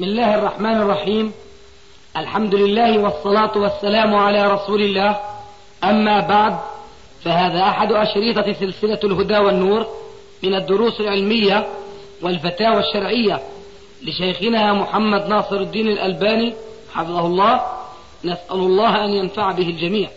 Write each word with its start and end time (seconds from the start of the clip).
بسم 0.00 0.08
الله 0.08 0.34
الرحمن 0.34 0.76
الرحيم. 0.76 1.32
الحمد 2.16 2.54
لله 2.54 2.98
والصلاة 2.98 3.58
والسلام 3.58 4.14
على 4.14 4.52
رسول 4.52 4.82
الله. 4.82 5.20
أما 5.84 6.20
بعد 6.20 6.58
فهذا 7.24 7.62
أحد 7.62 7.92
أشريطة 7.92 8.52
سلسلة 8.52 9.00
الهدى 9.04 9.38
والنور 9.38 9.86
من 10.42 10.54
الدروس 10.54 11.00
العلمية 11.00 11.66
والفتاوى 12.22 12.80
الشرعية 12.80 13.40
لشيخنا 14.02 14.72
محمد 14.72 15.26
ناصر 15.26 15.56
الدين 15.56 15.88
الألباني 15.88 16.54
حفظه 16.94 17.26
الله. 17.26 17.60
نسأل 18.24 18.60
الله 18.60 19.04
أن 19.04 19.10
ينفع 19.10 19.52
به 19.52 19.68
الجميع. 19.68 20.10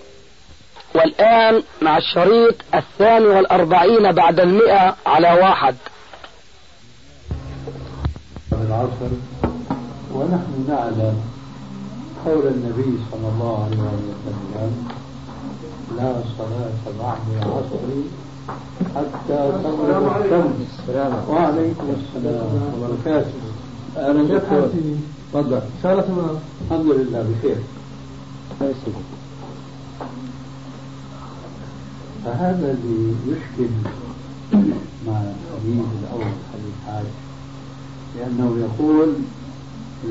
والآن 0.95 1.63
مع 1.81 1.97
الشريط 1.97 2.55
الثاني 2.75 3.25
والأربعين 3.25 4.11
بعد 4.11 4.39
المئة 4.39 4.95
على 5.05 5.31
واحد. 5.41 5.75
العصر. 8.51 9.32
ونحن 10.23 10.65
نعلم 10.67 11.15
قول 12.25 12.47
النبي 12.47 12.97
صلى 13.11 13.27
الله 13.33 13.63
عليه 13.63 13.77
وسلم 13.77 14.71
لا 15.97 16.13
صلاة 16.37 16.93
بعد 16.99 17.17
العصر 17.35 17.83
حتى 18.95 19.51
تغرب 19.63 20.05
الشمس. 20.25 20.69
وعليكم 21.29 21.87
السلام 21.99 22.61
وبركاته 22.77 23.31
أهلا 23.97 24.23
دكتور 24.23 24.69
تفضل. 25.33 25.61
الحمد 25.83 26.85
لله 26.85 27.21
بخير. 27.39 27.57
فهذا 32.25 32.71
اللي 32.71 33.13
يشكل 33.27 33.69
مع 35.07 35.21
الحديث 35.21 35.85
الأول 36.03 36.33
حديث 36.53 36.75
عائشة 36.87 37.23
لأنه 38.17 38.57
يقول 38.59 39.09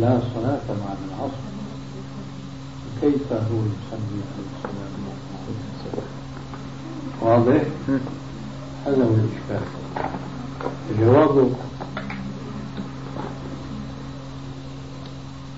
لا 0.01 0.21
صلاة 0.35 0.61
بعد 0.69 0.97
العصر. 1.09 1.43
كيف 3.01 3.33
هو 3.33 3.39
يسمي 3.59 4.23
الصلاة 4.39 4.93
واضح؟ 7.21 7.63
هذا 8.87 9.05
هو 9.05 9.15
الإشكال. 9.15 9.67
جوابه 11.01 11.51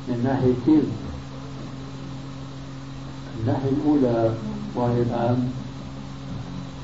من 0.09 0.21
ناحيتين 0.25 0.85
الناحية 3.41 3.69
الأولى 3.69 4.35
وهي 4.75 5.03
الآن 5.03 5.51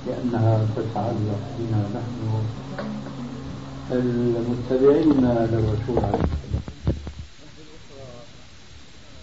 لأنها 0.06 0.66
تتعلق 0.76 1.40
بنا 1.58 1.82
نحن 1.94 2.42
المتبعين 3.92 5.12
للرسول 5.50 6.04
عليه 6.04 6.24
السلام 6.24 6.49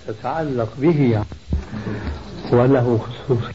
تتعلق 0.08 0.70
به 0.78 1.24
وله 2.52 3.00
خصوصية. 3.08 3.54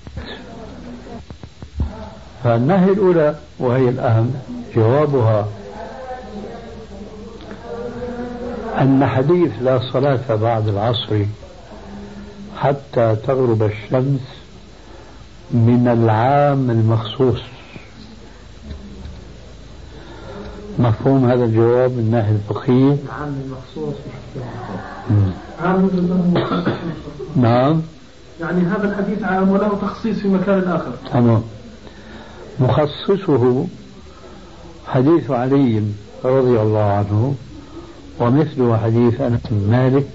فالنهي 2.44 2.92
الأولى 2.92 3.34
وهي 3.58 3.88
الأهم 3.88 4.34
جوابها 4.76 5.48
أن 8.80 9.06
حديث 9.06 9.52
لا 9.60 9.80
صلاة 9.92 10.34
بعد 10.34 10.68
العصر 10.68 11.24
حتى 12.58 13.16
تغرب 13.26 13.62
الشمس 13.62 14.20
من 15.50 15.88
العام 15.88 16.70
المخصوص. 16.70 17.40
مفهوم 20.82 21.30
هذا 21.30 21.44
الجواب 21.44 21.90
من 21.90 21.98
الناحية 21.98 22.32
الفقهية 22.32 22.96
العام 23.06 23.34
المخصوص 23.44 23.94
عام 25.62 25.90
نعم. 27.36 27.82
يعني 28.40 28.60
هذا 28.60 28.88
الحديث 28.90 29.22
عام 29.22 29.48
وله 29.48 29.78
تخصيص 29.82 30.18
في 30.18 30.28
مكان 30.28 30.68
آخر. 30.68 30.92
تمام. 31.12 31.42
مخصصه 32.60 33.66
حديث 34.86 35.30
علي 35.30 35.82
رضي 36.24 36.60
الله 36.60 36.92
عنه 36.92 37.34
ومثله 38.20 38.76
حديث 38.76 39.20
أنس 39.20 39.40
بن 39.50 39.70
مالك 39.70 40.06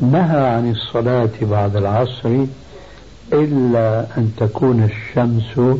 نهى 0.00 0.46
عن 0.46 0.70
الصلاة 0.70 1.30
بعد 1.42 1.76
العصر 1.76 2.44
إلا 3.32 4.06
أن 4.18 4.32
تكون 4.36 4.82
الشمس 4.82 5.78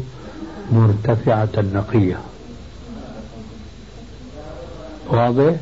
مرتفعة 0.73 1.49
نقية 1.75 2.19
واضح؟ 5.11 5.55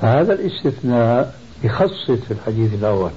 هذا 0.00 0.32
الاستثناء 0.32 1.34
يخصص 1.64 2.20
الحديث 2.30 2.74
الأول. 2.74 3.10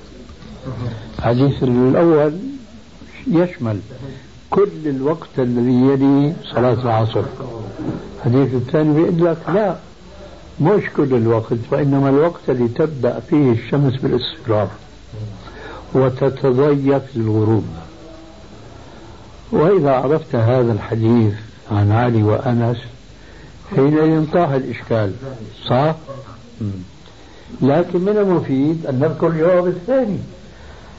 الحديث 1.19 1.63
الأول 1.63 2.33
يشمل 3.27 3.79
كل 4.49 4.69
الوقت 4.85 5.29
الذي 5.39 5.73
يلي 5.73 6.33
صلاة 6.53 6.73
العصر. 6.73 7.23
الحديث 8.17 8.53
الثاني 8.53 8.93
بيقول 8.93 9.25
لك 9.25 9.37
لا 9.49 9.75
مش 10.61 10.83
كل 10.97 11.13
الوقت 11.15 11.57
وإنما 11.71 12.09
الوقت 12.09 12.49
الذي 12.49 12.67
تبدأ 12.67 13.19
فيه 13.19 13.51
الشمس 13.51 14.01
بالاصفرار 14.01 14.67
وتتضيق 15.93 17.03
للغروب. 17.15 17.65
وإذا 19.51 19.91
عرفت 19.91 20.35
هذا 20.35 20.71
الحديث 20.71 21.33
عن 21.71 21.91
علي 21.91 22.23
وأنس 22.23 22.77
حينئذ 23.75 24.31
طاح 24.33 24.49
الإشكال. 24.49 25.13
صح؟ 25.65 25.95
لكن 27.61 28.01
من 28.01 28.17
المفيد 28.17 28.85
أن 28.85 28.99
نذكر 28.99 29.27
الجواب 29.27 29.67
الثاني 29.67 30.17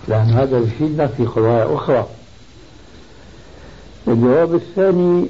لأن 0.09 0.31
هذا 0.31 0.59
يفيدنا 0.59 1.07
في 1.07 1.25
قضايا 1.27 1.75
أخرى. 1.75 2.07
الجواب 4.09 4.55
الثاني 4.55 5.27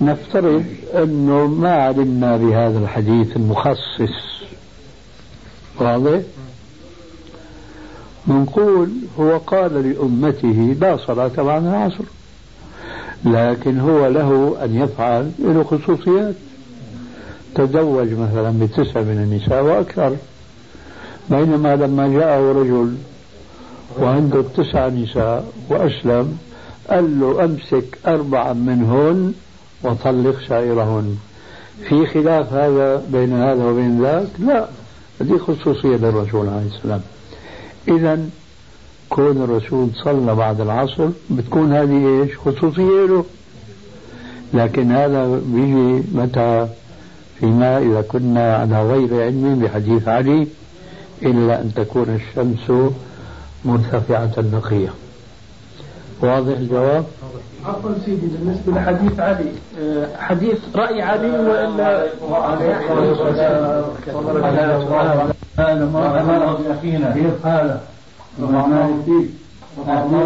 نفترض 0.00 0.64
أنه 0.94 1.46
ما 1.46 1.72
علمنا 1.72 2.36
بهذا 2.36 2.78
الحديث 2.78 3.36
المخصص. 3.36 4.42
واضح؟ 5.80 6.20
نقول 8.28 8.90
هو 9.20 9.38
قال 9.38 9.90
لأمته 9.90 10.76
لا 10.80 10.96
صلاة 10.96 11.28
بعد 11.36 11.64
العصر. 11.64 12.04
لكن 13.24 13.80
هو 13.80 14.06
له 14.06 14.56
أن 14.64 14.74
يفعل 14.74 15.30
له 15.38 15.64
خصوصيات 15.64 16.34
تزوج 17.54 18.12
مثلا 18.12 18.58
بتسع 18.60 19.00
من 19.00 19.18
النساء 19.24 19.62
وأكثر. 19.64 20.16
بينما 21.30 21.76
لما 21.76 22.08
جاءه 22.08 22.52
رجل 22.52 22.94
وعنده 24.00 24.44
تسع 24.56 24.88
نساء 24.88 25.52
وأسلم 25.68 26.38
قال 26.90 27.20
له 27.20 27.44
أمسك 27.44 27.98
أربعا 28.06 28.52
منهن 28.52 29.32
وطلق 29.82 30.36
سائرهن. 30.48 31.16
في 31.88 32.06
خلاف 32.06 32.52
هذا 32.52 33.02
بين 33.12 33.32
هذا 33.32 33.64
وبين 33.64 34.02
ذاك؟ 34.02 34.28
لا. 34.38 34.68
هذه 35.20 35.38
خصوصية 35.38 35.96
للرسول 35.96 36.48
عليه 36.48 36.66
السلام 36.66 37.00
إذا 37.88 38.28
كون 39.10 39.42
الرسول 39.42 39.88
صلى 40.04 40.34
بعد 40.34 40.60
العصر 40.60 41.08
بتكون 41.30 41.72
هذه 41.72 42.22
إيش؟ 42.22 42.36
خصوصية 42.38 43.06
له. 43.06 43.24
لكن 44.54 44.92
هذا 44.92 45.40
بيجي 45.46 46.02
متى؟ 46.14 46.68
فيما 47.40 47.78
إذا 47.78 48.00
كنا 48.00 48.56
على 48.56 48.82
غير 48.82 49.22
علم 49.22 49.58
بحديث 49.58 50.08
علي 50.08 50.46
إلا 51.22 51.60
أن 51.60 51.74
تكون 51.74 52.20
الشمس 52.20 52.92
مرتفعة 53.64 54.32
نقية. 54.52 54.88
واضح 56.20 56.56
الجواب؟ 56.56 57.04
عفوا 57.66 57.90
سيدي 58.04 58.26
بالنسبة 58.26 58.72
لحديث 58.72 59.20
علي 59.20 59.52
آه، 59.80 60.06
حديث 60.18 60.58
رأي 60.76 61.02
علي 61.02 61.30
وإلا 61.30 62.06
هذا؟ 67.44 67.80
الله 68.38 69.02
فيك 69.06 69.30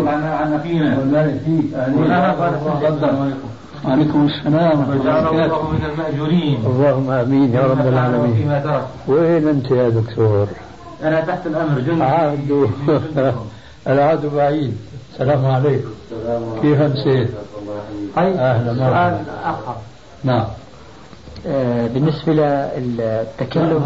عن 0.08 0.52
أخينا. 0.52 0.98
الله 1.02 1.38
فيك 1.44 1.76
تفضل 2.82 3.32
وعليكم 3.84 4.26
السلام 4.26 4.90
وجعله 4.90 5.30
الله 5.30 5.70
من 5.70 5.84
المأجورين. 5.92 6.58
اللهم 6.66 7.10
آمين 7.10 7.54
يا 7.54 7.60
رب 7.60 7.86
العالمين. 7.86 8.34
فيما 8.34 8.60
ترك. 8.60 8.84
وين 9.08 9.48
أنت 9.48 9.70
يا 9.70 9.88
دكتور؟ 9.88 10.46
أنا 11.02 11.20
تحت 11.20 11.46
الأمر 11.46 11.80
جندي. 11.80 12.02
عهد 12.02 12.70
العهد 13.92 14.26
بعيد. 14.34 14.76
السلام 15.12 15.46
عليكم. 15.46 15.88
كيف 16.62 16.80
امسيت؟ 16.80 17.30
أهلا 18.18 18.72
مرحبا 18.72 19.20
نعم. 20.24 20.38
آه، 20.40 20.46
بالنسبة 21.44 22.32
للتكلم 22.32 23.84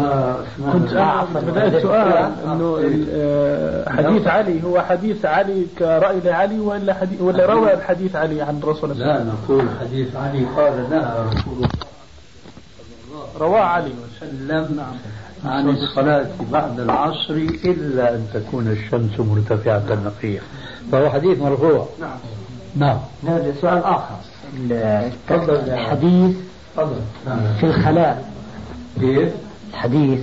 كنت 0.73 0.93
بداية 1.35 1.81
سؤال. 1.81 2.31
إنه 2.45 2.79
آه، 3.11 3.89
حديث 3.89 4.27
علي 4.27 4.63
هو 4.63 4.81
حديث 4.81 5.25
علي 5.25 5.65
كرأي 5.79 6.19
لعلي 6.19 6.59
ولا 6.59 6.93
حديث 6.93 7.21
ولا 7.21 7.45
روى 7.45 7.73
الحديث 7.73 8.15
علي 8.15 8.41
عن 8.41 8.59
صلى 8.81 8.91
الله 8.91 9.05
عليه 9.05 9.23
لا 9.23 9.23
نقول 9.23 9.65
حديث 9.81 10.15
علي 10.15 10.45
قال 10.57 10.89
نهى 10.89 11.25
رسول 11.27 11.53
الله 11.55 11.69
رواه 13.39 13.59
علي. 13.61 13.91
وسلم 13.91 14.75
نعم. 14.75 14.95
عن 15.45 15.69
الصلاة 15.69 16.27
بعد 16.51 16.79
العصر 16.79 17.33
إلا 17.65 18.15
أن 18.15 18.27
تكون 18.33 18.67
الشمس 18.67 19.19
مرتفعة 19.19 19.83
نقية 20.05 20.39
فهو 20.91 21.09
حديث 21.09 21.41
مرفوع. 21.41 21.87
نعم. 21.99 22.17
نعم. 22.75 22.97
لا 23.23 23.51
سؤال 23.61 23.83
آخر. 23.83 24.15
الحديث 25.49 26.35
تفضل. 26.77 27.01
في 27.59 27.63
الخلاء. 27.65 28.31
كيف؟ 28.99 29.33
الحديث 29.69 30.19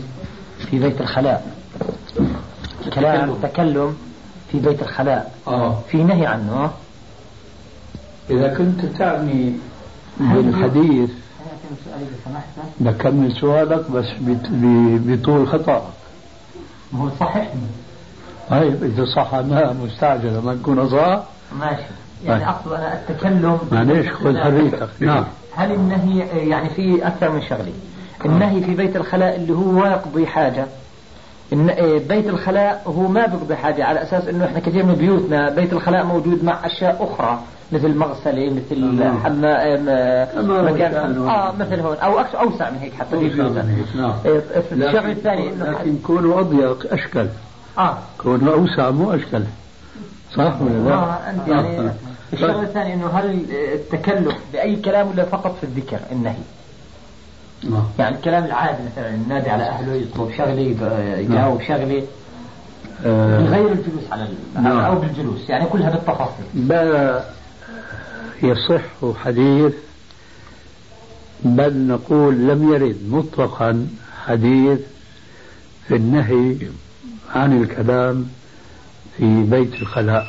في 0.71 0.79
بيت 0.79 1.01
الخلاء. 1.01 1.47
كلام 2.95 3.35
تكلم. 3.43 3.97
في 4.53 4.61
بيت 4.61 4.83
الخلاء. 4.83 5.35
آه. 5.47 5.79
في 5.91 6.03
نهي 6.03 6.27
عنه. 6.27 6.71
إذا 8.31 8.55
كنت 8.55 8.85
تعني 8.85 9.53
بالحديث 10.21 11.11
نكمل 12.81 13.33
سؤالك 13.33 13.91
بس 13.91 14.07
بطول 14.21 15.49
خطأ 15.49 15.91
ما 16.93 17.01
هو 17.01 17.11
صحيح؟ 17.21 17.53
طيب 18.51 18.85
إذا 18.85 19.05
صح 19.05 19.35
ما 19.35 19.73
مستعجلة 19.73 20.41
ما 20.41 20.55
تكون 20.55 20.91
صح. 20.91 21.23
ماشي. 21.61 21.83
يعني 22.25 22.41
طيب. 22.41 22.49
أقصد 22.49 22.73
أنا 22.73 22.93
التكلم 22.95 23.59
معليش 23.73 24.09
خذ 24.13 24.37
حريتك 24.39 24.89
نعم. 25.01 25.25
هل 25.57 25.73
النهي 25.73 26.19
يعني 26.49 26.69
في 26.71 27.07
أكثر 27.07 27.31
من 27.31 27.43
شغله 27.43 27.73
النهي 28.25 28.61
في 28.61 28.75
بيت 28.75 28.97
الخلاء 28.97 29.37
اللي 29.37 29.53
هو 29.53 29.73
ما 29.73 29.89
يقضي 29.89 30.27
حاجة. 30.27 30.67
الن- 31.53 31.71
إيه، 31.71 32.09
بيت 32.09 32.27
الخلاء 32.29 32.83
هو 32.87 33.09
ما 33.09 33.27
بيقضي 33.27 33.57
حاجة 33.57 33.85
على 33.85 34.03
أساس 34.03 34.29
إنه 34.29 34.45
إحنا 34.45 34.61
كثير 34.61 34.85
من 34.87 34.95
بيوتنا 34.95 35.51
بيت 35.51 35.73
الخلاء 35.73 36.05
موجود 36.05 36.45
مع 36.45 36.67
أشياء 36.67 36.97
أخرى 37.11 37.41
مثل 37.73 37.97
مغسلة 37.99 38.51
مثل. 38.51 39.05
حمام 39.25 39.45
آه، 39.89 40.29
مكان 40.63 40.95
آه 41.29 41.53
مثل 41.59 41.81
هون 41.81 41.97
أو 41.97 42.21
أكثر 42.21 42.41
أوسع 42.41 42.71
من 42.71 42.79
هيك 42.79 42.95
حتى 42.95 43.19
في 43.19 43.29
بيوتنا. 43.29 43.67
نعم. 43.97 44.13
إيه، 44.27 44.43
الشغله 44.73 45.13
لكن, 45.61 45.99
كونوا 46.07 46.41
أضيق 46.41 46.93
أشكل. 46.93 47.27
آه. 47.79 47.99
كونوا 48.19 48.55
أوسع 48.55 48.91
مو 48.91 49.11
أشكل. 49.13 49.43
صح 50.37 50.55
ولا 50.63 50.89
لا؟ 50.89 50.95
آه، 50.95 51.31
أنت 51.31 51.49
يعني 51.49 51.79
آه. 51.81 51.93
الشغله 52.33 52.63
الثانية 52.63 52.95
إنه 52.95 53.07
هل 53.07 53.47
التكلف 53.75 54.35
بأي 54.53 54.77
كلام 54.77 55.09
ولا 55.09 55.25
فقط 55.25 55.57
في 55.61 55.65
الذكر 55.65 56.01
النهي 56.13 56.37
آه. 57.73 57.87
يعني 57.99 58.17
الكلام 58.17 58.45
العادي 58.45 58.79
مثلا 58.93 59.15
النادي 59.15 59.51
على 59.51 59.63
أهله 59.63 59.95
يطلب 59.95 60.33
شغله 60.39 60.61
يجاوب 61.19 61.63
شغله 61.63 62.03
من 63.05 63.07
آه. 63.07 63.49
غير 63.49 63.73
الجلوس 63.73 64.05
على 64.13 64.29
نعم. 64.55 64.79
أو 64.79 64.99
بالجلوس 64.99 65.49
يعني 65.49 65.67
كلها 65.67 65.91
بالتفاصيل 65.91 66.45
لا 66.55 67.25
يصح 68.43 68.83
حديث 69.25 69.73
بل 71.45 71.87
نقول 71.87 72.35
لم 72.35 72.73
يرد 72.73 72.99
مطلقا 73.09 73.89
حديث 74.27 74.81
في 75.89 75.97
النهي 75.97 76.57
عن 77.35 77.63
الكلام 77.63 78.29
في 79.17 79.43
بيت 79.43 79.75
الخلاء 79.75 80.27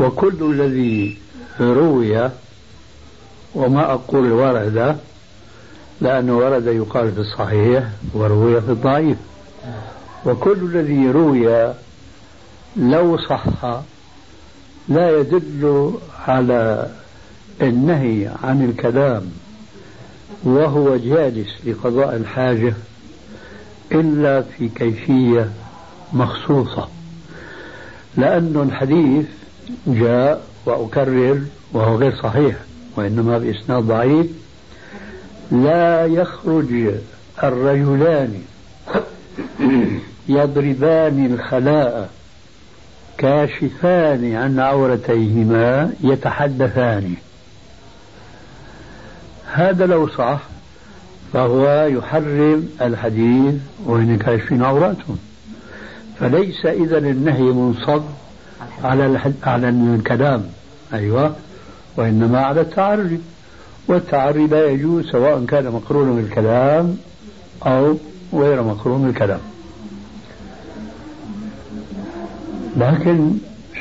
وكل 0.00 0.36
الذي 0.50 1.18
روي 1.60 2.30
وما 3.54 3.92
أقول 3.92 4.32
ورد 4.32 4.96
لأنه 6.00 6.36
ورد 6.36 6.66
يقال 6.66 7.12
في 7.12 7.18
الصحيح 7.20 7.84
وروي 8.14 8.60
في 8.60 8.68
الضعيف. 8.70 9.18
وكل 10.26 10.58
الذي 10.62 11.10
روي 11.10 11.74
لو 12.76 13.18
صح 13.18 13.44
لا 14.88 15.20
يدل 15.20 15.92
على 16.26 16.90
النهي 17.62 18.30
عن 18.42 18.64
الكلام 18.64 19.30
وهو 20.44 20.96
جالس 20.96 21.48
لقضاء 21.66 22.16
الحاجة 22.16 22.74
إلا 23.92 24.42
في 24.42 24.68
كيفية 24.68 25.50
مخصوصة. 26.12 26.88
لأن 28.16 28.68
الحديث 28.68 29.26
جاء 29.86 30.42
وأكرر 30.66 31.40
وهو 31.72 31.96
غير 31.96 32.16
صحيح 32.22 32.56
وإنما 32.96 33.38
بإسناد 33.38 33.82
ضعيف. 33.82 34.26
لا 35.52 36.06
يخرج 36.06 36.94
الرجلان 37.42 38.42
يضربان 40.28 41.26
الخلاء 41.26 42.10
كاشفان 43.18 44.34
عن 44.34 44.60
عورتيهما 44.60 45.92
يتحدثان. 46.00 47.14
هذا 49.52 49.86
لو 49.86 50.08
صح 50.08 50.40
فهو 51.32 51.86
يحرم 51.90 52.68
الحديث 52.80 53.54
وإن 53.84 54.18
كاشفين 54.18 54.62
عوراتهم 54.62 55.18
فليس 56.20 56.66
إذا 56.66 56.98
النهي 56.98 57.42
منصب. 57.42 58.02
على 58.84 59.06
الحد 59.06 59.34
على 59.42 59.68
الكلام 59.68 60.44
أيوة. 60.92 61.34
وإنما 61.96 62.40
على 62.40 62.60
التعري 62.60 63.20
والتعري 63.88 64.46
لا 64.46 64.66
يجوز 64.66 65.10
سواء 65.10 65.44
كان 65.44 65.64
مقرونا 65.70 66.12
بالكلام 66.12 66.96
أو 67.66 67.96
غير 68.34 68.62
مقرون 68.62 69.02
بالكلام 69.06 69.40
لكن 72.76 73.30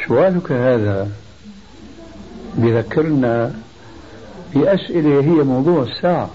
سؤالك 0.07 0.51
هذا 0.51 1.09
بذكرنا 2.55 3.53
بأسئلة 4.55 5.19
هي 5.19 5.43
موضوع 5.43 5.83
الساعة. 5.83 6.29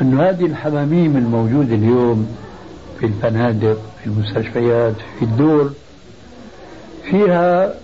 أن 0.00 0.20
هذه 0.20 0.46
الحماميم 0.46 1.16
الموجودة 1.16 1.74
اليوم 1.74 2.36
في 3.00 3.06
الفنادق 3.06 3.78
في 4.00 4.06
المستشفيات 4.06 4.94
في 5.18 5.24
الدور 5.24 5.72
فيها 7.10 7.74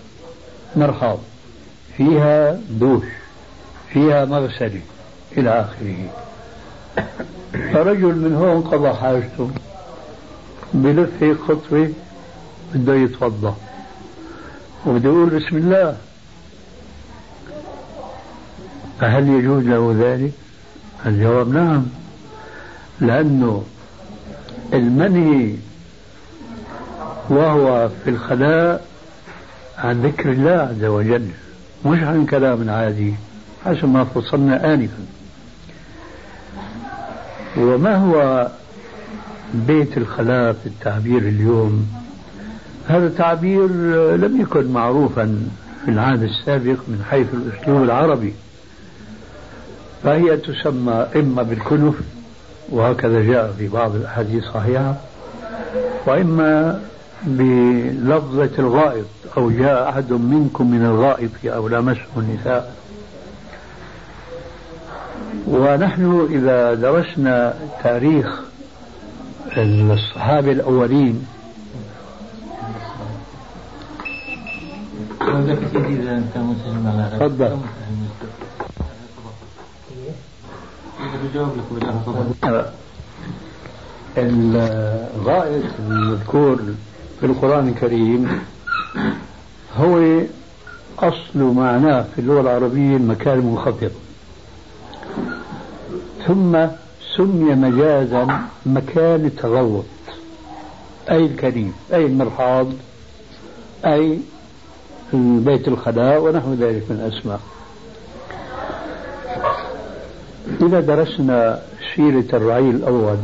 مرحاض 0.75 1.19
فيها 1.97 2.59
دوش 2.69 3.05
فيها 3.93 4.25
مغسلة 4.25 4.81
إلى 5.37 5.49
آخره. 5.49 5.97
فرجل 7.73 8.15
من 8.15 8.35
هون 8.35 8.61
قضى 8.61 8.93
حاجته 8.93 9.49
بلف 10.73 11.09
هيك 11.23 11.37
خطوة 11.37 11.89
بده 12.73 12.95
يتوضأ. 12.95 13.55
وبده 14.85 15.09
يقول 15.09 15.29
بسم 15.29 15.57
الله. 15.57 15.97
فهل 18.99 19.29
يجوز 19.29 19.63
له 19.63 19.95
ذلك؟ 19.99 20.31
الجواب 21.05 21.53
نعم. 21.53 21.85
لأنه 23.01 23.63
المنهي 24.73 25.55
وهو 27.29 27.89
في 28.03 28.09
الخلاء 28.09 28.85
عن 29.77 30.01
ذكر 30.01 30.31
الله 30.31 30.51
عز 30.51 30.83
وجل 30.85 31.27
مش 31.85 31.99
عن 32.03 32.25
كلام 32.25 32.69
عادي 32.69 33.13
حسب 33.65 33.89
ما 33.89 34.03
فصلنا 34.03 34.73
آنفا. 34.73 35.05
وما 37.57 37.95
هو 37.95 38.47
بيت 39.53 39.97
الخلاء 39.97 40.53
في 40.53 40.65
التعبير 40.65 41.17
اليوم؟ 41.17 41.87
هذا 42.87 43.09
تعبير 43.17 43.67
لم 44.15 44.41
يكن 44.41 44.71
معروفا 44.71 45.49
في 45.85 45.91
العهد 45.91 46.23
السابق 46.23 46.77
من 46.87 47.05
حيث 47.09 47.27
الأسلوب 47.33 47.83
العربي. 47.83 48.33
فهي 50.03 50.37
تسمى 50.37 51.07
إما 51.15 51.43
بالكنف 51.43 51.95
وهكذا 52.69 53.21
جاء 53.21 53.53
في 53.57 53.67
بعض 53.67 53.95
الأحاديث 53.95 54.43
الصحيحة 54.43 54.95
وإما 56.05 56.81
بلفظة 57.25 58.49
الغائط 58.59 59.05
أو 59.37 59.51
جاء 59.51 59.89
أحد 59.89 60.13
منكم 60.13 60.71
من 60.71 60.85
الغائط 60.85 61.31
أو 61.45 61.67
لامسه 61.67 62.01
النساء 62.17 62.75
ونحن 65.47 66.27
إذا 66.31 66.73
درسنا 66.73 67.53
تاريخ 67.83 68.41
الصحابة 69.57 70.51
الأولين 70.51 71.27
تفضل. 77.19 77.57
الغائط 84.17 85.63
المذكور 85.79 86.59
في 87.19 87.25
القرآن 87.25 87.67
الكريم 87.67 88.41
هو 89.77 90.21
أصل 90.99 91.39
معناه 91.39 92.05
في 92.15 92.21
اللغة 92.21 92.41
العربية 92.41 92.97
المكان 92.97 93.39
المنخفض 93.39 93.91
ثم 96.27 96.65
سمي 97.17 97.55
مجازا 97.55 98.27
مكان 98.65 99.25
التغوط 99.25 99.85
أي 101.11 101.25
الكريم 101.25 101.73
أي 101.93 102.05
المرحاض 102.05 102.67
أي 103.85 104.19
بيت 105.13 105.67
الخلاء 105.67 106.21
ونحو 106.21 106.53
ذلك 106.53 106.83
من 106.89 106.95
الأسماء. 106.95 107.39
إذا 110.61 110.79
درسنا 110.79 111.61
سيرة 111.95 112.25
الرعيل 112.33 112.75
الأول 112.75 113.17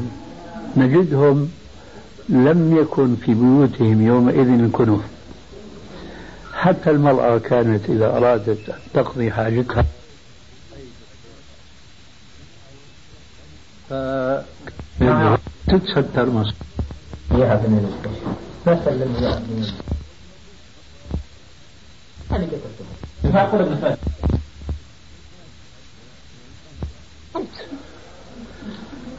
نجدهم 0.78 1.50
لم 2.32 2.78
يكن 2.78 3.16
في 3.16 3.34
بيوتهم 3.34 4.02
يومئذ 4.08 4.48
الكنوف 4.50 5.02
حتى 6.54 6.90
المرأة 6.90 7.38
كانت 7.38 7.90
إذا 7.90 8.06
أرادت 8.18 8.70
أن 8.70 8.76
تقضي 8.94 9.32
حاجتها. 9.32 9.86
تتستر 15.68 16.30
مصر. 16.30 16.54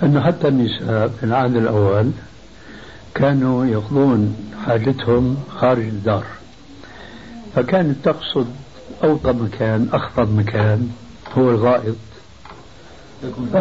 أنه 0.02 0.20
حتى 0.20 0.48
النساء 0.48 1.08
في 1.08 1.26
العهد 1.26 1.56
الأول 1.56 2.10
كانوا 3.14 3.66
يقضون 3.66 4.36
حاجتهم 4.66 5.36
خارج 5.58 5.84
الدار. 5.84 6.24
فكانت 7.54 7.96
تقصد 8.04 8.46
أوطى 9.04 9.32
مكان 9.32 9.88
أخفض 9.92 10.34
مكان 10.34 10.88
هو 11.38 11.50
الغائط. 11.50 11.96
ف... 13.52 13.56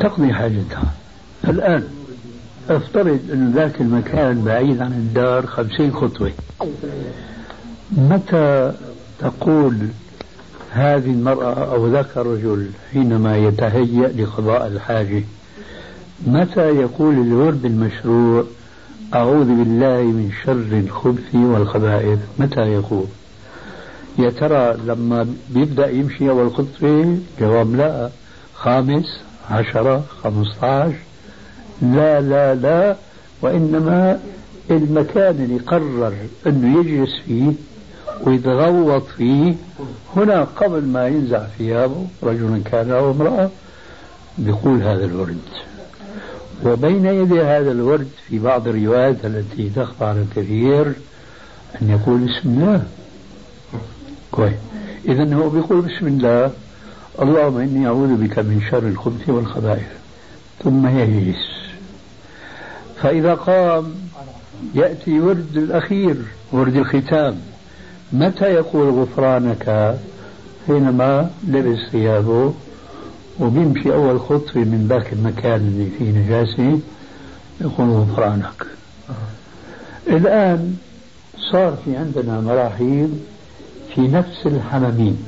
تقضي 0.00 0.32
حاجتها. 0.32 0.84
الآن 1.48 1.88
افترض 2.70 3.20
أن 3.32 3.52
ذاك 3.54 3.80
المكان 3.80 4.44
بعيد 4.44 4.82
عن 4.82 4.92
الدار 4.92 5.46
خمسين 5.46 5.92
خطوة. 5.92 6.32
متى 7.92 8.72
تقول 9.18 9.88
هذه 10.70 11.10
المرأة 11.10 11.74
أو 11.74 11.86
ذاك 11.86 12.16
الرجل 12.16 12.70
حينما 12.92 13.36
يتهيأ 13.36 14.08
لقضاء 14.08 14.66
الحاجة؟ 14.66 15.22
متى 16.26 16.68
يقول 16.76 17.14
الورد 17.14 17.64
المشروع 17.64 18.44
أعوذ 19.14 19.44
بالله 19.44 20.02
من 20.02 20.30
شر 20.44 20.78
الخبث 20.78 21.34
والخبائث؟ 21.34 22.18
متى 22.38 22.60
يقول؟ 22.60 23.06
يا 24.18 24.30
ترى 24.30 24.76
لما 24.86 25.26
بيبدأ 25.50 25.90
يمشي 25.90 26.30
أول 26.30 26.50
خطوة؟ 26.54 27.18
جواب 27.40 27.74
لا. 27.76 28.10
خامس 28.54 29.20
عشرة 29.50 30.04
خمسة 30.22 30.66
عشر 30.66 30.94
لا 31.82 32.20
لا 32.20 32.54
لا. 32.54 32.96
وإنما 33.42 34.20
المكان 34.70 35.34
اللي 35.44 35.58
قرر 35.58 36.12
أنه 36.46 36.80
يجلس 36.80 37.10
فيه 37.26 37.52
ويتغوط 38.22 39.02
فيه 39.16 39.54
هنا 40.16 40.44
قبل 40.44 40.84
ما 40.84 41.06
ينزع 41.08 41.46
ثيابه 41.58 42.06
رجل 42.22 42.62
كان 42.64 42.90
أو 42.90 43.10
امرأة 43.10 43.50
بيقول 44.38 44.82
هذا 44.82 45.04
الورد. 45.04 45.38
وبين 46.64 47.06
يدي 47.06 47.40
هذا 47.42 47.72
الورد 47.72 48.08
في 48.28 48.38
بعض 48.38 48.68
الروايات 48.68 49.24
التي 49.24 49.70
تخفى 49.76 50.04
على 50.04 50.22
الكثير 50.22 50.92
أن 51.82 51.90
يقول 51.90 52.18
بسم 52.18 52.48
الله. 52.48 52.82
كويس. 54.30 54.54
إذا 55.08 55.34
هو 55.34 55.50
بيقول 55.50 55.80
بسم 55.80 56.06
الله. 56.06 56.50
اللهم 57.22 57.58
إني 57.58 57.86
أعوذ 57.86 58.16
بك 58.16 58.38
من 58.38 58.62
شر 58.70 58.86
الخبث 58.88 59.28
والخبائث. 59.28 59.88
ثم 60.64 60.86
يجلس 60.86 61.44
فإذا 63.02 63.34
قام 63.34 63.94
يأتي 64.74 65.20
ورد 65.20 65.56
الأخير 65.56 66.16
ورد 66.52 66.76
الختام. 66.76 67.40
متى 68.12 68.44
يقول 68.44 68.90
غفرانك؟ 68.90 69.96
حينما 70.66 71.30
لبس 71.48 71.78
ثيابه 71.92 72.54
وبيمشي 73.40 73.94
أول 73.94 74.20
خطوة 74.20 74.62
من 74.64 74.86
ذاك 74.88 75.12
المكان 75.12 75.60
اللي 75.60 75.90
فيه 75.98 76.10
نجاسة 76.18 76.80
يقول 77.60 77.88
غفرانك 77.90 78.66
الآن 80.08 80.76
صار 81.52 81.76
في 81.84 81.96
عندنا 81.96 82.40
مراحيض 82.40 83.18
في 83.94 84.00
نفس 84.00 84.46
الحمامين 84.46 85.18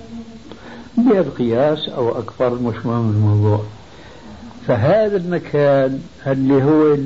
بالقياس 0.97 1.89
أو 1.89 2.19
أكبر 2.19 2.55
مش 2.55 2.87
مهم 2.87 3.11
الموضوع. 3.11 3.63
فهذا 4.67 5.17
المكان 5.17 6.01
اللي 6.27 6.65
هو 6.65 6.97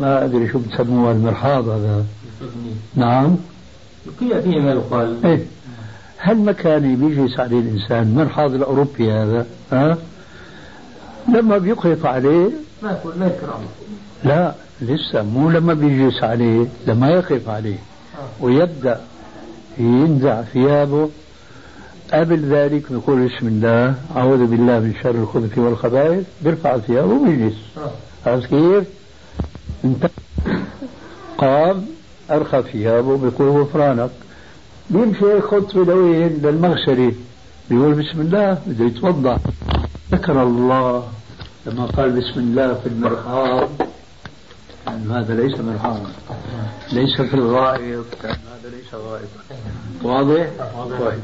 ما 0.00 0.24
أدري 0.24 0.48
شو 0.48 0.58
بتسموها 0.58 1.12
المرحاض 1.12 1.68
هذا. 1.68 2.04
نعم. 2.94 3.36
قيل 4.20 4.42
فيه 4.42 4.60
ما 4.60 4.72
يقال. 4.72 5.16
إيه. 5.26 5.46
هالمكان 6.20 6.84
اللي 6.84 6.96
بيجلس 7.06 7.40
عليه 7.40 7.60
الإنسان 7.60 8.02
المرحاض 8.02 8.54
الأوروبي 8.54 9.12
هذا. 9.12 9.46
ها؟ 9.72 9.98
لما 11.28 11.58
بيقف 11.58 12.06
عليه 12.06 12.50
ما 12.82 12.90
يقول 12.90 13.14
لا 14.24 14.54
لسه 14.80 15.22
مو 15.22 15.50
لما 15.50 15.74
بيجلس 15.74 16.22
عليه 16.22 16.66
لما 16.86 17.10
يقف 17.10 17.48
عليه. 17.48 17.78
ويبدأ 18.40 19.00
ينزع 19.78 20.42
ثيابه. 20.42 21.10
قبل 22.12 22.40
ذلك 22.54 22.92
بيقول 22.92 23.28
بسم 23.28 23.46
الله 23.48 23.94
أعوذ 24.16 24.46
بالله 24.46 24.78
من 24.78 24.94
شر 25.02 25.10
الخبث 25.10 25.58
والخبائث. 25.58 26.24
بيرفع 26.42 26.78
ثيابه 26.78 27.12
ويجلس 27.12 27.54
عرفت 28.26 28.46
كيف؟ 28.46 28.84
انت 29.84 30.10
قام 31.38 31.86
أرخى 32.30 32.62
ثيابه 32.72 33.16
بيقول 33.16 33.48
غفرانك 33.48 34.10
بيمشي 34.90 35.40
خطوة 35.40 35.84
لوين 35.84 36.40
للمغسلة. 36.42 37.12
بيقول 37.70 37.94
بسم 37.94 38.20
الله 38.20 38.58
بده 38.66 38.84
يتوضأ. 38.84 39.38
ذكر 40.12 40.42
الله 40.42 41.08
لما 41.66 41.86
قال 41.86 42.10
بسم 42.10 42.40
الله 42.40 42.74
في 42.74 42.86
المرحاض. 42.86 43.68
كان 44.86 45.10
هذا 45.10 45.34
ليس 45.34 45.60
مرحاض. 45.60 46.00
ليس 46.92 47.20
في 47.20 47.34
الغائط. 47.34 48.04
كان 48.22 48.30
هذا 48.30 48.76
ليس 48.76 48.94
غائط. 48.94 49.28
واضح؟ 50.02 50.46
واضح 50.76 51.14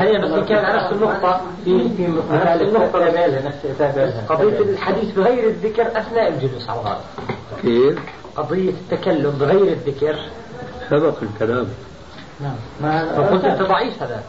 هي 0.00 0.18
بس 0.18 0.48
كان 0.48 0.64
على 0.64 0.82
نفس 0.82 0.92
النقطة 0.92 1.40
في 1.64 1.88
في 1.96 2.06
نفس 2.06 2.62
النقطة 2.62 2.98
نفس 3.46 4.16
قضية 4.28 4.58
الحديث 4.58 5.14
بغير 5.14 5.48
الذكر 5.48 5.82
أثناء 5.82 6.28
الجلوس 6.28 6.68
على 6.68 6.80
الغائط. 6.80 7.00
كيف؟ 7.62 7.98
قضية 8.36 8.70
التكلم 8.70 9.30
بغير 9.30 9.72
الذكر. 9.72 10.18
سبق 10.90 11.14
الكلام. 11.22 11.66
نعم. 12.42 12.54
ما 12.82 13.12
فقلت 13.16 13.44
أنت 13.44 13.62
ضعيف 13.62 14.02
هذا. 14.02 14.22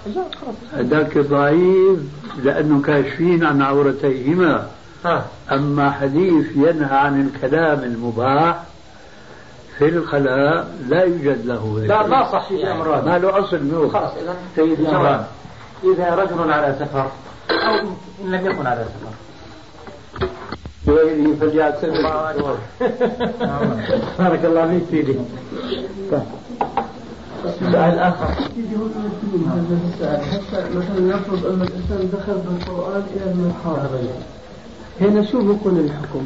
هذاك 0.74 1.18
ضعيف 1.18 2.00
لأنه 2.44 2.82
كاشفين 2.82 3.44
عن 3.44 3.62
عورتيهما. 3.62 4.68
ها. 5.06 5.26
أما 5.52 5.92
حديث 5.92 6.46
ينهى 6.56 6.98
عن 6.98 7.22
الكلام 7.22 7.84
المباح 7.84 8.64
في 9.78 9.90
الخلاء 9.90 10.68
لا 10.90 11.04
يوجد 11.04 11.46
له 11.46 11.76
ذكر. 11.78 11.88
لا 11.88 12.08
ما 12.08 12.32
صح 12.32 12.48
في 12.48 12.72
امران 12.72 13.06
ما 13.06 13.18
له 13.18 13.40
أصل 13.40 13.64
منه 13.64 13.90
خلاص 13.90 14.12
اذا 14.22 14.36
سيدي 14.56 14.90
امران 14.90 15.26
إذا 15.84 16.16
رجل 16.16 16.52
على 16.52 16.76
سفر 16.80 17.12
أو 17.52 17.74
ان 18.24 18.32
لم 18.32 18.46
يكن 18.46 18.68
على 18.68 18.86
سفر. 18.86 19.12
غيره 20.88 21.36
فليعتذر 21.40 22.58
بارك 24.20 24.46
الله 24.46 24.68
فيك 24.90 25.06
سيدي. 25.06 25.20
سؤال 27.60 28.00
آخر. 28.00 28.26
هذا 28.26 29.78
السؤال. 29.94 30.22
حتى 30.26 30.64
مثلا 30.76 31.16
نفرض 31.16 31.46
أن 31.46 31.62
الإنسان 31.62 32.10
دخل 32.14 32.34
بالقرآن 32.34 33.04
إلى 33.16 33.32
المرحاض 33.32 33.90
هنا 35.02 35.26
شو 35.26 35.42
بيكون 35.42 35.78
الحكم؟ 35.78 36.24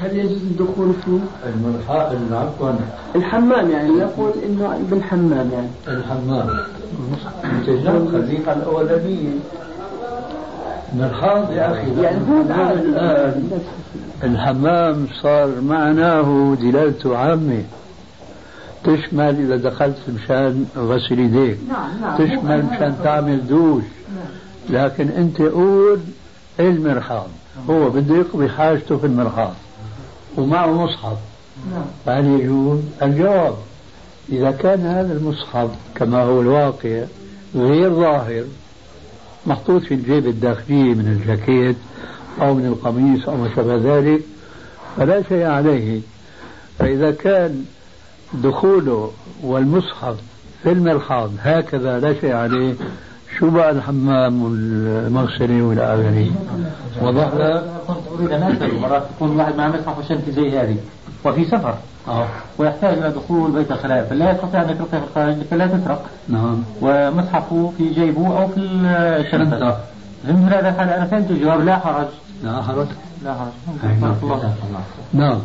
هل 0.00 0.16
يجوز 0.16 0.32
الدخول 0.32 0.92
فيه؟ 1.04 1.18
المرحاض 1.54 2.12
عفوا 2.32 2.70
الحمام 3.16 3.70
يعني 3.70 3.90
نقول 3.90 4.32
إنه 4.46 4.80
بالحمام 4.90 5.50
يعني. 5.52 5.98
الحمام. 5.98 6.48
انت 7.44 7.66
خليك 8.12 8.48
على 8.48 8.56
الاولانيه 8.58 9.28
مرحاض 10.98 11.52
يا 11.52 11.72
أخي. 11.72 12.02
يعني 12.02 12.18
هو 12.30 12.40
الان 12.40 13.50
الحمام 14.24 15.06
صار 15.22 15.60
معناه 15.60 16.56
دلالته 16.60 17.16
عامة. 17.16 17.62
تشمل 18.84 19.40
اذا 19.40 19.56
دخلت 19.56 19.96
مشان 20.08 20.66
غسل 20.76 21.18
يديك. 21.18 21.58
نعم 21.68 22.00
نعم. 22.00 22.18
تشمل 22.18 22.64
مشان 22.64 22.96
تعمل 23.04 23.46
دوش. 23.46 23.82
لكن 24.70 25.08
انت 25.08 25.42
قول 25.42 25.98
المرحاض 26.60 27.28
هو 27.70 27.90
بده 27.90 28.16
يقضي 28.16 28.48
حاجته 28.48 28.96
في 28.96 29.06
المرحاض 29.06 29.54
ومعه 30.36 30.84
مصحف. 30.84 31.16
نعم. 31.70 31.84
فهل 32.06 32.40
يجوز؟ 32.40 32.80
الجواب 33.02 33.54
إذا 34.28 34.50
كان 34.50 34.80
هذا 34.80 35.12
المصحف 35.12 35.70
كما 35.94 36.22
هو 36.22 36.40
الواقع 36.40 37.04
غير 37.54 37.94
ظاهر 37.94 38.44
محطوط 39.46 39.82
في 39.82 39.94
الجيب 39.94 40.26
الداخلي 40.26 40.94
من 40.94 41.06
الجاكيت 41.06 41.76
أو 42.40 42.54
من 42.54 42.66
القميص 42.66 43.28
أو 43.28 43.36
ما 43.36 43.54
شابه 43.56 43.76
ذلك 43.76 44.20
فلا 44.96 45.22
شيء 45.22 45.46
عليه. 45.46 46.00
فإذا 46.78 47.10
كان 47.10 47.64
دخوله 48.34 49.10
والمصحف 49.42 50.14
في 50.62 50.72
المرحاض 50.72 51.30
هكذا 51.42 52.00
لا 52.00 52.14
شيء 52.20 52.32
عليه. 52.34 52.74
شو 53.38 53.50
بقى 53.50 53.70
الحمام 53.70 54.42
والمغسله 54.42 55.62
والى 55.62 55.82
اخره 55.94 56.30
وضح 57.02 57.28
كنت 57.88 57.96
أريد 58.18 58.32
أن 58.32 58.42
اسال 58.42 58.80
مرات 58.80 59.02
يكون 59.16 59.32
الواحد 59.32 59.56
معه 59.56 59.68
مصحف 59.68 59.98
وشنطه 59.98 60.30
زي 60.30 60.58
هذه 60.58 60.76
وفي 61.24 61.44
سفر. 61.44 61.74
آه. 62.08 62.26
ويحتاج 62.58 62.98
إلى 62.98 63.10
دخول 63.10 63.50
بيت 63.50 63.72
الخلاء 63.72 64.06
فلا 64.10 64.30
يستطيع 64.32 64.62
أن 64.62 64.70
يتركها 64.70 65.00
في 65.00 65.06
الخارج 65.06 65.36
فلا 65.50 65.66
تسرق 65.66 66.06
نعم. 66.28 66.62
ومصحفه 66.82 67.72
في 67.78 67.88
جيبه 67.88 68.38
أو 68.42 68.48
في 68.48 68.60
الشنطه 68.60 69.78
فهمت 70.26 70.52
هذا 70.52 70.68
الحال 70.68 70.88
أنا 70.88 71.06
فهمت 71.06 71.30
الجواب 71.30 71.64
لا 71.64 71.78
حرج. 71.78 72.06
لا 72.44 72.62
حرج. 72.62 72.86
لا 73.24 73.34
حرج. 73.34 73.52
نعم. 75.12 75.38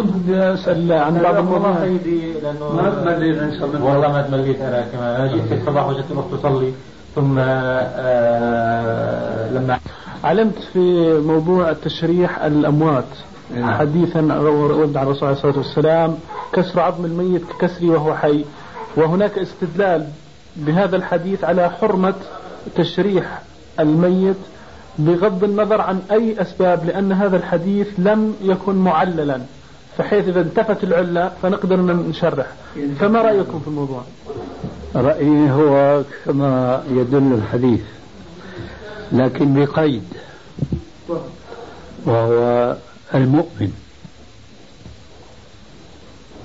الله 0.00 0.12
كنت 0.12 0.22
بدي 0.22 0.42
أسأل 0.54 0.92
عن 0.92 1.18
بعض 1.18 1.34
والله 1.34 1.56
المواضيع. 1.56 1.80
سيدي 1.86 2.32
لأنه 2.32 2.72
ما 2.72 2.90
تملي 2.90 3.30
الانسان 3.30 3.68
من 3.68 3.82
والله 3.82 4.08
ما 4.08 4.22
تمليت 4.22 4.60
أنا 4.60 4.86
كمان 4.92 5.20
أنا 5.20 5.32
جيت 5.32 5.42
في 5.44 5.54
الصباح 5.54 5.88
وجدت 5.88 6.10
الاخت 6.10 6.34
تصلي 6.34 6.72
ثم 7.14 7.38
آه 7.38 9.50
لما 9.50 9.78
علمت 10.24 10.58
في 10.72 11.18
موضوع 11.26 11.70
التشريح 11.70 12.42
الأموات 12.42 13.04
نعم. 13.54 13.74
حديثا 13.74 14.20
ورد 14.20 14.96
عن 14.96 15.06
الرسول 15.06 15.28
عليه 15.28 15.36
الصلاة 15.36 15.56
والسلام 15.58 16.18
كسر 16.52 16.80
عظم 16.80 17.04
الميت 17.04 17.42
ككسره 17.50 17.88
وهو 17.88 18.14
حي. 18.14 18.44
وهناك 18.96 19.38
استدلال 19.38 20.06
بهذا 20.56 20.96
الحديث 20.96 21.44
على 21.44 21.70
حرمة 21.70 22.14
تشريح 22.76 23.42
الميت 23.80 24.36
بغض 24.98 25.44
النظر 25.44 25.80
عن 25.80 26.00
أي 26.10 26.40
أسباب 26.40 26.84
لأن 26.84 27.12
هذا 27.12 27.36
الحديث 27.36 27.88
لم 27.98 28.34
يكن 28.42 28.74
معللا. 28.74 29.40
فحيث 29.98 30.28
إذا 30.28 30.40
انتفت 30.40 30.84
العلة 30.84 31.32
فنقدر 31.42 31.80
نشرح. 31.80 32.46
فما 33.00 33.22
رأيكم 33.22 33.60
في 33.60 33.68
الموضوع؟ 33.68 34.02
رأيي 34.94 35.50
هو 35.50 36.02
كما 36.24 36.84
يدل 36.90 37.32
الحديث 37.32 37.80
لكن 39.12 39.54
بقيد 39.64 40.02
وهو 42.06 42.76
المؤمن. 43.14 43.72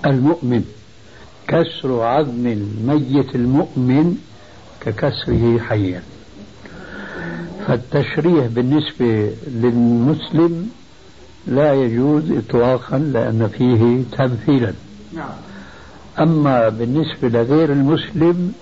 المؤمن 0.06 0.64
كسر 1.48 2.02
عظم 2.02 2.48
الميت 2.48 3.36
المؤمن 3.36 4.18
ككسره 4.82 5.60
حيا. 5.60 6.04
فالتشريح 7.68 8.46
بالنسبة 8.46 9.34
للمسلم 9.48 10.70
لا 11.48 11.74
يجوز 11.74 12.32
إطلاقا 12.32 12.98
لأن 12.98 13.50
فيه 13.58 14.04
تمثيلا. 14.18 14.74
أما 16.20 16.70
بالنسبة 16.70 17.30
لغير 17.30 17.72
المسلم 17.72 18.54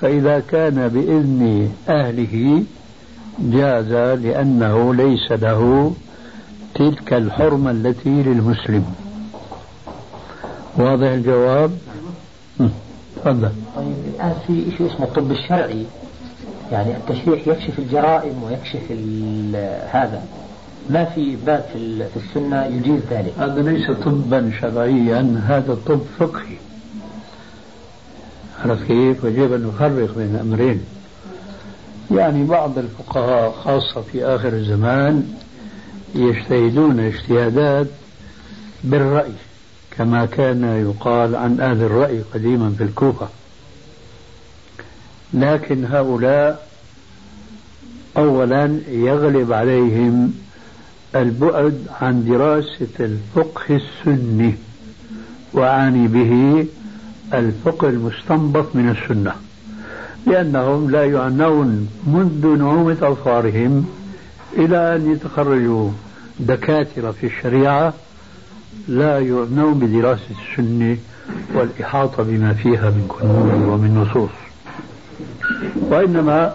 فإذا 0.00 0.40
كان 0.40 0.88
بإذن 0.88 1.72
أهله 1.88 2.62
جاز 3.38 3.92
لأنه 4.20 4.94
ليس 4.94 5.32
له 5.32 5.92
تلك 6.74 7.12
الحرمة 7.12 7.70
التي 7.70 8.22
للمسلم. 8.22 8.84
واضح 10.76 11.06
الجواب؟ 11.06 11.70
مم. 12.60 12.68
تفضل. 13.16 13.50
طيب 13.76 13.94
الآن 14.14 14.34
في 14.46 14.64
شيء 14.76 14.86
اسمه 14.86 15.06
الطب 15.06 15.30
الشرعي. 15.30 15.84
يعني 16.72 16.96
التشريح 16.96 17.48
يكشف 17.48 17.78
الجرائم 17.78 18.42
ويكشف 18.42 18.90
هذا. 19.90 20.22
ما 20.90 21.04
في 21.04 21.36
باب 21.46 21.64
في 21.72 21.78
ال- 21.78 22.06
في 22.14 22.16
السنة 22.28 22.64
يجيز 22.66 23.00
ذلك. 23.10 23.32
هذا 23.38 23.62
ليس 23.62 23.90
طبا 23.90 24.52
شرعيا 24.60 25.42
هذا 25.48 25.78
طب 25.86 26.00
فقهي. 26.18 26.56
عرفت 28.64 28.84
كيف؟ 28.86 29.24
ويجب 29.24 29.52
أن 29.52 29.66
نفرق 29.66 30.14
بين 30.16 30.34
الأمرين 30.34 30.80
يعني 32.10 32.44
بعض 32.44 32.78
الفقهاء 32.78 33.52
خاصة 33.52 34.00
في 34.12 34.24
آخر 34.24 34.48
الزمان 34.48 35.34
يجتهدون 36.14 37.00
اجتهادات 37.00 37.86
بالرأي 38.84 39.32
كما 39.90 40.26
كان 40.26 40.64
يقال 40.90 41.36
عن 41.36 41.60
أهل 41.60 41.82
الرأي 41.82 42.20
قديما 42.34 42.74
في 42.78 42.84
الكوفة. 42.84 43.28
لكن 45.34 45.84
هؤلاء 45.84 46.66
أولا 48.16 48.80
يغلب 48.88 49.52
عليهم 49.52 50.34
البعد 51.22 51.86
عن 52.00 52.24
دراسة 52.24 52.86
الفقه 53.00 53.64
السني 53.76 54.54
وأعني 55.52 56.08
به 56.08 56.66
الفقه 57.34 57.88
المستنبط 57.88 58.66
من 58.76 58.88
السنة 58.88 59.32
لأنهم 60.26 60.90
لا 60.90 61.04
يعنون 61.04 61.88
منذ 62.06 62.46
نعومة 62.58 62.96
أظفارهم 63.02 63.86
إلى 64.58 64.96
أن 64.96 65.12
يتخرجوا 65.12 65.90
دكاترة 66.40 67.10
في 67.10 67.26
الشريعة 67.26 67.94
لا 68.88 69.18
يعنون 69.18 69.74
بدراسة 69.78 70.22
السنة 70.50 70.96
والإحاطة 71.54 72.22
بما 72.22 72.52
فيها 72.54 72.90
من 72.90 73.04
كنوز 73.08 73.68
ومن 73.68 73.94
نصوص. 73.94 74.30
وإنما 75.76 76.54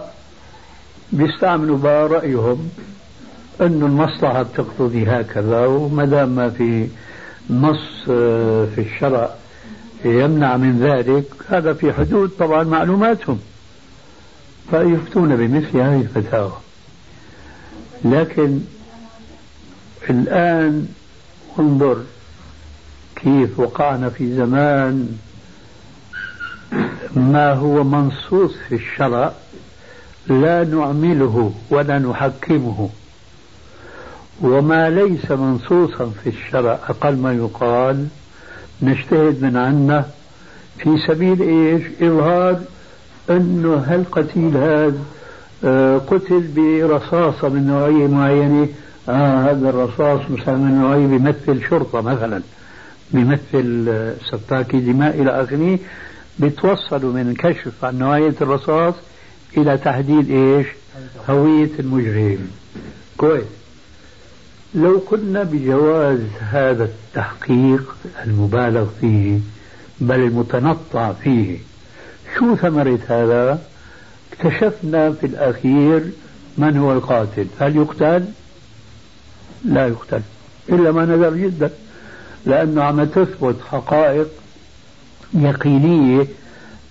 بيستعملوا 1.12 1.78
بقى 1.78 2.08
رأيهم 2.08 2.68
أن 3.62 3.82
المصلحة 3.82 4.42
بتقتضي 4.42 5.04
هكذا 5.06 5.66
وما 5.66 6.04
دام 6.04 6.28
ما 6.28 6.50
في 6.50 6.88
نص 7.50 8.08
آه، 8.10 8.66
في 8.74 8.80
الشرع 8.80 9.30
يمنع 10.04 10.56
من 10.56 10.80
ذلك 10.80 11.24
هذا 11.48 11.72
في 11.72 11.92
حدود 11.92 12.30
طبعا 12.38 12.62
معلوماتهم. 12.64 13.38
فيفتون 14.70 15.36
بمثل 15.36 15.78
هذه 15.78 16.00
الفتاوى. 16.00 16.52
لكن 18.04 18.60
الآن 20.10 20.88
انظر 21.58 22.02
كيف 23.16 23.60
وقعنا 23.60 24.08
في 24.08 24.34
زمان 24.34 25.18
ما 27.16 27.52
هو 27.52 27.84
منصوص 27.84 28.52
في 28.68 28.74
الشرع 28.74 29.32
لا 30.26 30.64
نعمله 30.64 31.54
ولا 31.70 31.98
نحكمه. 31.98 32.90
وما 34.42 34.90
ليس 34.90 35.30
منصوصا 35.30 36.12
في 36.24 36.28
الشرع 36.28 36.78
أقل 36.88 37.16
ما 37.16 37.32
يقال 37.32 38.06
نجتهد 38.82 39.42
من 39.42 39.56
عنا 39.56 40.06
في 40.78 40.98
سبيل 41.06 41.42
إيش؟ 41.42 41.82
إظهار 42.02 42.60
أنه 43.30 43.74
هالقتيل 43.74 44.56
هذا 44.56 44.98
آه، 45.64 45.98
قتل 45.98 46.40
برصاصة 46.56 47.48
من 47.48 47.66
نوعية 47.66 48.06
معينة. 48.06 48.68
آه 49.08 49.50
هذا 49.50 49.68
الرصاص 49.68 50.20
مثلا 50.30 50.56
من 50.56 50.80
نوعية 50.80 51.06
بيمثل 51.06 51.68
شرطة 51.70 52.00
مثلا 52.00 52.42
بيمثل 53.12 53.86
آه، 53.88 54.14
سفاكي 54.30 54.80
دماء 54.80 55.22
إلى 55.22 55.42
آخره. 55.42 55.78
بتوصلوا 56.38 57.12
من 57.12 57.34
كشف 57.34 57.84
عن 57.84 57.98
نوعية 57.98 58.34
الرصاص 58.40 58.94
إلى 59.56 59.78
تحديد 59.78 60.30
إيش؟ 60.30 60.66
هوية 61.28 61.70
المجرم. 61.78 62.50
كويس. 63.16 63.61
لو 64.74 65.02
قلنا 65.10 65.42
بجواز 65.42 66.20
هذا 66.40 66.84
التحقيق 66.84 67.96
المبالغ 68.24 68.86
فيه 69.00 69.38
بل 70.00 70.20
المتنطع 70.20 71.12
فيه 71.12 71.58
شو 72.38 72.56
ثمرة 72.56 72.98
هذا؟ 73.08 73.62
اكتشفنا 74.32 75.12
في 75.12 75.26
الأخير 75.26 76.02
من 76.58 76.76
هو 76.76 76.92
القاتل. 76.92 77.46
هل 77.60 77.76
يقتل؟ 77.76 78.24
لا 79.64 79.86
يقتل 79.86 80.20
إلا 80.68 80.92
ما 80.92 81.04
نذر 81.04 81.36
جدا 81.36 81.70
لأنه 82.46 82.82
عم 82.82 83.04
تثبت 83.04 83.56
حقائق 83.70 84.28
يقينية 85.34 86.26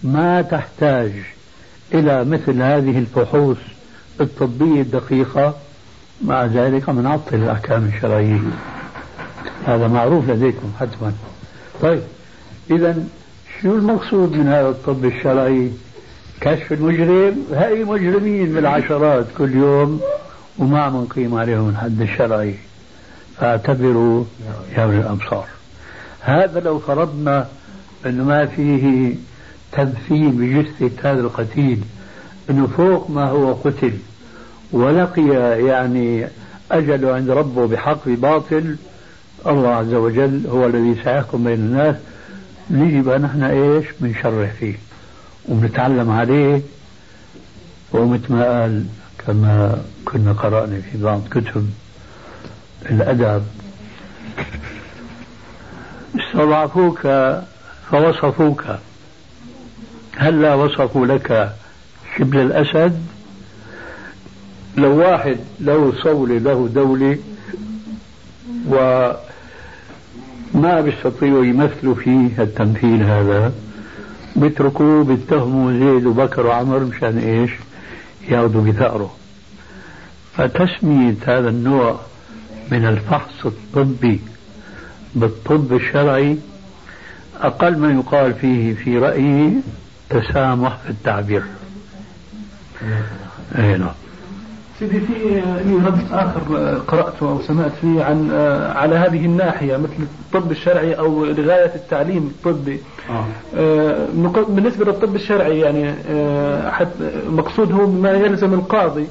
ما 0.04 0.41
تحتاج 0.41 1.12
إلى 1.94 2.26
مثل 2.26 2.62
هذه 2.62 2.98
الفحوص 3.00 3.58
الطبية 4.22 4.82
الدقيقة. 4.82 5.56
مع 6.24 6.46
ذلك 6.46 6.90
عم 6.90 7.00
نعطل 7.00 7.36
الأحكام 7.36 7.92
الشرعية. 7.96 8.40
هذا 9.66 9.88
معروف 9.88 10.30
لديكم 10.30 10.72
حتما. 10.80 11.14
طيب 11.82 12.02
إذا 12.72 13.04
شو 13.62 13.76
المقصود 13.76 14.34
من 14.34 14.48
هذا 14.48 14.70
الطب 14.70 15.06
الشرعي؟ 15.06 15.72
كشف 16.42 16.74
المجرم 16.74 17.46
هأي 17.54 17.84
مجرمين 17.84 18.54
بالعشرات 18.54 19.26
كل 19.38 19.56
يوم 19.56 20.02
وما 20.58 20.82
عم 20.82 21.02
نقيم 21.02 21.36
عليهم 21.36 21.70
الحد 21.70 22.02
الشرعي. 22.02 22.56
فاعتبروا 23.38 24.24
يا 24.78 24.84
أولي 24.84 24.98
الأبصار. 24.98 25.46
هذا 26.22 26.60
لو 26.60 26.80
فرضنا 26.80 27.48
أنه 28.06 28.24
ما 28.24 28.46
فيه 28.46 29.16
تمثيل 29.72 30.32
بجثة 30.32 31.12
هذا 31.12 31.22
القتيل 31.22 31.82
أنه 32.50 32.68
فوق 32.68 33.10
ما 33.10 33.30
هو 33.30 33.54
قتل 33.54 33.94
ولقي 34.72 35.28
يعني 35.66 36.28
أجله 36.72 37.14
عند 37.16 37.30
ربه 37.30 37.68
بحق 37.68 38.00
بباطل 38.06 38.76
الله 39.48 39.70
عز 39.70 39.94
وجل 39.94 40.48
هو 40.48 40.66
الذي 40.66 40.96
سيحكم 41.04 41.44
بين 41.44 41.54
الناس. 41.54 41.96
نجي 42.72 43.02
بقى 43.02 43.20
نحن 43.20 43.44
إيش؟ 43.44 43.86
بنشرح 44.00 44.52
فيه. 44.60 44.76
وبنتعلم 45.50 46.12
عليه. 46.12 46.62
ومثل 47.94 48.34
ما 48.34 48.62
قال 48.62 48.86
كما 49.28 49.82
كنا 50.06 50.34
قرأنا 50.34 50.82
في 50.82 50.98
بعض 50.98 51.22
كتب. 51.32 51.70
الأدب. 52.92 53.44
استضعفوك 56.20 57.00
فوصفوك. 57.92 58.64
هلا 60.18 60.54
وصفوا 60.54 61.06
لك 61.06 61.56
شبل 62.18 62.38
الأسد؟ 62.38 63.06
لو 64.78 65.00
واحد 65.00 65.38
له 65.60 65.94
صولة 66.04 66.38
له 66.38 66.68
دولة 66.68 67.18
وما 68.68 70.82
بيستطيعوا 70.82 71.46
يمثلوا 71.46 71.96
فيه 71.96 72.30
التمثيل 72.40 73.04
هذا 73.04 73.54
بيتركوه 74.36 75.04
بيتهموا 75.04 75.72
زيد 75.72 76.06
وبكر 76.06 76.46
وعمر 76.46 76.80
مشان 76.80 77.18
إيش؟ 77.18 77.52
ياخذوا 78.30 78.64
بثأره. 78.64 79.16
فتسمية 80.38 81.16
هذا 81.26 81.50
النوع 81.50 82.00
من 82.72 82.86
الفحص 82.86 83.46
الطبي 83.46 84.20
بالطب 85.16 85.74
الشرعي 85.74 86.38
أقل 87.42 87.78
ما 87.78 87.92
يقال 87.92 88.34
فيه 88.34 88.74
في 88.74 88.98
رأيي 88.98 89.54
تسامح 90.10 90.78
في 90.78 90.90
التعبير. 90.90 91.44
اي 93.58 93.78
نعم. 93.78 93.92
سيدي 94.82 95.00
في 95.00 95.13
لي 95.65 95.76
رد 95.76 96.00
آخر 96.12 96.39
قرأته 96.88 97.30
أو 97.30 97.41
سمعت 97.41 97.72
فيه 97.82 98.04
عن 98.04 98.32
على 98.76 98.96
هذه 98.96 99.26
الناحية 99.26 99.78
مثل 99.78 99.94
الطب 100.02 100.52
الشرعي 100.52 100.94
أو 100.94 101.26
لغاية 101.26 101.72
التعليم 101.76 102.34
الطبي 102.38 102.80
آه. 103.10 103.26
بالنسبة 104.48 104.86
للطب 104.86 105.15
الشرعي 105.15 105.60
يعني 105.60 105.94
المقصود 107.28 107.72
هو 107.72 107.88
ما 107.88 108.12
يلزم 108.12 108.54
القاضي 108.54 109.08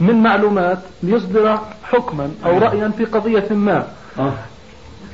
من 0.00 0.22
معلومات 0.22 0.78
ليصدر 1.02 1.58
حكما 1.82 2.30
أو 2.46 2.58
رايا 2.58 2.88
في 2.88 3.04
قضية 3.04 3.46
ما 3.50 3.86
آه. 4.18 4.32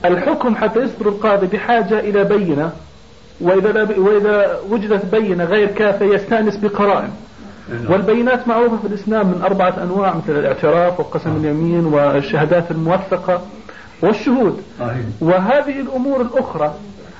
الحكم 0.04 0.56
حتى 0.56 0.80
يصدر 0.80 1.08
القاضي 1.08 1.46
بحاجة 1.46 2.00
إلى 2.00 2.24
بينة 2.24 2.72
وإذا 3.40 3.98
وإذا 3.98 4.58
وجدت 4.70 5.14
بينة 5.14 5.44
غير 5.44 5.68
كافية 5.68 6.14
يستأنس 6.14 6.56
بقرائن. 6.56 7.10
والبينات 7.88 8.48
معروفة 8.48 8.76
في 8.76 8.86
الإسلام 8.86 9.26
من 9.26 9.40
أربعة 9.44 9.74
أنواع 9.82 10.14
مثل 10.14 10.38
الاعتراف 10.38 11.00
وقسم 11.00 11.30
نعم. 11.30 11.38
اليمين 11.40 11.86
والشهادات 11.86 12.70
الموثقة 12.70 13.42
والشهود. 14.02 14.62
وهذه 15.20 15.80
الأمور 15.80 16.20
الأخرى 16.20 16.74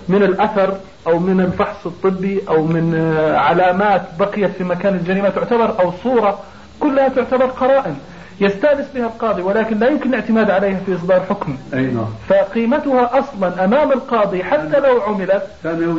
من 0.08 0.22
الأثر 0.22 0.74
أو 1.06 1.18
من 1.18 1.40
الفحص 1.40 1.86
الطبي 1.86 2.40
أو 2.48 2.64
من 2.64 2.94
آه، 2.94 3.36
علامات 3.36 4.02
بقيت 4.18 4.50
في 4.50 4.64
مكان 4.64 4.94
الجريمة 4.94 5.28
تعتبر 5.28 5.80
أو 5.80 5.92
صورة 6.02 6.38
كلها 6.80 7.08
تعتبر 7.08 7.44
قرائن 7.44 7.96
يستانس 8.40 8.86
بها 8.94 9.06
القاضي 9.06 9.42
ولكن 9.42 9.78
لا 9.78 9.88
يمكن 9.88 10.08
الاعتماد 10.08 10.50
عليها 10.50 10.80
في 10.86 10.94
إصدار 10.94 11.20
حكم. 11.20 11.56
أي 11.74 11.86
نعم. 11.86 12.06
فقيمتها 12.28 13.18
أصلا 13.18 13.64
أمام 13.64 13.92
القاضي 13.92 14.44
حتى 14.44 14.80
لو 14.80 15.02
عملت 15.02 15.42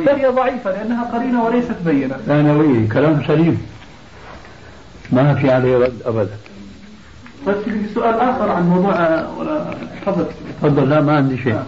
فهي 0.06 0.26
ضعيفة 0.26 0.70
لأنها 0.70 1.04
قرينة 1.04 1.44
وليست 1.44 1.76
بينة. 1.84 2.16
ثانوية 2.26 2.88
كلام 2.88 3.22
سليم. 3.26 3.66
ما 5.12 5.34
في 5.34 5.50
عليه 5.50 5.78
رد 5.78 6.02
ابدا. 6.06 6.36
بس 7.46 7.54
في 7.54 7.94
سؤال 7.94 8.14
آخر 8.14 8.50
عن 8.50 8.68
موضوع 8.68 9.26
ولا 9.38 9.74
تفضل. 10.02 10.26
تفضل 10.62 10.88
لا 10.88 11.00
ما 11.00 11.16
عندي 11.16 11.38
شيء. 11.38 11.62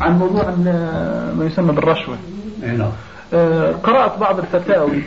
عن 0.00 0.18
موضوع 0.18 0.50
ما 1.38 1.44
يسمى 1.44 1.72
بالرشوة. 1.72 2.16
إي 2.62 2.70
نعم. 2.70 2.90
آه، 3.34 3.72
قرأت 3.72 4.18
بعض 4.18 4.38
الفتاوي 4.38 5.02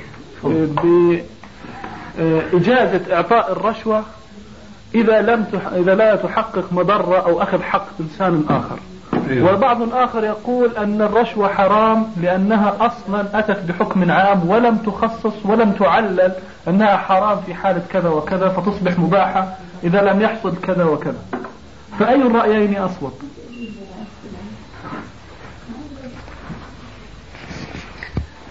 بإجازة 2.18 3.02
إعطاء 3.16 3.52
الرشوة 3.52 4.04
إذا 4.96 5.22
لم 5.22 5.44
تح... 5.44 5.68
إذا 5.68 5.96
لا 5.96 6.16
تحقق 6.16 6.74
مضرة 6.74 7.18
أو 7.18 7.42
أخذ 7.42 7.62
حق 7.62 7.88
إنسان 8.00 8.44
آخر. 8.50 8.80
أيوة. 9.30 9.54
وبعض 9.54 9.94
آخر 9.94 10.24
يقول 10.24 10.78
أن 10.78 11.02
الرشوة 11.02 11.48
حرام 11.48 12.08
لأنها 12.22 12.78
أصلا 12.80 13.40
أتت 13.40 13.60
بحكم 13.60 14.12
عام 14.12 14.50
ولم 14.50 14.78
تخصص 14.78 15.46
ولم 15.46 15.72
تعلل 15.72 16.32
أنها 16.68 16.98
حرام 16.98 17.42
في 17.46 17.54
حالة 17.54 17.82
كذا 17.90 18.10
وكذا 18.10 18.50
فتصبح 18.50 19.00
مباحة 19.00 19.58
إذا 19.84 20.02
لم 20.02 20.22
يحصل 20.22 20.56
كذا 20.62 20.84
وكذا 20.84 21.20
فأي 22.00 22.16
الرأيين 22.16 22.78
أصوب 22.78 23.14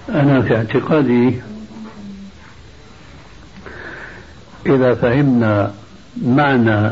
أنا 0.09 0.43
في 0.43 0.57
اعتقادي 0.57 1.41
إذا 4.67 4.95
فهمنا 4.95 5.73
معنى 6.23 6.91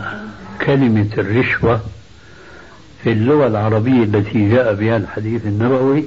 كلمة 0.66 1.08
الرشوة 1.18 1.80
في 3.04 3.12
اللغة 3.12 3.46
العربية 3.46 4.04
التي 4.04 4.48
جاء 4.48 4.74
بها 4.74 4.96
الحديث 4.96 5.46
النبوي 5.46 6.04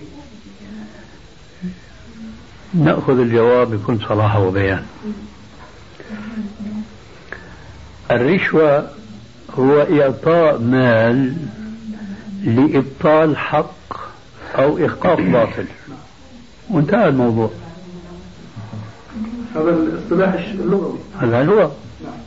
نأخذ 2.73 3.19
الجواب 3.19 3.71
بكل 3.71 3.99
صراحة 4.07 4.39
وبيان. 4.39 4.83
الرشوة 8.11 8.89
هو 9.59 9.81
إعطاء 9.81 10.59
مال 10.59 11.33
لإبطال 12.43 13.37
حق 13.37 13.97
أو 14.55 14.85
إحقاق 14.85 15.21
باطل. 15.21 15.65
وانتهى 16.69 17.07
الموضوع. 17.07 17.51
هذا 19.55 19.69
الاصطلاح 19.69 20.33
اللغوي. 20.33 20.99
هذا 21.19 21.45
هو. 21.45 21.71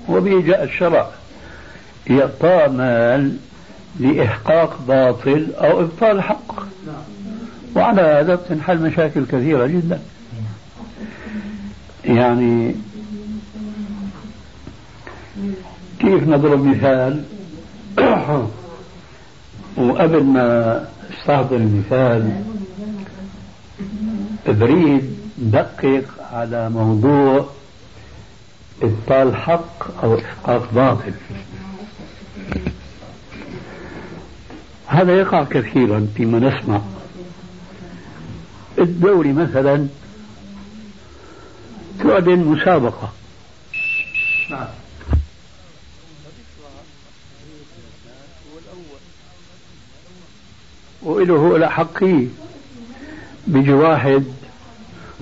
وبه 0.09 0.41
جاء 0.41 0.65
الشرع. 0.65 1.11
إعطاء 2.11 2.71
مال 2.71 3.37
لإحقاق 4.01 4.81
باطل 4.89 5.47
أو 5.59 5.81
إبطال 5.81 6.23
حق. 6.23 6.63
وعلى 7.77 8.03
هذا 8.03 8.37
تنحل 8.37 8.79
مشاكل 8.79 9.27
كثيرة 9.27 9.67
جدا. 9.67 10.01
يعني 12.05 12.75
كيف 15.99 16.29
نضرب 16.29 16.65
مثال؟ 16.65 17.25
وقبل 19.77 20.25
ما 20.25 20.85
استحضر 21.13 21.57
المثال 21.57 22.43
بريد 24.49 25.17
دقق 25.39 26.05
على 26.33 26.71
موضوع 26.71 27.47
إبطال 28.83 29.37
حق 29.37 30.05
أو 30.05 30.19
إحقاق 30.19 30.73
باطل. 30.75 31.13
هذا 34.91 35.13
يقع 35.13 35.45
كثيرا 35.45 36.09
فيما 36.17 36.39
نسمع. 36.39 36.81
الدوري 38.79 39.33
مثلا 39.33 39.87
تعلن 41.99 42.39
مسابقة. 42.39 43.13
هو 51.03 51.57
الأحقية 51.57 52.27
بيجي 53.47 53.73
واحد 53.73 54.25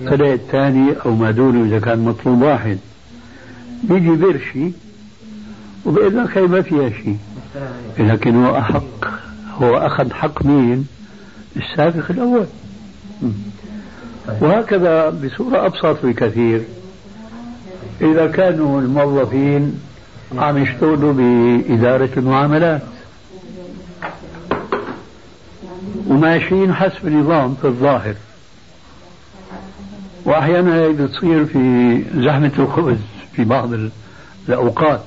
طلع 0.07 0.33
الثاني 0.33 0.93
أو 1.05 1.15
ما 1.15 1.31
دونه 1.31 1.65
إذا 1.65 1.79
كان 1.79 1.99
مطلوب 1.99 2.41
واحد. 2.41 2.79
بيجي 3.83 4.09
برشي 4.09 4.71
وبيقول 5.85 6.17
لك 6.17 6.37
هي 6.37 6.41
ما 6.41 6.61
فيها 6.61 6.89
شيء 6.89 7.17
لكن 7.99 8.45
هو 8.45 8.57
أحق. 8.57 9.28
هو 9.61 9.77
أخذ 9.77 10.13
حق 10.13 10.45
مين؟ 10.45 10.87
السابق 11.55 12.11
الأول. 12.11 12.45
وهكذا 14.41 15.09
بصورة 15.09 15.65
أبسط 15.65 16.05
بكثير 16.05 16.63
إذا 18.01 18.27
كانوا 18.27 18.81
الموظفين 18.81 19.79
عم 20.37 20.57
يشتغلوا 20.57 21.13
بإدارة 21.13 22.09
المعاملات. 22.17 22.81
وماشيين 26.07 26.73
حسب 26.73 27.07
نظام 27.09 27.55
في 27.61 27.67
الظاهر. 27.67 28.15
وأحيانا 30.25 30.75
هي 30.75 30.89
بتصير 30.89 31.45
في 31.45 32.03
زحمة 32.15 32.51
الخبز 32.59 32.97
في 33.33 33.43
بعض 33.43 33.69
الأوقات. 34.49 35.01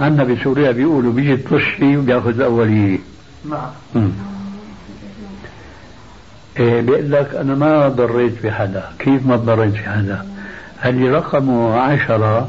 عندنا 0.00 0.24
بسوريا 0.24 0.70
بيقولوا 0.72 1.12
بيجي 1.12 1.34
الطشي 1.34 1.96
وبياخذ 1.96 2.28
الأولية 2.28 2.98
نعم. 3.50 4.12
إيه 6.60 6.80
بيقول 6.80 7.12
لك 7.12 7.34
أنا 7.34 7.54
ما 7.54 7.88
ضريت 7.88 8.46
بحدا 8.46 8.90
كيف 8.98 9.26
ما 9.26 9.36
ضريت 9.36 9.74
في 9.74 9.82
حدا 9.82 10.26
اللي 10.84 11.10
رقمه 11.10 11.80
عشرة 11.80 12.48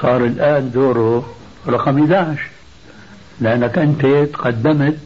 صار 0.00 0.24
الآن 0.24 0.70
دوره 0.70 1.26
رقم 1.68 2.04
11 2.04 2.42
لأنك 3.40 3.78
أنت 3.78 4.06
تقدمت 4.06 4.98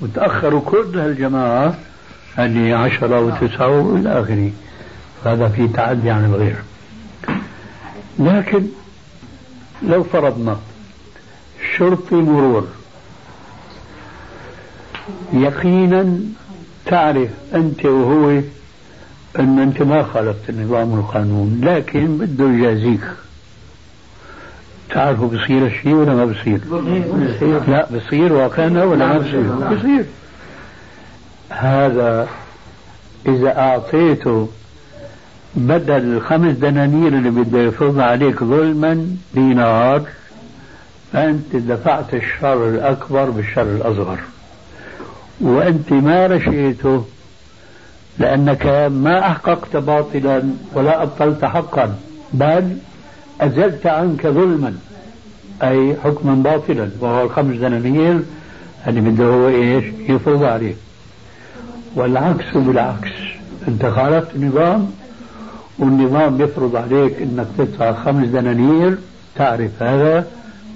وتأخروا 0.00 0.60
كل 0.60 0.98
هالجماعة. 0.98 1.74
اللي 2.38 2.72
عشرة 2.72 3.20
وتسعة 3.20 3.68
وإلى 3.68 4.20
آخره. 4.20 4.50
هذا 5.24 5.48
في 5.48 5.68
تعدي 5.68 6.10
عن 6.10 6.24
الغير. 6.24 6.56
لكن 8.18 8.66
لو 9.82 10.02
فرضنا 10.04 10.58
شرطي 11.78 12.14
مرور 12.14 12.66
يقينا 15.32 16.18
تعرف 16.86 17.30
أنت 17.54 17.84
وهو 17.86 18.40
أن 19.38 19.58
أنت 19.58 19.82
ما 19.82 20.02
خالفت 20.02 20.50
النظام 20.50 20.90
والقانون 20.92 21.60
لكن 21.64 22.18
بده 22.18 22.50
يجازيك 22.50 23.00
تعرفوا 24.90 25.28
بصير 25.28 25.66
الشيء 25.66 25.94
ولا 25.94 26.14
ما 26.14 26.24
بصير؟ 26.24 26.60
لا 27.68 27.86
بصير 27.94 28.32
وكان 28.32 28.76
ولا 28.76 29.06
ما 29.06 29.18
بصير؟ 29.18 29.76
بصير 29.76 30.04
هذا 31.50 32.28
إذا 33.26 33.58
أعطيته 33.58 34.48
بدل 35.54 36.16
الخمس 36.16 36.56
دنانير 36.56 37.08
اللي 37.08 37.30
بده 37.30 37.58
يفرض 37.58 38.00
عليك 38.00 38.44
ظلما 38.44 39.06
دينار 39.34 40.02
فأنت 41.14 41.56
دفعت 41.56 42.14
الشر 42.14 42.68
الأكبر 42.68 43.30
بالشر 43.30 43.62
الأصغر. 43.62 44.18
وأنت 45.40 45.92
ما 45.92 46.26
رشيته 46.26 47.04
لأنك 48.18 48.66
ما 48.92 49.18
أحققت 49.18 49.76
باطلا 49.76 50.42
ولا 50.74 51.02
أبطلت 51.02 51.44
حقا 51.44 51.94
بل 52.32 52.76
أزلت 53.40 53.86
عنك 53.86 54.26
ظلما 54.26 54.74
أي 55.62 55.96
حكما 56.04 56.34
باطلا. 56.34 56.90
وهو 57.00 57.22
الخمس 57.24 57.56
دنانير 57.56 58.20
اللي 58.86 59.00
بده 59.00 59.24
هو 59.24 59.48
إيش؟ 59.48 59.84
يفرض 60.08 60.42
عليه. 60.42 60.74
والعكس 61.96 62.56
بالعكس. 62.56 63.10
أنت 63.68 63.86
خالفت 63.86 64.34
النظام 64.34 64.90
والنظام 65.78 66.40
يفرض 66.40 66.76
عليك 66.76 67.22
أنك 67.22 67.46
تدفع 67.58 67.92
خمس 67.92 68.28
دنانير. 68.28 68.98
تعرف 69.36 69.82
هذا؟ 69.82 70.26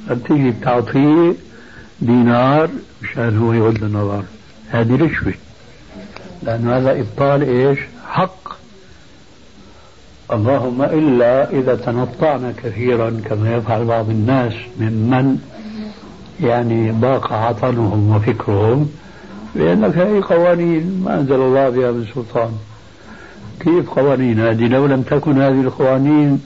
فبتيجي 0.09 0.51
بتعطيه 0.51 1.35
دينار 2.01 2.69
مشان 3.03 3.39
هو 3.39 3.53
يغض 3.53 3.85
النظر 3.85 4.25
هذه 4.71 4.95
رشوة 4.95 5.35
لأن 6.43 6.69
هذا 6.69 7.01
إبطال 7.01 7.43
إيش؟ 7.43 7.79
حق. 8.09 8.59
اللهم 10.33 10.83
إلا 10.83 11.51
إذا 11.51 11.75
تنطعنا 11.75 12.53
كثيرا 12.63 13.21
كما 13.25 13.55
يفعل 13.55 13.85
بعض 13.85 14.11
الناس 14.11 14.53
ممن 14.81 15.39
يعني 16.41 16.91
ضاق 16.91 17.33
عطنهم 17.33 18.17
وفكرهم 18.17 18.91
لأنك 19.55 19.97
هذه 19.99 20.23
قوانين 20.29 21.03
ما 21.05 21.21
أنزل 21.21 21.35
الله 21.35 21.69
بها 21.69 21.91
من 21.91 22.07
سلطان. 22.15 22.53
كيف 23.61 23.91
قوانين؟ 23.91 24.41
هذه 24.41 24.69
لو 24.69 24.87
لم 24.87 25.03
تكن 25.03 25.43
هذه 25.43 25.61
القوانين 25.61 26.41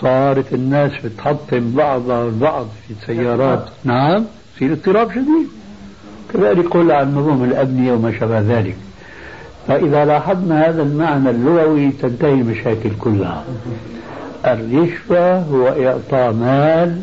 صارت 0.00 0.54
الناس 0.54 0.92
بتحطم 1.04 1.72
بعضها 1.72 2.24
البعض 2.24 2.66
في 2.88 2.94
السيارات 3.00 3.64
نعم 3.84 4.24
يصير 4.56 4.72
اضطراب 4.72 5.10
شديد. 5.10 5.48
كذلك 6.32 6.68
قل 6.68 6.92
عن 6.92 7.14
نظم 7.14 7.44
الأبنية 7.44 7.92
وما 7.92 8.12
شابه 8.20 8.40
ذلك. 8.40 8.76
فإذا 9.68 10.04
لاحظنا 10.04 10.68
هذا 10.68 10.82
المعنى 10.82 11.30
اللغوي 11.30 11.90
تنتهي 11.90 12.34
المشاكل 12.34 12.90
كلها. 13.00 13.44
الرشوة 14.44 15.38
هو 15.38 15.68
إعطاء 15.68 16.32
مال 16.32 17.02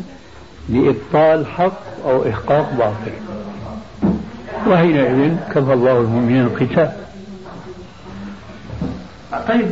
لإبطال 0.68 1.46
حق 1.46 1.80
أو 2.04 2.28
إحقاق 2.28 2.72
باطل. 2.78 3.14
وحينئذ 4.68 5.36
كفى 5.54 5.72
الله 5.72 6.00
المؤمنين 6.00 6.40
القتال. 6.40 6.92
طيب 9.48 9.66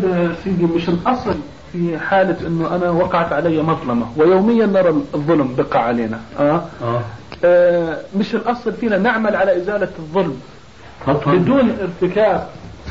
سيدي 0.45 0.65
مش 0.65 0.89
الأصل 0.89 1.35
في 1.73 1.99
حالة 1.99 2.37
إنه 2.47 2.75
أنا 2.77 2.91
وقعت 2.91 3.33
علي 3.33 3.63
مظلمة 3.63 4.07
ويوميا 4.17 4.67
نرى 4.67 4.89
الظلم 4.89 5.55
بقى 5.55 5.85
علينا 5.87 6.21
آه؟ 6.41 6.63
آه. 6.83 7.01
آه 7.45 7.99
مش 8.17 8.35
الأصل 8.35 8.73
فينا 8.73 8.99
نعمل 8.99 9.37
على 9.37 9.57
إزالة 9.57 9.89
الظلم 9.99 10.37
طبعا. 11.07 11.37
بدون 11.37 11.77
ارتكاب 11.81 12.47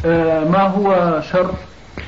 آه 0.05 0.43
ما 0.43 0.59
هو 0.61 1.21
شر 1.31 1.51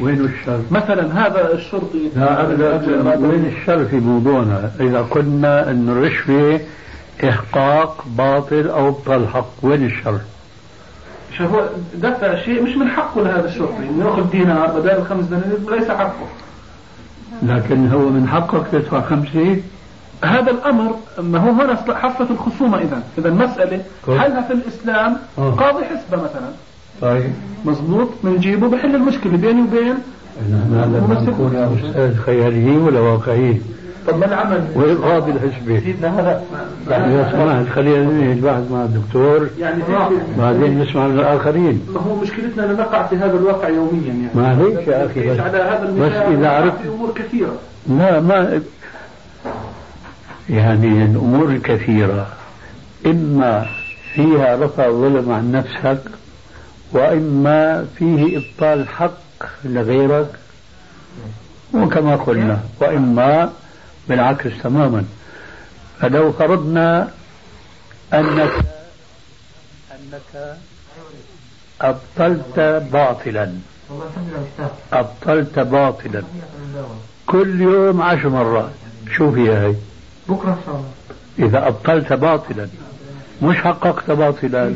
وين 0.02 0.20
الشر؟ 0.26 0.60
مثلا 0.72 1.28
هذا 1.28 1.54
الشرطي 1.54 2.10
لا 2.16 2.42
ابدا 2.42 3.28
وين 3.28 3.46
الشر 3.58 3.86
في 3.86 3.96
موضوعنا؟ 3.96 4.72
إذا 4.80 5.02
قلنا 5.02 5.70
إن 5.72 5.90
الرشوة 5.90 6.60
إحقاق 7.24 8.06
باطل 8.18 8.68
أو 8.70 8.88
ابطال 8.88 9.28
حق، 9.28 9.48
وين 9.64 9.86
الشر؟ 9.86 10.20
هو 11.42 11.66
دفع 11.96 12.36
شيء 12.36 12.64
مش 12.64 12.76
من 12.78 12.90
حقه 12.90 13.22
لهذا 13.22 13.46
الشرطي 13.46 13.78
انه 13.90 14.06
ياخذ 14.06 14.30
دينار 14.30 14.68
بدل 14.80 14.90
الخمس 14.90 15.26
دنانير 15.26 15.58
ليس 15.72 15.88
حقه 15.92 16.28
لكن 17.44 17.88
هو 17.88 18.10
من 18.10 18.28
حقك 18.28 18.68
تدفع 18.72 19.02
خمسة 19.02 19.58
هذا 20.24 20.52
الأمر 20.52 20.96
ما 21.20 21.40
هو 21.40 21.52
هنا 21.52 21.76
حفة 21.76 22.28
الخصومة 22.30 22.78
اذا 22.78 23.04
اذا 23.18 23.30
المسألة 23.30 23.82
حلها 24.08 24.42
في 24.42 24.54
الإسلام 24.54 25.18
أوه. 25.38 25.52
قاضي 25.52 25.84
حسبة 25.86 26.18
مثلا؟ 26.24 26.50
طيب. 27.02 27.34
مضبوط. 27.66 28.10
بنجيبه 28.24 28.68
بحل 28.68 28.96
المشكلة 28.96 29.38
بيني 29.38 29.62
وبين 29.62 29.96
نحن 30.52 30.76
هذا 30.76 31.24
نكون 31.30 31.56
أستاذ 31.56 32.18
خياليين 32.18 32.78
ولا 32.78 33.00
واقعيين؟ 33.00 33.62
طب 34.08 34.18
ما 34.18 34.26
العمل؟ 34.26 34.68
وين 34.76 34.98
قاضي 34.98 35.32
الحسبة؟ 35.32 35.80
سيدنا 35.80 36.20
هذا. 36.20 36.44
يعني 36.90 37.18
لو 37.18 37.24
سمحت 37.32 37.76
خلينا 37.76 38.04
ننهي 38.04 38.34
البحث 38.34 38.72
مع 38.72 38.84
الدكتور 38.84 39.50
يعني 39.60 39.84
بعدين 40.38 40.80
نسمع 40.80 41.08
من 41.08 41.20
الآخرين. 41.20 41.88
ما 41.94 42.00
هو 42.00 42.16
مشكلتنا 42.16 42.66
أن 42.66 42.78
نقع 42.78 43.08
في 43.08 43.16
هذا 43.16 43.38
الواقع 43.38 43.70
يوميا 43.70 44.08
يعني. 44.08 44.28
ما 44.36 44.58
هيك 44.58 44.88
يا 44.88 45.06
أخي 45.06 45.30
بس, 45.30 45.40
على 45.40 45.58
هذا 45.58 45.94
بس 46.00 46.12
إذا 46.12 46.50
عرفت 46.50 46.82
في 46.82 46.88
أمور 46.88 47.12
كثيرة. 47.16 47.56
لا 47.90 48.20
ما 48.20 48.62
يعني 50.50 51.06
الأمور 51.06 51.50
الكثيرة. 51.50 52.28
إما 53.06 53.66
فيها 54.14 54.56
رفع 54.56 54.88
الظلم 54.88 55.32
عن 55.32 55.52
نفسك 55.52 56.02
وإما 56.92 57.86
فيه 57.98 58.38
إبطال 58.38 58.88
حق 58.88 59.44
لغيرك 59.66 60.28
وكما 61.74 62.16
قلنا. 62.16 62.60
وإما 62.82 63.50
بالعكس 64.10 64.52
تماما. 64.64 65.06
فلو 66.00 66.32
فرضنا 66.32 67.12
أنك 68.14 68.52
أنك 69.92 70.58
أبطلت 71.82 72.60
باطلا. 72.94 73.54
أبطلت 74.94 75.60
باطلا. 75.60 76.24
كل 77.28 77.62
يوم 77.62 78.02
عشر 78.02 78.30
مرات. 78.30 78.70
شو 79.18 79.32
فيها 79.32 79.68
هي؟ 79.68 79.76
بكرة 80.30 80.84
إذا 81.40 81.68
أبطلت 81.68 82.14
باطلا. 82.14 82.68
مش 83.42 83.58
حققت 83.58 84.12
باطلا. 84.12 84.76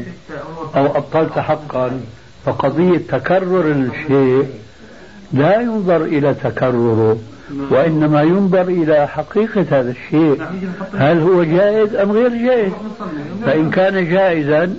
أو 0.76 0.98
أبطلت 0.98 1.40
حقا. 1.40 2.02
فقضية 2.46 2.98
تكرر 2.98 3.72
الشيء 3.72 4.60
لا 5.34 5.62
ينظر 5.62 6.02
إلى 6.02 6.34
تكرره. 6.34 7.18
وإنما 7.72 8.22
ينظر 8.22 8.62
إلى 8.62 9.08
حقيقة 9.08 9.66
هذا 9.72 9.92
الشيء. 9.92 10.42
هل 10.98 11.20
هو 11.20 11.44
جائز 11.44 11.96
أم 11.96 12.12
غير 12.12 12.30
جائز؟ 12.30 12.72
فإن 13.46 13.70
كان 13.70 14.10
جائزا 14.10 14.74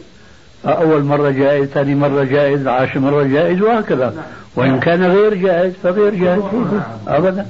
أول 0.64 1.04
مرة 1.04 1.31
جائز 1.31 1.68
ثاني 1.68 1.94
مرة 1.94 2.24
جائز 2.24 2.66
عاشر 2.66 3.00
مرة 3.00 3.22
جائز 3.22 3.62
وهكذا. 3.62 4.14
وإن 4.57 4.81
كان 4.81 5.02
غير 5.04 5.35
جائز 5.35 5.72
فغير 5.83 6.14
جائز. 6.14 6.42
أبدا. 7.09 7.46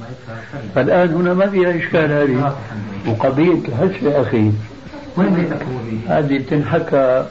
فالآن 0.74 1.14
هنا 1.14 1.34
ما 1.34 1.46
فيها 1.46 1.76
إشكال 1.76 2.12
هذه. 2.12 2.56
وقضية 3.08 3.58
الحس 3.68 4.02
يا 4.02 4.22
أخي. 4.22 4.50
هذه 6.08 6.42
تنحكى 6.50 7.24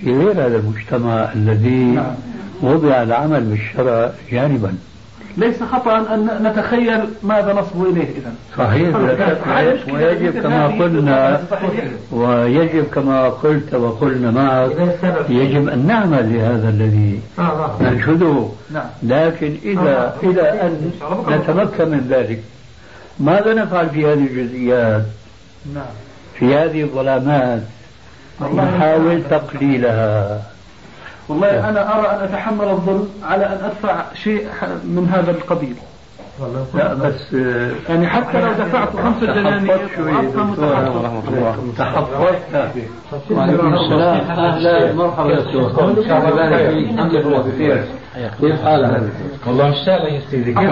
في 0.00 0.12
غير 0.12 0.32
هذا 0.32 0.56
المجتمع 0.56 1.32
الذي 1.32 2.02
وضع 2.62 3.02
العمل 3.02 3.40
بالشرع 3.40 4.10
جانبا. 4.32 4.74
ليس 5.36 5.62
خطأ 5.62 6.14
أن 6.14 6.30
نتخيل 6.42 7.00
ماذا 7.22 7.52
نصب 7.52 7.86
إليه 7.86 8.02
إذا 8.02 8.32
صحيح. 8.58 8.96
ويجب 9.94 10.42
كما 10.42 10.66
قلنا 10.66 11.42
ويجب 12.12 12.84
كما 12.84 13.28
قلت 13.28 13.74
وقلنا 13.74 14.30
معك 14.30 14.70
يجب 15.28 15.68
أن 15.68 15.86
نعمل 15.86 16.34
لهذا 16.34 16.68
الذي 16.68 17.20
ننشده. 17.80 18.48
نعم. 18.70 18.86
لكن 19.02 19.56
إذا 19.64 20.16
إلى 20.22 20.42
أن 20.42 20.90
نتمكن 21.28 21.88
من 21.88 22.06
ذلك 22.10 22.42
ماذا 23.20 23.54
نفعل 23.54 23.90
في 23.90 24.06
هذه 24.06 24.26
الجزئيات؟ 24.26 25.02
نعم. 25.74 25.84
في 26.38 26.54
هذه 26.54 26.82
الظلامات؟ 26.82 27.62
نحاول 28.40 29.22
تقليلها. 29.30 30.42
والله 31.28 31.68
أنا 31.68 31.98
أرى 31.98 32.06
أن 32.16 32.24
أتحمل 32.24 32.68
الظلم 32.68 33.08
على 33.22 33.46
أن 33.46 33.58
أدفع 33.64 34.02
شيء 34.14 34.46
من 34.84 35.08
هذا 35.14 35.30
القبيل 35.30 35.76
لا 36.74 36.94
بس 36.94 37.32
يعني 37.88 38.06
حتى 38.06 38.40
لو 38.40 38.52
دفعت 38.52 38.88
خمسة 38.96 39.26
دنانير 39.34 39.78
تحفظت 41.78 42.10
وعليكم 43.30 43.74
السلام 43.74 44.20
أهلا 44.30 44.92
مرحبا 44.92 45.40
دكتور 45.40 45.70
كيف 48.40 48.64
حالك؟ 48.64 49.02
والله 49.46 49.68
مش 49.68 49.76
سهل 49.86 50.04
يا 50.14 50.20
سيدي 50.30 50.54
كيف 50.54 50.70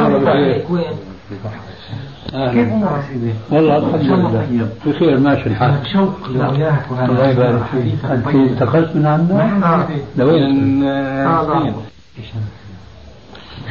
كيف 2.30 2.72
امورك 2.72 3.04
سيدي؟ 3.12 3.32
والله 3.50 3.76
الحمد 3.76 4.02
لله. 4.02 4.68
بخير 4.86 5.18
ماشي 5.18 5.46
الحال. 5.46 5.74
شوق 5.92 6.28
لوياك 6.28 6.84
الله. 6.90 7.28
يبارك 7.28 7.62
فيك. 7.72 8.04
أنت 8.10 8.26
انتقلت 8.26 8.96
من 8.96 9.06
عندنا؟ 9.06 9.86
لوين؟ 10.16 10.80
من 10.80 10.86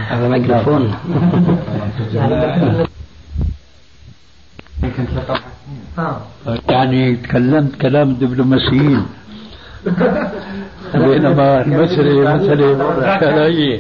هذا؟ 0.10 0.28
ميكروفون. 0.28 0.94
يعني 6.70 7.16
تكلمت 7.16 7.76
كلام 7.76 8.10
الدبلوماسيين 8.10 9.06
بينما 10.96 11.62
المسألة 11.62 12.36
مسألة 12.36 13.20
شرعية 13.20 13.80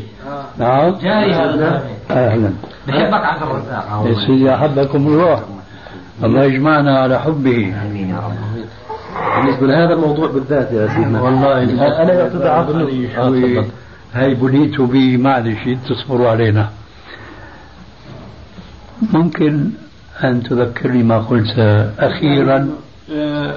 نعم 0.59 0.95
جاري 1.03 1.33
هذا. 1.33 1.83
أهلا 2.11 2.51
بحبك 2.87 3.25
عبد 3.25 3.41
الرزاق. 3.41 4.03
يا 4.05 4.13
سيدي 4.27 4.55
أحبكم 4.55 5.07
الله. 5.07 5.43
الله 6.23 6.43
يجمعنا 6.43 6.99
على 6.99 7.19
حبه. 7.19 7.73
بالنسبة 9.35 9.67
لهذا 9.67 9.93
الموضوع 9.93 10.27
بالذات 10.27 10.71
يا 10.71 10.87
سيدنا. 10.87 11.21
والله 11.21 11.63
أنا 12.01 12.13
يعتبر 12.13 12.47
عقلي 12.47 13.09
شوي 13.15 13.65
هاي 14.13 14.33
بنيتوا 14.33 14.87
بي 14.87 15.17
معلش 15.17 15.69
تصبروا 15.89 16.29
علينا. 16.29 16.69
ممكن 19.13 19.69
أن 20.23 20.43
تذكرني 20.43 21.03
ما 21.03 21.17
قلت 21.17 21.59
أخيرا؟ 21.99 22.69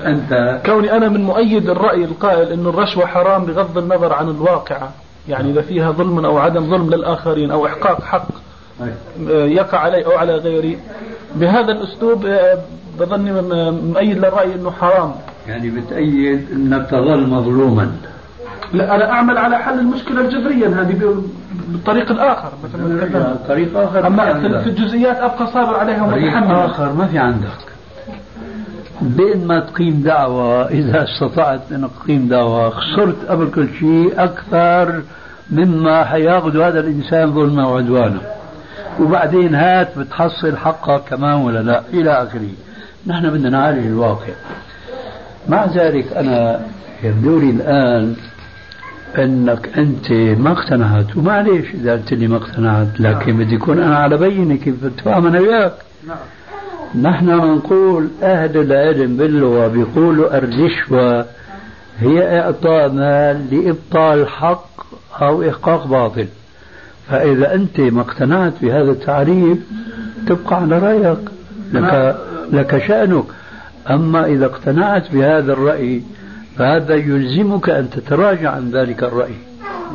أنت 0.06 0.60
كوني 0.66 0.92
أنا 0.96 1.08
من 1.08 1.22
مؤيد 1.22 1.70
الرأي 1.70 2.04
القائل 2.04 2.52
أن 2.52 2.66
الرشوة 2.66 3.06
حرام 3.06 3.44
بغض 3.44 3.78
النظر 3.78 4.12
عن 4.12 4.28
الواقعة. 4.28 4.92
يعني 5.28 5.50
إذا 5.50 5.60
فيها 5.60 5.90
ظلم 5.90 6.24
أو 6.24 6.38
عدم 6.38 6.70
ظلم 6.70 6.90
للآخرين 6.90 7.50
أو 7.50 7.66
إحقاق 7.66 8.02
حق 8.02 8.26
آه، 9.30 9.44
يقع 9.44 9.78
علي 9.78 10.06
أو 10.06 10.12
على 10.12 10.36
غيري 10.36 10.78
بهذا 11.36 11.72
الأسلوب 11.72 12.26
آه، 12.26 12.58
بظني 13.00 13.32
م- 13.32 13.74
مؤيد 13.92 14.18
للرأي 14.18 14.54
أنه 14.54 14.70
حرام. 14.70 15.12
يعني 15.48 15.70
بتأيد 15.70 16.46
أنك 16.52 16.86
تظل 16.90 17.26
مظلوما. 17.26 17.92
لا 18.72 18.94
أنا 18.94 19.10
أعمل 19.10 19.38
على 19.38 19.58
حل 19.58 19.78
المشكلة 19.78 20.22
جذريا 20.22 20.68
هذه 20.68 21.22
بالطريق 21.68 22.10
الآخر 22.10 22.48
مثل 22.64 22.78
ما 22.82 23.06
تكلمت 23.06 23.38
طريق 23.48 23.78
آخر 23.78 24.06
أما 24.06 24.32
ما 24.32 24.62
في. 24.62 24.68
الجزئيات 24.68 25.16
أبقى 25.16 25.46
صابر 25.46 25.76
عليها 25.76 26.10
طريق 26.10 26.24
ومتحمل 26.34 26.54
آخر 26.56 26.92
ما 26.92 27.06
في 27.06 27.18
عندك. 27.18 27.48
بين 29.02 29.46
ما 29.46 29.60
تقيم 29.60 30.02
دعوة 30.04 30.68
إذا 30.68 31.04
استطعت 31.04 31.72
أن 31.72 31.88
تقيم 32.00 32.28
دعوة 32.28 32.70
خسرت 32.70 33.16
قبل 33.28 33.50
كل 33.50 33.68
شيء 33.78 34.12
أكثر 34.16 35.02
مما 35.50 36.04
حياخذ 36.04 36.60
هذا 36.60 36.80
الإنسان 36.80 37.32
ظلما 37.32 37.66
وعدوانا. 37.66 38.20
وبعدين 39.00 39.54
هات 39.54 39.98
بتحصل 39.98 40.56
حقك 40.56 41.02
كمان 41.08 41.34
ولا 41.34 41.62
لا؟ 41.62 41.82
إلى 41.92 42.10
آخره. 42.10 42.50
نحن 43.06 43.30
بدنا 43.30 43.50
نعالج 43.50 43.86
الواقع. 43.86 44.32
مع 45.48 45.64
ذلك 45.64 46.12
أنا 46.12 46.60
يبدو 47.02 47.38
لي 47.38 47.50
الآن 47.50 48.16
أنك 49.18 49.78
أنت 49.78 50.12
ما 50.12 50.52
اقتنعت 50.52 51.16
ومعليش 51.16 51.74
إذا 51.74 51.92
قلت 51.92 52.14
لي 52.14 52.26
ما 52.26 52.36
اقتنعت 52.36 53.00
لكن 53.00 53.36
بدي 53.38 53.56
اكون 53.56 53.78
أنا 53.82 53.98
على 53.98 54.16
بينة 54.16 54.56
كيف 54.56 54.84
بتفهم 54.84 55.26
أنا 55.26 55.40
وياك. 55.40 55.72
نحن 57.02 57.26
نقول 57.26 58.08
أهل 58.22 58.56
العلم 58.56 59.16
باللغة 59.16 59.68
بيقولوا 59.68 60.38
الرشوة 60.38 61.26
هي 61.98 62.40
إعطاء 62.40 62.88
مال 62.88 63.46
لإبطال 63.50 64.28
حق 64.28 64.68
أو 65.22 65.48
إحقاق 65.48 65.86
باطل. 65.86 66.26
فإذا 67.08 67.54
أنت 67.54 67.80
ما 67.80 68.00
اقتنعت 68.00 68.52
بهذا 68.62 68.90
التعريف 68.90 69.58
تبقى 70.26 70.56
على 70.56 70.78
رأيك. 70.78 71.18
لك 71.72 72.16
لك 72.52 72.86
شأنك. 72.88 73.24
أما 73.90 74.26
إذا 74.26 74.46
اقتنعت 74.46 75.12
بهذا 75.12 75.52
الرأي 75.52 76.02
فهذا 76.58 76.94
يلزمك 76.94 77.70
أن 77.70 77.90
تتراجع 77.90 78.50
عن 78.50 78.70
ذلك 78.70 79.02
الرأي. 79.02 79.36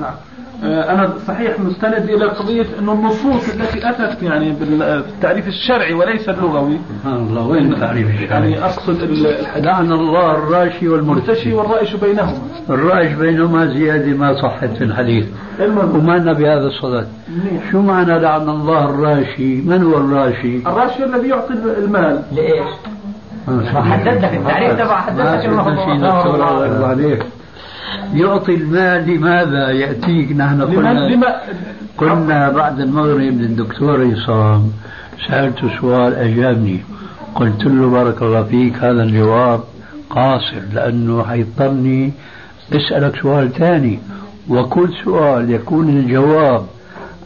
نعم. 0.02 0.16
أنا 0.64 1.14
صحيح 1.28 1.60
مستند 1.60 2.10
إلى 2.10 2.26
قضية 2.26 2.66
أنه 2.80 2.94
النصوص 2.94 3.50
التي 3.56 3.90
أتت 3.90 4.24
يعني 4.24 4.52
بالتعريف 4.52 5.48
الشرعي 5.48 5.94
وليس 5.94 6.30
اللغوي. 6.30 6.78
سبحان 7.04 7.16
الله 7.16 7.48
وين 7.48 7.74
التعريف 7.74 8.08
الشرعي؟ 8.08 8.30
يعني 8.30 8.66
أقصد 8.66 9.02
الحديث 9.02 9.66
لعن 9.66 9.92
الله 9.92 10.32
الراشي 10.32 10.86
المرتشي 10.86 10.90
والمرتشي 10.90 11.54
والرائش 11.54 11.96
بينهما. 11.96 12.38
الرائش 12.70 13.14
بينهما 13.14 13.66
زيادة 13.66 14.18
ما 14.18 14.42
صحت 14.42 14.70
في 14.78 14.84
الحديث. 14.84 15.26
المهم. 15.60 15.96
وما 15.96 16.18
لنا 16.18 16.34
بهذا 16.34 16.68
الصدد. 16.68 17.08
شو 17.72 17.82
معنى 17.82 18.20
لعن 18.20 18.50
الله 18.50 18.86
الراشي؟ 18.86 19.62
من 19.62 19.84
هو 19.84 19.98
الراشي؟ 19.98 20.58
الراشي 20.58 21.04
الذي 21.04 21.28
يعطي 21.28 21.54
المال. 21.54 22.22
لإيش؟ 22.32 22.68
حدد 23.76 24.26
لك 24.26 24.34
التعريف 24.34 24.74
تبع 24.74 25.02
حدد 25.02 25.20
لك 25.20 25.46
الموضوع 25.46 25.94
الموضوع 25.94 26.88
عليك 26.88 27.26
يعطي 28.14 28.56
المال 28.56 29.10
لماذا 29.10 29.70
يأتيك 29.72 30.32
نحن؟ 30.32 30.62
قلنا 30.62 31.08
قلنا 31.98 32.50
بعد 32.50 32.80
المغرب 32.80 33.20
للدكتور 33.42 34.12
عصام 34.12 34.72
سألته 35.28 35.70
سؤال 35.82 36.14
أجابني. 36.14 36.80
قلت 37.36 37.66
له 37.66 37.90
بارك 37.90 38.22
الله 38.22 38.44
فيك 38.44 38.76
هذا 38.78 39.04
الجواب 39.04 39.60
قاصر 40.10 40.62
لأنه 40.74 41.24
حيضطرني 41.24 42.12
أسألك 42.74 43.22
سؤال 43.22 43.54
ثاني 43.54 44.00
وكل 44.50 44.90
سؤال 45.04 45.52
يكون 45.52 45.90
الجواب 45.90 46.64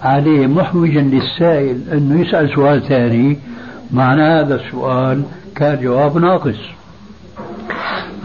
عليه 0.02 0.48
محوجا 0.48 1.02
للسائل 1.02 1.78
أنه 1.94 2.22
يسأل 2.22 2.50
سؤال 2.56 2.82
ثاني 2.88 3.40
معنى 3.92 4.22
هذا 4.22 4.56
السؤال 4.56 5.24
كان 5.56 5.82
جواب 5.84 6.18
ناقص. 6.18 6.60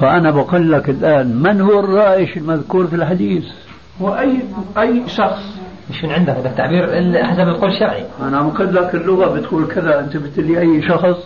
فأنا 0.00 0.30
بقول 0.30 0.72
لك 0.72 0.88
الآن 0.90 1.36
من 1.42 1.60
هو 1.60 1.80
الرائش 1.80 2.36
المذكور 2.36 2.86
في 2.86 2.96
الحديث؟ 2.96 3.44
هو 4.02 4.18
أي 4.18 4.40
أي 4.78 5.02
شخص؟ 5.08 5.58
مش 5.90 6.04
من 6.04 6.10
عندك 6.12 6.32
هذا 6.34 6.48
التعبير 6.48 6.84
ال- 6.98 7.24
حسب 7.26 7.40
القول 7.48 7.70
الشرعي. 7.70 8.04
أنا 8.22 8.38
عم 8.38 8.46
أقول 8.46 8.74
لك 8.74 8.94
اللغة 8.94 9.34
بتقول 9.40 9.66
كذا 9.66 10.00
أنت 10.00 10.16
بتقول 10.16 10.46
لي 10.46 10.60
أي 10.60 10.82
شخص؟ 10.88 11.16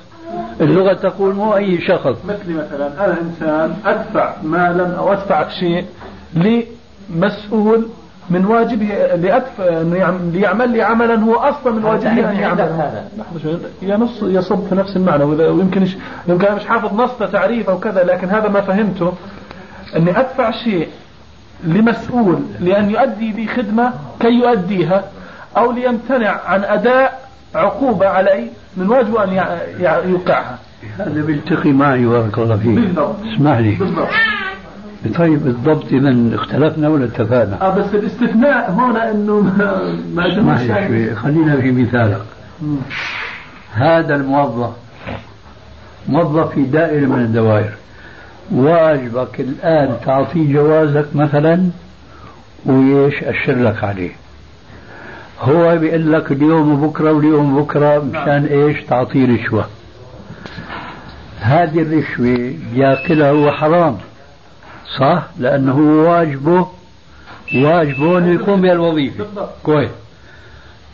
اللغة 0.61 0.93
تقول 0.93 1.35
مو 1.35 1.57
أي 1.57 1.81
شخص. 1.81 2.17
مثلي 2.25 2.55
مثلا 2.55 3.05
أنا 3.05 3.17
إنسان 3.21 3.75
أدفع 3.87 4.35
مالا 4.43 4.97
أو 4.99 5.13
أدفع 5.13 5.49
شيء 5.49 5.85
لمسؤول 6.35 7.87
من 8.31 8.45
واجبه 8.47 8.89
يعم- 9.97 10.31
ليعمل 10.33 10.69
لي 10.71 10.83
عملا 10.83 11.15
هو 11.15 11.35
أصلا 11.35 11.73
من 11.73 11.85
واجبه 11.85 12.31
أن 12.31 12.37
يعمل. 12.37 12.61
هذا. 12.61 13.05
ينص 13.83 14.23
يصب 14.23 14.67
في 14.69 14.75
نفس 14.75 14.97
المعنى 14.97 15.25
وإذا- 15.25 15.41
ويمكن 15.51 15.87
يمكن 16.29 16.47
أنا 16.47 16.55
مش 16.57 16.67
حافظ 16.67 16.95
نص 17.01 17.31
تعريف 17.33 17.71
أو 17.71 17.79
كذا 17.79 18.05
لكن 18.05 18.29
هذا 18.29 18.49
ما 18.49 18.61
فهمته 18.61 19.13
أني 19.97 20.21
أدفع 20.21 20.51
شيء 20.51 20.89
لمسؤول 21.65 22.39
لأن 22.61 22.91
يؤدي 22.91 23.33
لي 23.33 23.47
خدمة 23.47 23.93
كي 24.21 24.29
يؤديها 24.29 25.05
أو 25.57 25.73
ليمتنع 25.73 26.41
عن 26.47 26.65
أداء 26.65 27.29
عقوبة 27.55 28.09
علي 28.09 28.47
من 28.77 28.89
واجبه 28.89 29.25
أن 29.25 29.33
يوقعها. 30.11 30.59
هذا 30.99 31.23
بيلتقي 31.23 31.73
معي 31.73 32.07
بارك 32.07 32.39
الله 32.39 32.57
فيك. 32.57 32.67
بالضبط. 32.75 33.17
اسمح 33.35 33.59
لي. 33.59 33.71
بالضبط. 33.75 34.09
طيب 35.09 35.45
بالضبط 35.45 35.93
إذا 35.93 36.35
اختلفنا 36.35 36.89
ولا 36.89 37.05
اتفقنا؟ 37.05 37.63
آه 37.63 37.75
بس 37.75 37.95
الاستثناء 37.95 38.71
هنا 38.71 39.11
إنه 39.11 39.41
ما 40.15 40.41
ما. 40.41 40.87
شوي 40.87 41.15
خلينا 41.15 41.61
في 41.61 41.73
مثالك. 41.73 42.23
هذا 43.75 44.17
الموظف 44.17 44.71
موظف 46.09 46.55
في 46.55 46.63
دائرة 46.63 47.07
من 47.07 47.21
الدوائر. 47.21 47.73
واجبك 48.53 49.41
الآن 49.41 49.97
تعطيه 50.07 50.53
جوازك 50.53 51.07
مثلا 51.15 51.69
ويش 52.67 53.23
أشر 53.23 53.55
لك 53.55 53.85
عليه. 53.85 54.11
هو 55.41 55.79
بيقول 55.79 56.13
لك 56.13 56.33
اليوم 56.33 56.83
وبكرة 56.85 57.13
واليوم 57.13 57.57
وبكرة 57.57 57.99
مشان 57.99 58.45
إيش؟ 58.45 58.81
تعطيه 58.81 59.35
رشوة. 59.35 59.67
هذه 61.41 61.83
الرشوة 61.83 62.55
بياكلها 62.75 63.31
هو 63.31 63.53
حرام. 63.53 63.97
صح؟ 64.99 65.27
لأنه 65.39 65.73
هو 65.73 66.11
واجبه 66.11 66.69
واجبه 67.55 68.19
أنه 68.19 68.33
يقوم 68.35 68.61
بهالوظيفة 68.61 69.27
كويس. 69.63 69.91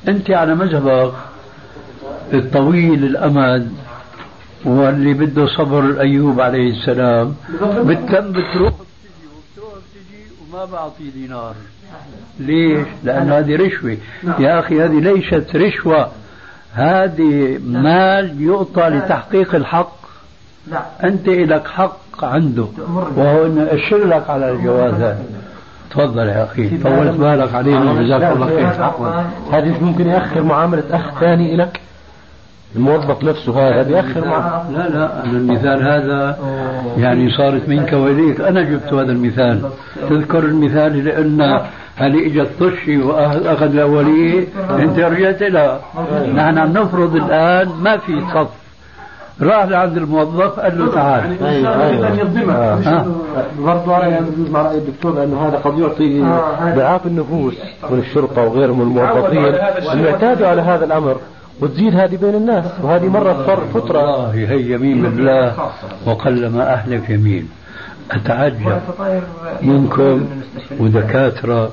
أنت 0.08 0.30
على 0.30 0.54
مذهبك 0.54 1.12
الطويل 2.32 3.04
الأمد 3.04 3.72
واللي 4.64 5.14
بده 5.14 5.46
صبر 5.46 6.00
أيوب 6.00 6.40
عليه 6.40 6.70
السلام. 6.70 7.34
بتكم 7.62 8.32
بتروح 8.32 8.72
بتجي 8.72 9.26
وبتروح 9.34 9.72
بتجي 9.74 10.22
وما 10.52 10.64
بعطي 10.64 11.10
دينار. 11.10 11.54
ليش؟ 12.40 12.86
لأن 13.04 13.32
هذه 13.32 13.56
رشوة. 13.56 13.96
يا 14.38 14.58
أخي 14.58 14.84
هذه 14.84 15.00
ليست 15.00 15.56
رشوة. 15.56 16.12
هذه 16.72 17.58
مال 17.64 18.42
يعطى 18.42 18.88
لتحقيق 18.88 19.54
الحق. 19.54 19.97
لا. 20.70 21.08
أنت 21.08 21.28
لك 21.28 21.66
حق 21.66 22.24
عنده. 22.24 22.66
وهو 23.16 23.46
أنه 23.46 23.62
أشر 23.62 24.06
لك 24.06 24.30
على 24.30 24.50
الجواز. 24.50 24.94
هذا 24.94 25.18
تفضل 25.90 26.28
يا 26.28 26.44
أخي. 26.44 26.78
طولت 26.78 27.16
بالك 27.16 27.54
علينا. 27.54 28.02
جزاك 28.02 28.32
الله 28.32 28.46
خير. 28.46 28.90
هذه 29.52 29.84
ممكن 29.84 30.06
يأخر 30.06 30.42
معاملة 30.42 30.82
أخ 30.90 31.20
ثاني 31.20 31.56
لك 31.56 31.80
الموظف 32.76 33.24
نفسه 33.24 33.68
هذا 33.68 33.82
بيأخر 33.82 34.28
معه. 34.28 34.70
لا 34.70 34.88
لا 34.88 35.24
أنا 35.24 35.32
المثال 35.32 35.82
هذا 35.82 36.38
يعني 36.98 37.30
صارت 37.30 37.68
منك 37.68 37.92
وإليك. 37.92 38.40
أنا 38.40 38.62
جبت 38.62 38.92
هذا 38.92 39.12
المثال. 39.12 39.70
تذكر 40.10 40.38
المثال 40.38 41.04
لأن 41.04 41.60
هل 41.96 42.24
إجت 42.24 42.48
طشي 42.60 42.98
وأخذ 42.98 43.62
الاوليه 43.62 44.46
أنت 44.70 44.98
رجعت 44.98 45.42
لها 45.42 45.80
نحن 46.34 46.58
عم 46.58 46.72
نفرض 46.72 47.16
الآن 47.16 47.68
ما 47.80 47.96
في 47.96 48.20
صف. 48.34 48.48
راح 49.42 49.64
لعند 49.64 49.96
الموظف 49.96 50.60
قال 50.60 50.78
له 50.78 50.92
تعال. 50.92 51.42
أيوه. 51.42 51.84
أيوه 51.84 53.06
برضه 53.60 53.96
أنا 53.96 54.06
يعني 54.06 54.26
بجوز 54.30 54.50
مع 54.50 54.62
رأي 54.62 54.78
الدكتور 54.78 55.14
لأنه 55.14 55.48
هذا 55.48 55.56
قد 55.56 55.78
يعطي 55.78 56.20
ضعاف 56.76 57.06
النفوس 57.06 57.54
من 57.90 57.98
الشرطة 57.98 58.42
وغيرهم 58.42 58.80
من 58.80 58.86
الموظفين. 58.86 59.44
إنه 59.92 60.02
يعتادوا 60.02 60.46
على 60.46 60.62
هذا 60.62 60.84
الأمر 60.84 61.16
وتزيد 61.60 61.94
هذه 61.94 62.16
بين 62.16 62.34
الناس. 62.34 62.64
وهذه 62.82 63.08
مرة 63.08 63.46
صار 63.46 63.60
فترة 63.74 63.98
والله 63.98 64.30
هي 64.30 64.72
يمين 64.72 65.02
بالله 65.02 65.54
وقلما 66.06 66.74
أحلف 66.74 67.10
يمين. 67.10 67.48
أتعجب 68.10 68.80
منكم 69.62 70.26
ودكاترة 70.80 71.70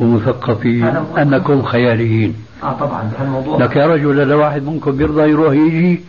ومثقفين 0.00 0.94
أنكم 1.18 1.62
خياليين. 1.62 2.34
آه 2.62 2.72
طبعا 2.72 3.10
بهالموضوع 3.18 3.58
لك 3.58 3.76
يا 3.76 3.86
رجل 3.86 4.28
لو 4.28 4.40
واحد 4.40 4.66
منكم 4.66 4.92
بيرضى 4.92 5.30
يروح 5.30 5.52
يجي 5.52 6.00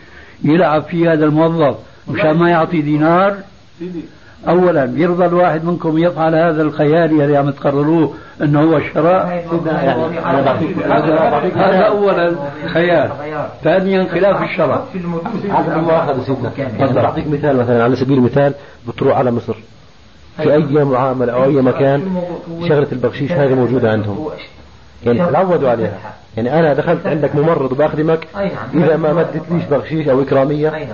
يلعب 0.44 0.82
في 0.82 1.08
هذا 1.08 1.24
الموظف 1.24 1.76
مشان 2.08 2.32
ما 2.32 2.50
يعطي 2.50 2.80
دينار. 2.80 3.36
اولا 4.48 4.84
بيرضى 4.84 5.26
الواحد 5.26 5.64
منكم 5.64 5.98
يفعل 5.98 6.34
هذا 6.34 6.62
الخيالي 6.62 7.24
اللي 7.24 7.36
عم 7.36 7.50
تقرروه 7.50 8.14
إنه 8.42 8.60
هو 8.60 8.76
الشراء. 8.76 9.44
هذا 11.54 11.82
اولا 11.82 12.34
خيال 12.66 13.10
ثانيا 13.64 14.04
خلاف 14.04 14.42
الشرع. 14.42 14.82
هذا 16.78 16.92
بعطيك 17.02 17.26
مثال 17.26 17.56
مثلا 17.56 17.84
على 17.84 17.96
سبيل 17.96 18.18
المثال 18.18 18.54
بتروح 18.88 19.18
على 19.18 19.30
مصر. 19.30 19.54
في 20.36 20.54
أي 20.54 20.84
معاملة 20.84 21.32
أو 21.32 21.44
أي 21.44 21.62
مكان 21.62 22.22
شغلة 22.68 22.88
البخشيش 22.92 23.32
هذه 23.32 23.54
موجودة 23.54 23.90
عندهم. 23.90 24.28
يعني 25.04 25.32
تعودوا 25.32 25.70
عليها. 25.70 25.98
يعني 26.36 26.58
أنا 26.58 26.74
دخلت 26.74 27.06
عندك 27.06 27.34
ممرض 27.34 27.72
وبخدمك 27.72 28.26
إذا 28.74 28.96
ما 28.96 29.12
مدتليش 29.12 29.64
بخشيش 29.70 30.08
أو 30.08 30.22
إكرامية 30.22 30.88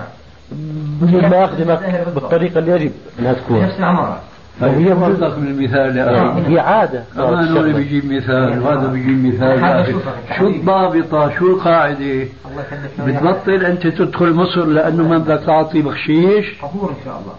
ما 1.03 1.45
أخدمك 1.45 2.05
بالطريقة 2.15 2.59
اللي 2.59 2.73
يجب 2.73 2.93
أنها 3.19 3.33
تكون. 3.33 3.63
نفس 3.63 3.79
العمارة. 3.79 4.21
وهي 4.61 4.95
موجودة 4.95 5.37
من 5.37 5.47
المثال 5.47 5.97
يا 5.97 6.33
أخي. 6.33 6.55
هي 6.55 6.59
عادة. 6.59 7.05
كمان 7.15 7.57
هو 7.57 7.63
بيجيب 7.63 8.13
مثال 8.13 8.63
وهذا 8.63 8.87
بيجيب 8.87 9.35
مثال 9.35 9.87
شو 10.39 10.47
الضابطة؟ 10.47 11.39
شو 11.39 11.47
القاعدة؟ 11.47 12.27
بتبطل 13.07 13.65
أنت 13.65 13.87
تدخل 13.87 14.33
مصر 14.33 14.67
لأنه 14.67 15.09
ما 15.09 15.19
بدك 15.19 15.41
تعطي 15.47 15.83
بخشيش؟ 15.83 16.59
حضور 16.63 16.91
إن 16.91 17.05
شاء 17.05 17.21
الله. 17.21 17.35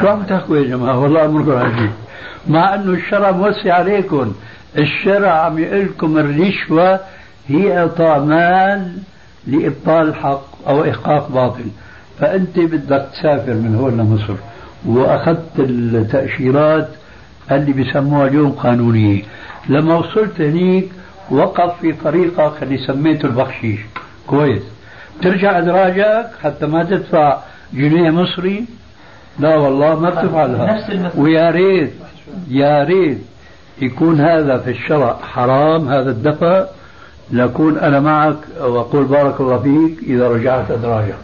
شو 0.00 0.08
عم 0.08 0.22
تحكوا 0.22 0.56
يا 0.56 0.62
جماعة؟ 0.62 0.98
والله 0.98 1.24
أمركم 1.24 1.58
عجيب 1.58 1.90
مع 2.48 2.74
أنه 2.74 2.92
الشرع 2.92 3.30
موسع 3.30 3.74
عليكم. 3.74 4.32
الشرع 4.78 5.30
عم 5.30 5.58
يقول 5.58 5.84
لكم 5.84 6.18
الرشوة 6.18 7.00
هي 7.48 7.78
إعطاء 7.78 8.20
مال 8.20 8.92
لإبطال 9.46 10.08
الحق 10.08 10.68
أو 10.68 10.90
إحقاق 10.90 11.30
باطل. 11.30 11.64
فأنت 12.20 12.58
بدك 12.58 13.06
تسافر 13.12 13.54
من 13.54 13.74
هون 13.74 13.96
لمصر. 13.96 14.34
وأخذت 14.86 15.58
التأشيرات 15.58 16.88
اللي 17.50 17.72
بيسموها 17.72 18.26
اليوم 18.26 18.50
قانونية. 18.50 19.22
لما 19.68 19.94
وصلت 19.96 20.40
هنيك 20.40 20.88
وقف 21.30 21.80
في 21.80 21.92
طريقك 21.92 22.62
اللي 22.62 22.78
سميته 22.78 23.26
البخشيش. 23.26 23.80
كويس. 24.26 24.62
ترجع 25.22 25.58
أدراجك 25.58 26.30
حتى 26.42 26.66
ما 26.66 26.84
تدفع 26.84 27.38
جنيه 27.72 28.10
مصري؟ 28.10 28.64
لا 29.38 29.56
والله 29.56 30.00
ما 30.00 30.10
بتفعلها. 30.10 30.64
ويا 31.16 31.50
ريت 31.50 31.92
يا 32.48 32.84
ريت. 32.84 33.18
يكون 33.82 34.20
هذا 34.20 34.58
في 34.58 34.70
الشرع 34.70 35.16
حرام 35.22 35.88
هذا 35.88 36.10
الدفع 36.10 36.64
لكون 37.32 37.78
أنا 37.78 38.00
معك 38.00 38.36
وأقول 38.60 39.04
بارك 39.04 39.40
الله 39.40 39.58
فيك 39.58 39.98
إذا 40.08 40.28
رجعت 40.28 40.70
أدراجك 40.70 41.14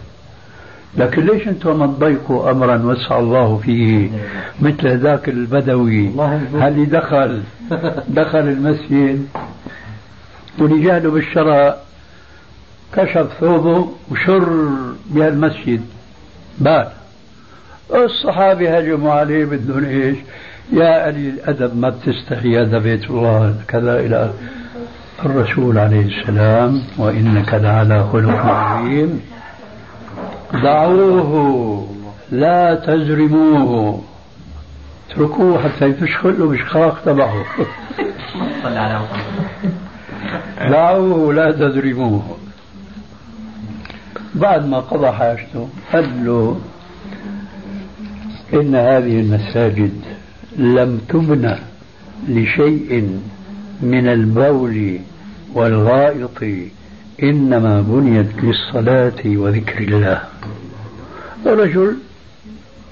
لكن 0.97 1.27
ليش 1.27 1.49
أنتم 1.49 1.79
ما 1.79 1.87
تضيقوا 1.87 2.51
امرا 2.51 2.77
وسع 2.77 3.19
الله 3.19 3.57
فيه؟ 3.65 4.11
مثل 4.61 4.99
ذاك 4.99 5.29
البدوي. 5.29 6.11
اللي 6.55 6.85
دخل 6.85 7.43
دخل 8.09 8.39
المسجد؟ 8.39 9.27
ولجهله 10.59 11.11
بالشراء 11.11 11.85
كشف 12.93 13.29
ثوبه 13.41 13.89
وشر 14.11 14.69
بهالمسجد. 15.07 15.81
بال. 16.59 16.89
الصحابة 17.95 18.79
هجموا 18.79 19.13
عليه 19.13 19.45
بدهم 19.45 19.85
إيش؟ 19.85 20.17
يا 20.73 21.07
قليل 21.07 21.35
الأدب 21.35 21.77
ما 21.77 21.89
بتستحي 21.89 22.59
هذا 22.59 22.79
بيت 22.79 23.11
الله؟ 23.11 23.55
كذا 23.69 24.01
إلى 24.01 24.33
الرسول 25.25 25.79
عليه 25.79 26.07
السلام 26.07 26.83
وإنك 26.99 27.55
لعلى 27.55 28.05
خلق 28.13 28.47
عظيم. 28.47 29.21
دعوه 30.53 31.87
لا 32.31 32.75
تزرموه 32.75 34.03
اتركوه 35.11 35.63
حتى 35.63 35.87
يفشخل 35.87 36.39
له 36.39 36.47
بشخاخ 36.47 37.03
تبعه. 37.05 37.35
دعوه 40.71 41.35
لا 41.35 41.51
تزرموه 41.51 42.23
بعد 44.35 44.67
ما 44.67 44.79
قضى 44.79 45.11
حاجته 45.13 45.69
قال 45.93 46.25
له 46.25 46.61
إن 48.55 48.75
هذه 48.75 49.21
المساجد 49.21 49.93
لم 50.61 51.01
تبنى 51.09 51.57
لشيء 52.29 53.21
من 53.81 54.09
البول 54.09 54.99
والغائط 55.55 56.43
إنما 57.23 57.81
بنيت 57.81 58.31
للصلاة 58.43 59.23
وذكر 59.27 59.79
الله. 59.79 60.21
الرجل 61.47 61.97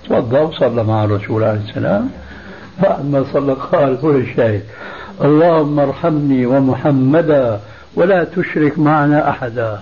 توضأ 0.09 0.41
وصلى 0.41 0.85
مع 0.85 1.05
الرسول 1.05 1.45
عليه 1.45 1.61
السلام 1.69 2.09
بعد 2.83 3.05
ما 3.05 3.25
صلى 3.33 3.53
قال 3.53 3.99
هو 4.03 4.11
الشاهد 4.11 4.63
اللهم 5.25 5.79
ارحمني 5.81 6.47
ومحمدا 6.47 7.61
ولا 7.95 8.25
تشرك 8.25 8.79
معنا 8.79 9.31
أحدا. 9.31 9.81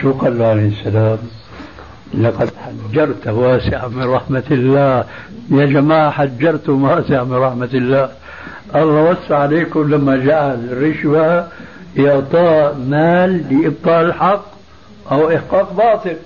شو 0.00 0.12
قال 0.12 0.38
له 0.38 0.46
عليه 0.46 0.68
السلام. 0.68 1.18
لقد 2.14 2.50
حجرت 2.56 3.28
واسعا 3.28 3.88
من 3.88 4.02
رحمة 4.02 4.42
الله. 4.50 5.04
يا 5.50 5.66
جماعة 5.66 6.10
حجرتم 6.10 6.82
واسعا 6.84 7.24
من 7.24 7.34
رحمة 7.36 7.68
الله. 7.74 8.08
الله 8.74 9.10
وسع 9.10 9.38
عليكم 9.38 9.94
لما 9.94 10.16
جعل 10.16 10.68
الرشوة 10.72 11.48
إعطاء 11.98 12.76
مال 12.88 13.42
لإبطال 13.50 14.06
الحق 14.06 14.44
أو 15.12 15.30
إحقاق 15.34 15.72
باطل. 15.72 16.16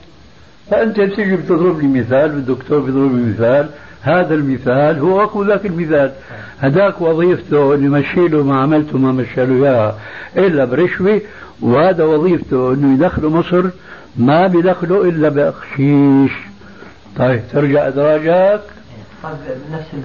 فأنت 0.71 1.01
بتيجي 1.01 1.37
بتضرب 1.37 1.81
لي 1.81 2.01
مثال 2.01 2.31
الدكتور 2.31 2.81
بيضرب 2.81 3.17
لي 3.17 3.23
مثال 3.23 3.69
هذا 4.03 4.35
المثال 4.35 4.99
هو 4.99 5.25
أكو 5.25 5.45
ذاك 5.45 5.67
المثال. 5.67 6.13
هذاك 6.59 7.01
وظيفته 7.01 7.75
إنه 7.75 7.99
يمشي 7.99 8.29
له 8.29 8.43
ما 8.43 8.61
عملته 8.61 8.99
ما 8.99 9.13
مشى 9.13 9.47
له 9.47 9.67
إياها. 9.67 9.99
إلا 10.37 10.65
برشوة 10.65 11.21
وهذا 11.61 12.05
وظيفته 12.05 12.73
إنه 12.75 12.95
يدخله 12.95 13.31
مصر 13.31 13.65
ما 14.17 14.47
بيدخله 14.47 15.09
إلا 15.09 15.29
بقشيش 15.29 16.33
طيب 17.17 17.43
ترجع 17.53 17.89
إدراجك. 17.89 18.63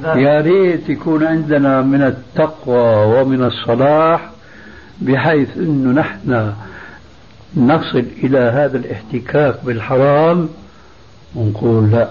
يا 0.04 0.42
ريت 0.42 0.90
يكون 0.90 1.24
عندنا 1.24 1.82
من 1.82 2.02
التقوى 2.02 3.06
ومن 3.06 3.44
الصلاح 3.44 4.30
بحيث 5.02 5.58
إنه 5.58 6.02
نحن 6.02 6.54
نصل 7.58 8.06
إلى 8.24 8.40
هذا 8.40 8.78
الاحتكاك 8.78 9.66
بالحرام. 9.66 10.50
ونقول 11.36 11.92
لا 11.92 12.10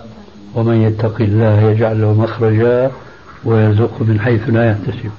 ومن 0.55 0.83
يتق 0.83 1.21
الله 1.21 1.61
يجعل 1.61 2.01
له 2.01 2.13
مخرجا 2.23 2.91
ويرزقه 3.45 4.05
من 4.05 4.21
حيث 4.21 4.49
لا 4.49 4.71
يحتسب. 4.71 5.11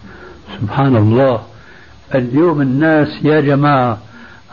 سبحان 0.61 0.95
الله. 0.95 1.41
اليوم 2.15 2.61
الناس 2.61 3.07
يا 3.23 3.41
جماعة 3.41 3.97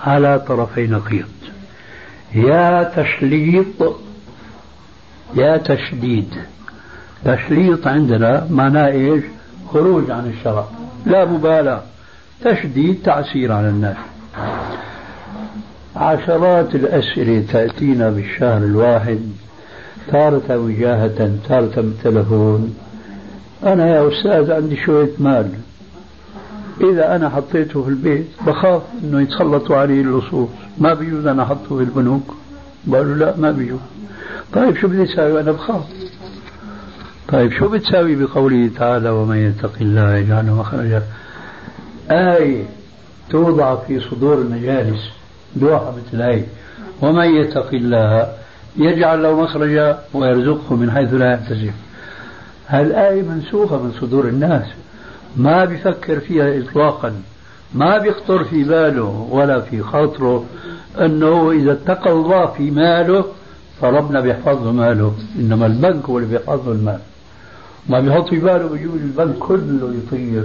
على 0.04 0.38
طرفي 0.38 0.86
نقيض. 0.86 1.28
يا 2.34 2.92
تشليط 2.96 3.96
يا 5.34 5.56
تشديد. 5.56 6.28
تشليط 7.24 7.86
عندنا 7.86 8.46
معناه 8.50 8.88
إيش؟ 8.88 9.24
خروج 9.72 10.10
عن 10.10 10.32
الشرع. 10.38 10.64
لا 11.06 11.24
مبالاة. 11.24 11.82
تشديد 12.44 13.02
تعسير 13.04 13.52
على 13.52 13.68
الناس. 13.68 13.96
عشرات 15.96 16.74
الأسئلة 16.74 17.44
تأتينا 17.52 18.10
بالشهر 18.10 18.58
الواحد. 18.58 19.20
تارة 20.08 20.58
وجاهة 20.58 21.30
تارة 21.48 21.72
بالتلفون 21.76 22.74
أنا 23.62 23.88
يا 23.88 24.08
أستاذ 24.08 24.52
عندي 24.52 24.76
شوية 24.76 25.10
مال. 25.18 25.50
إذا 26.80 27.16
أنا 27.16 27.28
حطيته 27.28 27.82
في 27.82 27.88
البيت 27.88 28.26
بخاف 28.46 28.82
إنه 29.04 29.22
يتسلطوا 29.22 29.76
عليه 29.76 30.00
اللصوص. 30.00 30.48
ما 30.78 30.94
بيجوز 30.94 31.26
أنا 31.26 31.42
أحطه 31.42 31.76
في 31.76 31.82
البنوك. 31.82 32.34
قالوا 32.92 33.14
لا 33.14 33.36
ما 33.36 33.50
بيجوز. 33.50 33.80
طيب 34.52 34.76
شو 34.76 34.88
بدي 34.88 35.02
أساوي؟ 35.02 35.40
أنا 35.40 35.52
بخاف. 35.52 35.82
طيب 37.28 37.52
شو 37.52 37.68
بتساوي 37.68 38.14
بقوله 38.14 38.70
تعالى 38.78 39.10
ومن 39.10 39.36
يتق 39.36 39.72
الله 39.80 40.16
يجعل 40.16 40.46
مخرجا؟ 40.46 41.02
آية 42.10 42.64
توضع 43.30 43.76
في 43.76 44.00
صدور 44.00 44.34
المجالس 44.34 45.10
لوحة 45.56 45.92
مثل 45.96 46.22
هاي 46.22 46.44
ومن 47.02 47.24
يتق 47.24 47.74
الله 47.74 48.32
يجعل 48.76 49.22
له 49.22 49.42
مخرجا 49.42 49.98
ويرزقه 50.14 50.76
من 50.76 50.90
حيث 50.90 51.14
لا 51.14 51.32
يحتسب. 51.32 51.72
هالآية 52.68 53.22
منسوخة 53.22 53.82
من 53.82 53.92
صدور 54.00 54.28
الناس. 54.28 54.66
ما 55.36 55.64
بيفكر 55.64 56.20
فيها 56.20 56.58
إطلاقا 56.58 57.14
ما 57.74 57.98
بيخطر 57.98 58.44
في 58.44 58.64
باله 58.64 59.28
ولا 59.30 59.60
في 59.60 59.82
خاطره 59.82 60.44
أنه 61.00 61.50
إذا 61.50 61.72
اتقى 61.72 62.12
الله 62.12 62.46
في 62.46 62.70
ماله 62.70 63.24
فربنا 63.80 64.20
بيحفظ 64.20 64.64
له 64.66 64.72
ماله 64.72 65.14
إنما 65.38 65.66
البنك 65.66 66.04
هو 66.04 66.18
اللي 66.18 66.28
بيحفظ 66.28 66.68
له 66.68 66.72
المال. 66.74 66.98
ما 67.88 68.00
بيحط 68.00 68.28
في 68.28 68.38
باله 68.38 68.68
بيجوز 68.68 69.00
البنك 69.00 69.38
كله 69.38 69.94
يطير 69.94 70.44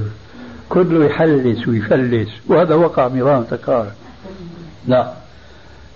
كله 0.69 1.05
يحلس 1.05 1.67
ويفلس 1.67 2.29
وهذا 2.47 2.75
وقع 2.75 3.07
مرام 3.07 3.43
تكرار 3.43 3.87
لا. 4.87 5.13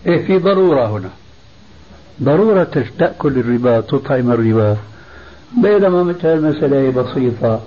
إيه 0.08 0.26
في 0.26 0.38
ضرورة 0.38 0.98
هنا. 0.98 1.10
ضرورة 2.24 2.88
تأكل 3.00 3.40
الربا 3.40 3.82
تطعم 3.82 4.32
الربا. 4.32 4.78
بينما 5.64 6.04
مثل 6.04 6.28
المسألة 6.28 6.90
بسيطة. 6.90 7.62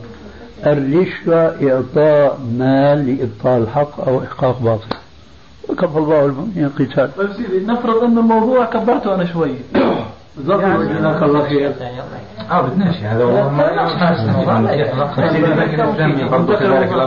الرشوة 0.66 1.70
إعطاء 1.70 2.40
مال 2.58 3.06
لإبطال 3.16 3.62
الحق 3.62 4.08
أو 4.08 4.22
إحقاق 4.22 4.58
باطل 4.62 4.96
وكفى 5.68 5.98
الله 5.98 6.24
المؤمنين 6.24 6.64
القتال 6.64 7.16
طيب 7.16 7.32
سيدي 7.32 7.66
نفرض 7.66 8.02
أن 8.02 8.18
الموضوع 8.18 8.64
كبرته 8.64 9.14
أنا 9.14 9.24
شوي 9.32 9.54
جزاك 10.38 11.22
الله 11.22 11.48
خير 11.48 11.72
آه 12.50 12.60
بدناش 12.60 12.96
هذا 12.96 13.24
هو 13.24 13.50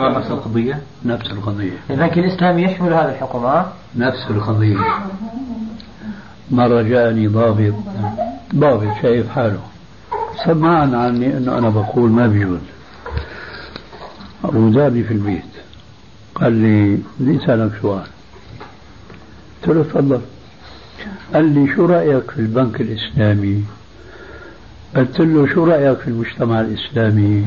نفس 0.09 0.31
القضية 0.31 0.79
نفس 1.05 1.31
القضية 1.31 1.73
البنك 1.89 2.17
الإسلامي 2.17 2.63
يحمل 2.63 2.93
هذا 2.93 3.11
الحكم 3.11 3.45
ها؟ 3.45 3.71
نفس 3.95 4.27
القضية 4.29 4.77
مرة 6.51 6.81
جاءني 6.81 7.27
ضابط 7.27 7.73
ضابط 8.55 8.87
شايف 9.01 9.29
حاله 9.29 9.59
سمعنا 10.45 11.01
عني 11.01 11.37
انه 11.37 11.57
أنا 11.57 11.69
بقول 11.69 12.09
ما 12.11 12.27
بيجوز 12.27 12.59
وزارني 14.43 15.03
في 15.03 15.13
البيت. 15.13 15.43
قال 16.35 16.53
لي 16.53 16.97
بدي 17.19 17.43
اسالك 17.43 17.71
سؤال. 17.81 18.07
قلت 19.61 19.75
له 19.75 19.83
تفضل. 19.83 20.21
قال 21.33 21.45
لي 21.45 21.75
شو 21.75 21.85
رأيك 21.85 22.31
في 22.31 22.39
البنك 22.39 22.81
الإسلامي؟ 22.81 23.63
قلت 24.95 25.19
له 25.19 25.47
شو 25.47 25.65
رأيك 25.65 25.97
في 25.97 26.07
المجتمع 26.07 26.61
الإسلامي؟ 26.61 27.45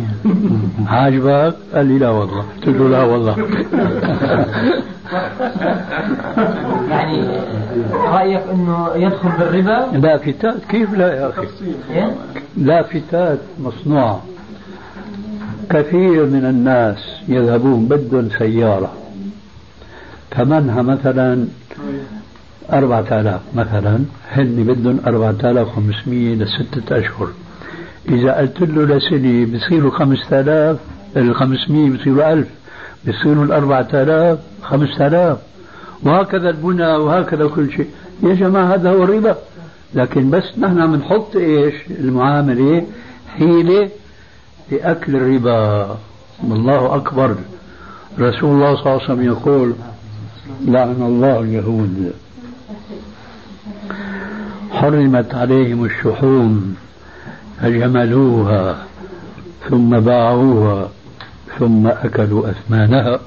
عاجبك؟ 0.86 1.56
قال 1.74 1.86
لي 1.86 1.98
لا 1.98 2.10
والله. 2.10 2.44
قلت 2.56 2.68
له 2.68 2.88
لا 2.88 3.02
والله. 3.02 3.36
يعني 6.90 7.40
رأيك 7.92 8.42
أنه 8.52 8.90
يدخل 8.94 9.28
بالربا؟ 9.38 9.98
لافتات 9.98 10.64
كيف 10.68 10.94
لا 10.94 11.14
يا 11.14 11.28
أخي؟ 11.28 11.46
إيه؟ 11.90 12.14
لافتات 12.56 13.38
مصنوعة 13.60 14.22
كثير 15.70 16.26
من 16.26 16.44
الناس 16.44 16.98
يذهبون 17.28 17.86
بدهم 17.86 18.28
سيارة 18.38 18.92
ثمنها 20.36 20.82
مثلا؟ 20.82 21.46
أربعة 22.72 23.20
آلاف 23.20 23.40
مثلا. 23.54 23.98
هن 24.30 24.64
بدهم 24.64 25.00
أربعة 25.06 25.50
آلاف 25.50 25.68
وخمسمية 25.68 26.34
لستة 26.34 26.98
أشهر. 26.98 27.28
إذا 28.08 28.32
قلت 28.32 28.60
له 28.60 28.96
لسنة 28.96 29.46
بصيروا 29.54 29.90
خمسة 29.90 30.40
آلاف 30.40 30.78
الخمسمية 31.16 31.90
بصيروا 31.90 32.32
ألف. 32.32 32.48
بصيروا 33.08 33.44
الأربعة 33.44 33.88
آلاف 33.94 34.38
خمسة 34.62 35.06
آلاف. 35.06 35.38
وهكذا 36.02 36.50
البنى 36.50 36.86
وهكذا 36.86 37.48
كل 37.48 37.72
شيء. 37.72 37.88
يا 38.22 38.34
جماعة 38.34 38.74
هذا 38.74 38.90
هو 38.90 39.04
الربا. 39.04 39.36
لكن 39.94 40.30
بس 40.30 40.58
نحن 40.58 40.92
بنحط 40.92 41.36
إيش؟ 41.36 41.74
المعاملة 42.00 42.86
حيلة 43.38 43.88
لأكل 44.70 45.16
الربا. 45.16 45.96
الله 46.44 46.96
أكبر. 46.96 47.36
رسول 48.18 48.50
الله 48.50 48.76
صلى 48.76 48.86
الله 48.86 48.92
عليه 48.92 49.04
وسلم 49.04 49.22
يقول 49.22 49.74
لعن 50.64 51.02
الله 51.02 51.40
اليهود. 51.40 52.12
حرمت 54.70 55.34
عليهم 55.34 55.84
الشحوم 55.84 56.76
فجملوها 57.60 58.86
ثم 59.68 60.00
باعوها 60.00 60.88
ثم 61.58 61.86
أكلوا 61.86 62.50
أثمانها. 62.50 63.20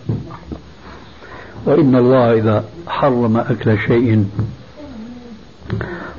وإن 1.66 1.96
الله 1.96 2.34
إذا 2.34 2.64
حرم 2.88 3.38
أكل 3.38 3.80
شيء 3.80 4.26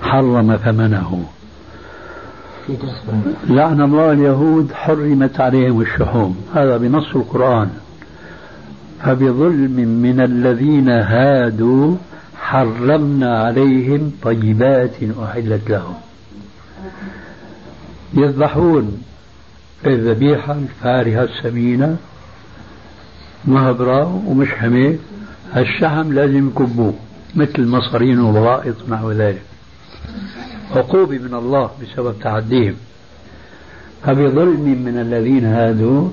حرم 0.03 0.57
ثمنه. 0.57 1.25
لعن 3.49 3.81
الله 3.81 4.13
اليهود 4.13 4.73
حرمت 4.73 5.41
عليهم 5.41 5.81
الشحوم. 5.81 6.37
هذا 6.55 6.77
بنص 6.77 7.17
القرآن. 7.17 7.71
فبظلم 9.05 9.77
من 10.03 10.21
الذين 10.21 10.89
هادوا 10.89 11.97
حرمنا 12.41 13.43
عليهم 13.43 14.13
طيبات 14.23 14.95
أحلت 15.25 15.71
لهم. 15.71 15.95
يذبحون 18.15 19.03
الذبيحة 19.87 20.53
الفارهة 20.53 21.25
السمينة 21.25 21.97
مهبرة 23.45 24.23
ومش 24.27 24.49
حميد 24.49 24.99
الشحم 25.57 26.13
لازم 26.13 26.49
يكبوه 26.49 26.95
مثل 27.35 27.55
المصارين 27.59 28.21
والغائط 28.21 28.75
ونحو 28.89 29.13
ذلك. 29.13 29.43
عقوبة 30.77 31.19
من 31.19 31.35
الله 31.35 31.71
بسبب 31.83 32.15
تعديهم. 32.23 32.75
فبظلم 34.03 34.83
من 34.85 34.99
الذين 35.01 35.45
هادوا 35.45 36.09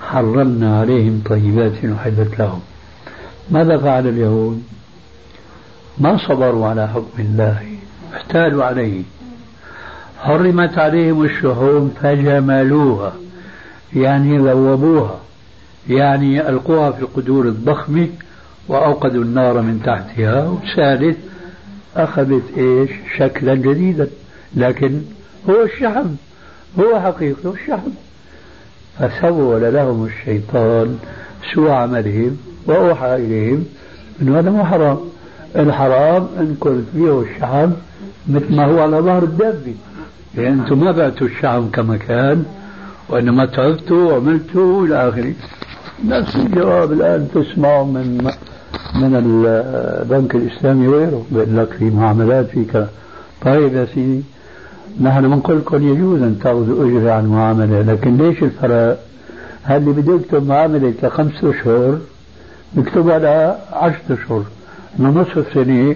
حرمنا 0.00 0.80
عليهم 0.80 1.22
طيبات 1.26 1.84
أحلت 1.84 2.38
لهم. 2.38 2.60
ماذا 3.50 3.78
فعل 3.78 4.06
اليهود؟ 4.06 4.62
ما 5.98 6.18
صبروا 6.28 6.66
على 6.66 6.88
حكم 6.88 7.18
الله 7.18 7.62
احتالوا 8.16 8.64
عليه. 8.64 9.02
حرمت 10.18 10.78
عليهم 10.78 11.24
الشحوم 11.24 11.94
فجملوها 12.02 13.12
يعني 13.96 14.38
ذوبوها 14.38 15.18
يعني 15.88 16.48
ألقوها 16.48 16.90
في 16.90 17.00
القدور 17.00 17.44
الضخمة 17.44 18.08
وأوقدوا 18.68 19.22
النار 19.22 19.60
من 19.60 19.82
تحتها 19.82 20.48
وسالت 20.48 21.16
أخذت 21.96 22.42
إيش؟ 22.58 22.90
شكلا 23.18 23.54
جديدا. 23.54 24.08
لكن 24.56 25.00
هو 25.50 25.62
الشحم. 25.62 26.06
هو 26.80 27.00
حقيقته 27.00 27.52
الشحم. 27.52 27.90
فسول 28.98 29.74
لهم 29.74 30.04
الشيطان 30.04 30.98
سوء 31.54 31.70
عملهم 31.70 32.36
وأوحى 32.66 33.14
إليهم 33.14 33.64
أنه 34.22 34.38
هذا 34.38 34.50
مو 34.50 34.64
حرام. 34.64 34.98
الحرام 35.56 36.28
أنكم 36.40 36.84
فيه 36.92 37.20
الشحم 37.20 37.70
مثل 38.28 38.56
ما 38.56 38.64
هو 38.64 38.80
على 38.80 38.96
ظهر 38.96 39.22
الدابة 39.22 39.74
يعني 40.34 40.48
أنتم 40.48 40.84
ما 40.84 40.92
بعتوا 40.92 41.26
الشحم 41.26 41.70
كما 41.70 41.96
كان 41.96 42.44
وإنما 43.08 43.46
تعبتوا 43.46 44.12
وعملتوا 44.12 44.86
إلى 44.86 45.08
آخره. 45.08 45.34
نفس 46.04 46.36
الجواب 46.36 46.92
الآن 46.92 47.28
تسمعه 47.34 47.84
من 47.84 48.30
من 48.94 49.14
البنك 49.24 50.34
الإسلامي 50.34 50.88
وغيره 50.88 51.24
بيقول 51.30 51.56
لك 51.56 51.72
في 51.72 51.84
معاملات 51.90 52.46
في 52.46 52.64
كذا 52.64 52.88
طيب 53.42 53.74
يا 53.74 53.84
سيدي 53.94 54.22
نحن 55.00 55.22
بنقول 55.30 55.58
لكم 55.58 55.88
يجوز 55.88 56.22
أن 56.22 56.38
تأخذوا 56.38 56.86
أجرة 56.86 57.12
عن 57.12 57.26
معاملة 57.26 57.82
لكن 57.82 58.16
ليش 58.16 58.42
الفرق؟ 58.42 58.98
هل 59.62 59.76
اللي 59.76 59.92
بده 60.02 60.14
يكتب 60.14 60.46
معاملة 60.48 60.94
لخمسة 61.02 61.50
أشهر 61.50 61.98
بيكتبها 62.72 63.18
لعشرة 63.18 64.00
أشهر 64.10 64.42
لنصف 64.98 65.54
سنة 65.54 65.94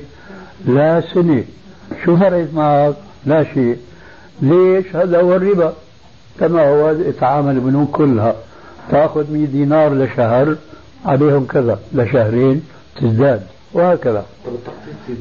لا 0.66 1.00
سنة 1.14 1.44
شو 2.04 2.16
فرقت 2.16 2.48
معك؟ 2.54 2.94
لا 3.26 3.44
شيء 3.54 3.76
ليش؟ 4.42 4.96
هذا 4.96 5.20
هو 5.20 5.36
الربا 5.36 5.72
كما 6.40 6.68
هو 6.68 6.90
يتعامل 6.90 7.54
البنوك 7.54 7.90
كلها 7.96 8.34
تأخذ 8.90 9.32
100 9.32 9.46
دينار 9.46 9.94
لشهر 9.94 10.56
عليهم 11.06 11.46
كذا 11.46 11.78
لشهرين 11.94 12.62
تزداد 13.00 13.42
وهكذا. 13.72 14.24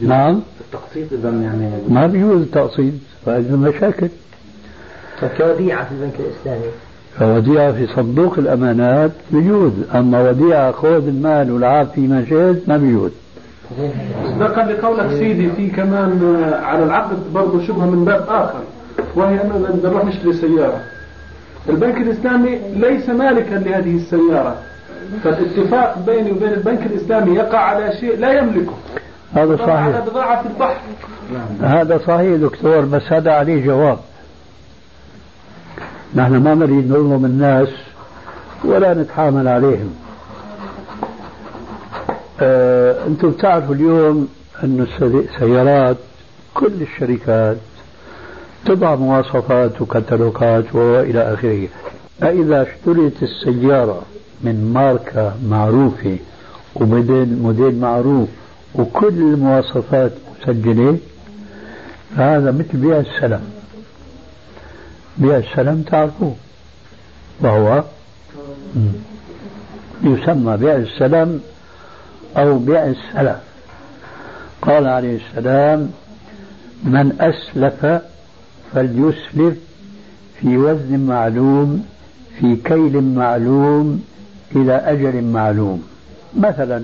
نعم. 0.02 0.42
التقسيط 0.62 1.14
اذا 1.14 1.30
يعني 1.30 1.70
ما 1.90 2.08
بيجوز 2.08 2.42
التقسيط 2.42 2.94
فإذا 3.26 3.56
مشاكل. 3.56 4.10
كوديعة 5.38 5.86
في 5.86 5.92
البنك 5.92 6.14
الإسلامي. 6.20 6.72
فوديعة 7.20 7.72
في 7.72 7.88
صندوق 7.96 8.38
الأمانات 8.38 9.12
بيجوز 9.32 9.72
أما 9.96 10.30
وديعة 10.30 10.72
خذ 10.72 11.08
المال 11.08 11.52
والعاب 11.52 11.88
في 11.96 12.02
ما 12.02 12.26
شئت 12.26 12.70
ما 12.70 12.78
بيجوز. 12.78 13.12
مصداقا 14.24 14.72
لقولك 14.72 15.10
سيدي 15.10 15.50
في 15.50 15.68
كمان 15.68 16.44
على 16.64 16.84
العقد 16.84 17.18
برضه 17.34 17.68
شبهة 17.68 17.86
من 17.86 18.06
باب 18.06 18.26
آخر 18.30 18.60
وهي 19.16 19.38
بدنا 19.38 19.90
نروح 19.90 20.06
نشتري 20.06 20.34
سيارة 20.34 20.82
البنك 21.70 21.98
الإسلامي 21.98 22.60
ليس 22.76 23.10
مالكا 23.10 23.56
لهذه 23.56 23.96
السيارة. 23.96 24.56
فالاتفاق 25.24 25.98
بيني 26.06 26.32
وبين 26.32 26.54
البنك 26.54 26.86
الإسلامي 26.86 27.36
يقع 27.36 27.58
على 27.58 27.98
شيء 28.00 28.18
لا 28.18 28.32
يملكه. 28.32 28.74
هذا 29.34 29.58
صحيح. 29.58 29.70
على 29.70 30.02
بضاعة 30.02 30.42
في 30.42 30.48
البحر. 30.48 30.82
هذا 31.62 32.00
صحيح 32.08 32.36
دكتور 32.36 32.82
بس 32.82 33.02
هذا 33.12 33.32
عليه 33.32 33.66
جواب. 33.66 34.00
نحن 36.16 36.38
ما 36.38 36.56
نريد 36.56 36.92
نظلم 36.92 37.26
الناس 37.26 37.70
ولا 38.64 38.94
نتحامل 38.94 39.48
عليهم. 39.48 39.96
آه، 42.42 43.08
أنتم 43.08 43.30
بتعرفوا 43.30 43.76
اليوم 43.76 44.28
أن 44.64 44.88
السيارات 45.02 45.98
كل 46.54 46.82
الشركات 46.82 47.58
تضع 48.66 48.96
مواصفات 48.96 49.82
وكتالوجات 49.82 50.76
وإلى 50.76 51.34
آخره. 51.34 51.68
فاذا 52.22 52.62
اشتريت 52.62 53.24
السيارة 53.24 54.02
من 54.42 54.74
ماركه 54.74 55.34
معروفة 55.50 56.18
وموديل 56.76 57.38
موديل 57.38 57.80
معروف 57.80 58.30
وكل 58.76 59.08
المواصفات 59.08 60.12
مسجلة. 60.42 60.98
فهذا 62.18 62.52
مثل 62.52 62.78
بيع 62.78 63.00
السلم. 63.00 63.42
بيع 65.18 65.38
السلم 65.38 65.82
تعرفوه. 65.82 66.36
وهو 67.42 67.84
يسمى 70.04 70.58
بيع 70.58 70.76
السلم 70.76 71.42
أو 72.38 72.58
بيع 72.60 72.86
السلف. 72.86 73.38
قال 74.62 74.88
عليه 74.88 75.18
السلام 75.18 75.92
من 76.84 77.16
أسلف 77.22 78.02
فليسلف 78.74 79.58
في 80.40 80.58
وزن 80.58 81.00
معلوم 81.00 81.86
في 82.40 82.56
كيل 82.56 83.04
معلوم 83.04 84.04
إلى 84.56 84.74
أجل 84.74 85.24
معلوم. 85.24 85.84
مثلا 86.38 86.84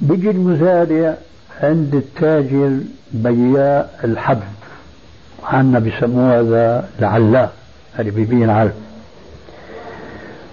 بيجي 0.00 0.30
المزارع 0.30 1.14
عند 1.62 1.94
التاجر 1.94 2.78
بياع 3.12 3.86
الحب 4.04 4.40
عنا 5.44 5.78
بسموه 5.78 6.40
هذا 6.40 6.88
العلاف 6.98 7.50
اللي 7.98 8.10
بيبين 8.10 8.50
علف 8.50 8.72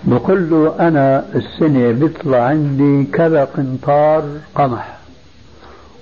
بقول 0.03 0.49
له 0.49 0.75
أنا 0.79 1.25
السنة 1.35 1.91
بيطلع 1.91 2.43
عندي 2.43 3.03
كذا 3.11 3.43
قنطار 3.43 4.23
قمح. 4.55 4.97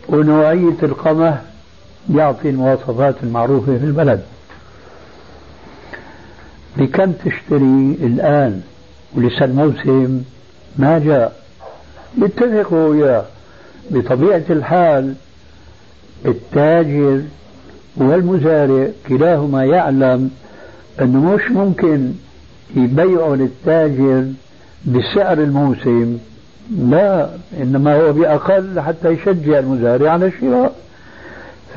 ونوعية 0.09 0.77
القمح 0.83 1.41
يعطي 2.13 2.49
المواصفات 2.49 3.15
المعروفة 3.23 3.77
في 3.77 3.85
البلد. 3.85 4.21
بكم 6.77 7.11
تشتري 7.11 7.97
الآن؟ 8.01 8.61
ولسه 9.15 9.45
الموسم 9.45 10.21
ما 10.77 10.99
جاء. 10.99 11.39
بيتفقوا 12.17 12.87
وياه 12.87 13.23
بطبيعة 13.91 14.43
الحال 14.49 15.13
التاجر 16.25 17.21
والمزارع 17.97 18.87
كلاهما 19.07 19.65
يعلم 19.65 20.31
أنه 21.01 21.35
مش 21.35 21.51
ممكن 21.51 22.11
يبيعوا 22.75 23.35
للتاجر 23.35 24.25
بسعر 24.85 25.37
الموسم. 25.37 26.17
لا 26.77 27.29
إنما 27.61 28.01
هو 28.01 28.13
بأقل 28.13 28.79
حتى 28.79 29.09
يشجع 29.09 29.59
المزارع 29.59 30.11
على 30.11 30.25
الشراء. 30.25 30.75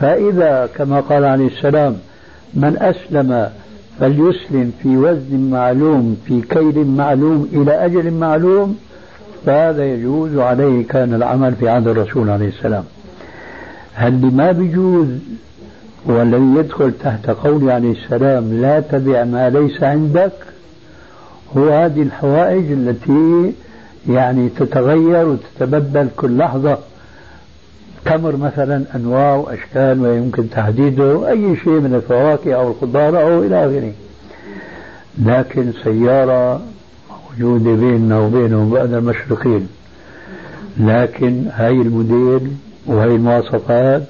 فإذا 0.00 0.68
كما 0.76 1.00
قال 1.00 1.24
عليه 1.24 1.46
السلام 1.46 1.96
من 2.54 2.76
أسلم 2.78 3.50
فليسلم 4.02 4.72
في 4.82 4.96
وزن 4.96 5.50
معلوم 5.50 6.16
في 6.26 6.40
كيل 6.40 6.86
معلوم 6.86 7.48
إلى 7.52 7.84
أجل 7.84 8.10
معلوم 8.10 8.78
فهذا 9.46 9.84
يجوز 9.84 10.38
عليه 10.38 10.86
كان 10.86 11.14
العمل 11.14 11.54
في 11.54 11.68
عهد 11.68 11.88
الرسول 11.88 12.30
عليه 12.30 12.48
السلام. 12.48 12.84
هل 13.94 14.34
ما 14.34 14.52
بيجوز 14.52 15.06
والذي 16.06 16.58
يدخل 16.58 16.92
تحت 17.04 17.30
قول 17.30 17.70
عليه 17.70 17.92
السلام 17.92 18.60
لا 18.60 18.80
تبع 18.80 19.24
ما 19.24 19.50
ليس 19.50 19.82
عندك؟ 19.82 20.32
هو 21.56 21.68
هذه 21.68 22.02
الحوائج 22.02 22.72
التي 22.72 23.52
يعني 24.08 24.48
تتغير 24.48 25.28
وتتبدل 25.28 26.08
كل 26.16 26.38
لحظة. 26.38 26.78
تمر 28.04 28.36
مثلا 28.36 28.84
أنواع 28.96 29.34
وأشكال 29.34 30.00
ويمكن 30.00 30.50
تحديده 30.50 31.28
أي 31.28 31.56
شيء 31.56 31.72
من 31.80 31.94
الفواكه 31.94 32.54
أو 32.54 32.70
الخضار 32.70 33.22
أو 33.22 33.42
إلى 33.42 33.66
آخره. 33.66 33.92
لكن 35.18 35.72
سيارة 35.84 36.62
موجودة 37.40 37.72
بيننا 37.72 38.18
وبينهم 38.18 38.70
بعد 38.70 38.92
المشرقين. 38.92 39.68
لكن 40.80 41.46
هاي 41.52 41.72
الموديل 41.72 42.50
وهي 42.86 43.14
المواصفات 43.14 44.02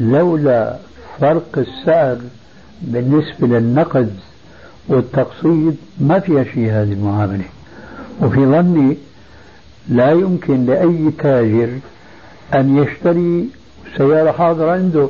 لولا 0.00 0.76
فرق 1.20 1.58
السعر 1.58 2.18
بالنسبة 2.82 3.46
للنقد 3.46 4.10
والتقسيط 4.88 5.74
ما 6.00 6.18
فيها 6.18 6.44
شيء 6.44 6.70
هذه 6.70 6.92
المعاملة. 6.92 7.44
وفي 8.22 8.46
ظني 8.46 8.96
لا 9.88 10.10
يمكن 10.10 10.66
لأي 10.66 11.10
تاجر 11.18 11.68
أن 12.54 12.76
يشتري 12.76 13.48
سيارة 13.96 14.30
حاضرة 14.30 14.70
عنده 14.70 15.08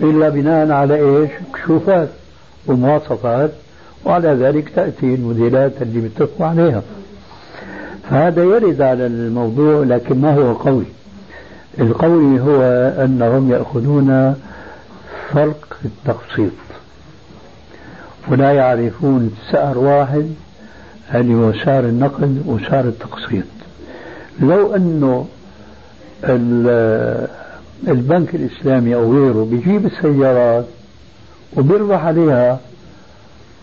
إلا 0.00 0.28
بناء 0.28 0.70
على 0.70 0.94
إيش؟ 0.94 1.30
كشوفات 1.54 2.08
ومواصفات 2.66 3.50
وعلى 4.04 4.28
ذلك 4.28 4.68
تأتي 4.68 5.14
الموديلات 5.14 5.72
اللي 5.82 6.00
بيتفقوا 6.00 6.46
عليها. 6.46 6.82
فهذا 8.10 8.42
يرد 8.44 8.82
على 8.82 9.06
الموضوع 9.06 9.84
لكن 9.84 10.20
ما 10.20 10.34
هو 10.34 10.52
قوي؟ 10.52 10.84
القوي 11.80 12.40
هو 12.40 12.62
أنهم 13.04 13.50
يأخذون 13.50 14.34
فرق 15.32 15.76
التقسيط. 15.84 16.52
ولا 18.28 18.52
يعرفون 18.52 19.36
سعر 19.52 19.78
واحد 19.78 20.30
اللي 21.14 21.34
هو 21.34 21.52
سعر 21.52 21.84
النقد 21.84 22.42
وسعر 22.46 22.84
التقسيط. 22.84 23.44
لو 24.40 24.74
أنه 24.74 25.26
البنك 27.88 28.34
الإسلامي 28.34 28.94
أو 28.94 29.12
غيره 29.12 29.48
بيجيب 29.50 29.86
السيارات 29.86 30.64
وبيربح 31.56 32.04
عليها. 32.04 32.60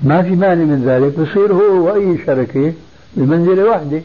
ما 0.03 0.21
في 0.21 0.29
مانع 0.29 0.63
من 0.63 0.83
ذلك 0.85 1.19
بصير 1.19 1.53
هو 1.53 1.85
وأي 1.85 2.17
شركة 2.25 2.73
بمنزلة 3.17 3.69
واحدة. 3.69 4.01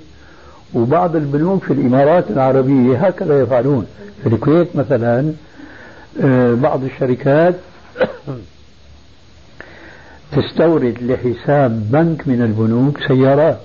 وبعض 0.74 1.16
البنوك 1.16 1.64
في 1.64 1.72
الإمارات 1.72 2.30
العربية 2.30 3.06
هكذا 3.06 3.40
يفعلون. 3.40 3.86
في 4.22 4.28
الكويت 4.28 4.76
مثلا 4.76 5.32
آه، 6.22 6.54
بعض 6.54 6.84
الشركات 6.84 7.54
تستورد 10.32 10.98
لحساب 11.02 11.90
بنك 11.90 12.28
من 12.28 12.42
البنوك 12.42 12.98
سيارات 13.08 13.58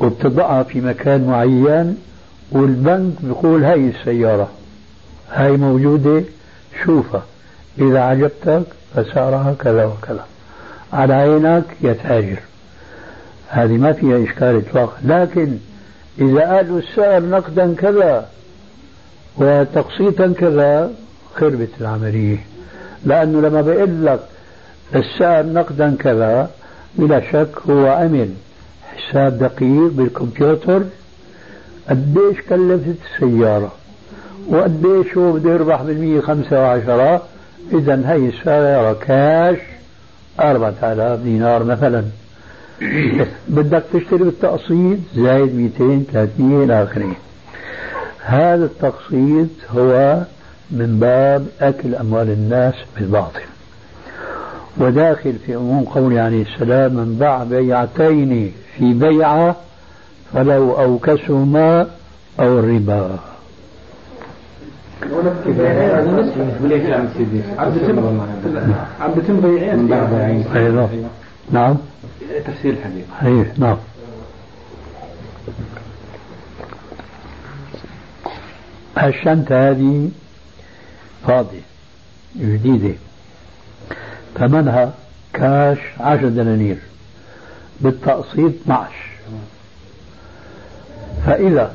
وبتضعها 0.00 0.62
في 0.62 0.80
مكان 0.80 1.26
معين. 1.26 1.96
والبنك 2.52 3.12
بيقول 3.20 3.64
هاي 3.64 3.88
السيارة 3.88 4.48
هاي 5.32 5.56
موجودة 5.56 6.22
شوفها 6.84 7.22
إذا 7.78 8.00
عجبتك 8.00 8.62
فسعرها 8.94 9.54
كذا 9.58 9.84
وكذا. 9.84 10.24
على 10.92 11.14
عينك 11.14 11.64
يا 11.80 11.92
تاجر. 11.92 12.38
هذه 13.48 13.72
ما 13.72 13.92
فيها 13.92 14.24
إشكال 14.24 14.56
إطلاقا 14.56 14.96
لكن 15.04 15.56
إذا 16.18 16.56
قالوا 16.56 16.78
السعر 16.78 17.22
نقدا 17.22 17.74
كذا 17.74 18.28
وتقسيطا 19.36 20.34
كذا 20.38 20.90
خربت 21.34 21.70
العملية. 21.80 22.38
لأنه 23.04 23.40
لما 23.40 23.60
بيقول 23.62 24.06
لك 24.06 24.20
السعر 24.94 25.46
نقدا 25.46 25.96
كذا 25.98 26.50
بلا 26.94 27.20
شك 27.32 27.50
هو 27.70 27.86
عمل 27.86 28.30
حساب 28.96 29.38
دقيق 29.38 29.90
بالكمبيوتر 29.92 30.82
قديش 31.90 32.40
كلفت 32.48 32.96
السيارة؟ 33.04 33.72
وقديش 34.48 35.16
هو 35.16 35.32
بده 35.32 35.50
يربح 35.50 35.82
بالمية 35.82 36.20
خمسة 36.20 36.62
وعشرة؟ 36.62 37.22
إذا 37.72 38.02
هي 38.06 38.28
السيارة 38.28 38.92
كاش 38.92 39.58
أربعة 40.40 40.74
آلاف 40.82 41.20
دينار 41.20 41.64
مثلا. 41.64 42.04
بدك 43.48 43.82
تشتري 43.92 44.24
بالتقسيط 44.24 44.98
زايد 45.14 45.54
200 45.54 46.02
300 46.12 46.64
إلى 46.64 46.82
آخره 46.82 47.12
هذا 48.24 48.64
التقسيط 48.64 49.48
هو 49.70 50.18
من 50.70 50.98
باب 51.00 51.46
أكل 51.60 51.94
أموال 51.94 52.30
الناس 52.30 52.74
بالباطل. 52.96 53.40
وداخل 54.76 55.34
في 55.46 55.54
عموم 55.54 55.84
قوله 55.84 56.20
عليه 56.20 56.42
السلام 56.42 56.94
من 56.94 57.16
باع 57.20 57.44
بيعتين 57.44 58.52
في 58.78 58.92
بيعة 58.92 59.56
فلو 60.34 60.72
أوكسهما 60.72 61.86
أو 62.40 62.58
الربا 62.58 63.18
عبد 69.00 69.22
تم 69.28 69.40
بيعين 69.40 69.92
أيضا. 70.56 70.88
نعم. 71.50 71.76
تفسير 72.46 72.72
الحديث. 72.72 73.04
أيه 73.22 73.54
نعم. 73.58 73.76
الشنطة 79.02 79.70
هذه 79.70 80.10
فاضية 81.26 81.60
جديدة. 82.36 82.94
ثمنها 84.38 84.92
كاش 85.32 85.78
عشر 86.00 86.28
دنانير 86.28 86.78
بالتقسيط 87.80 88.52
12 88.64 88.90
فإذا 91.28 91.72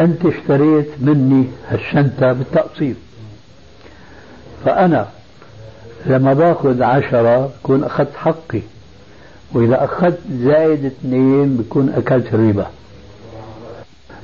أنت 0.00 0.26
اشتريت 0.26 0.88
مني 1.00 1.46
هالشنطة 1.68 2.32
بالتقسيط 2.32 2.96
فأنا 4.64 5.08
لما 6.06 6.32
باخذ 6.34 6.82
عشرة 6.82 7.46
بكون 7.46 7.84
أخذت 7.84 8.16
حقي 8.16 8.60
وإذا 9.52 9.84
أخذت 9.84 10.20
زائد 10.30 10.84
اثنين 10.84 11.56
بكون 11.56 11.88
أكلت 11.96 12.34
الربا 12.34 12.66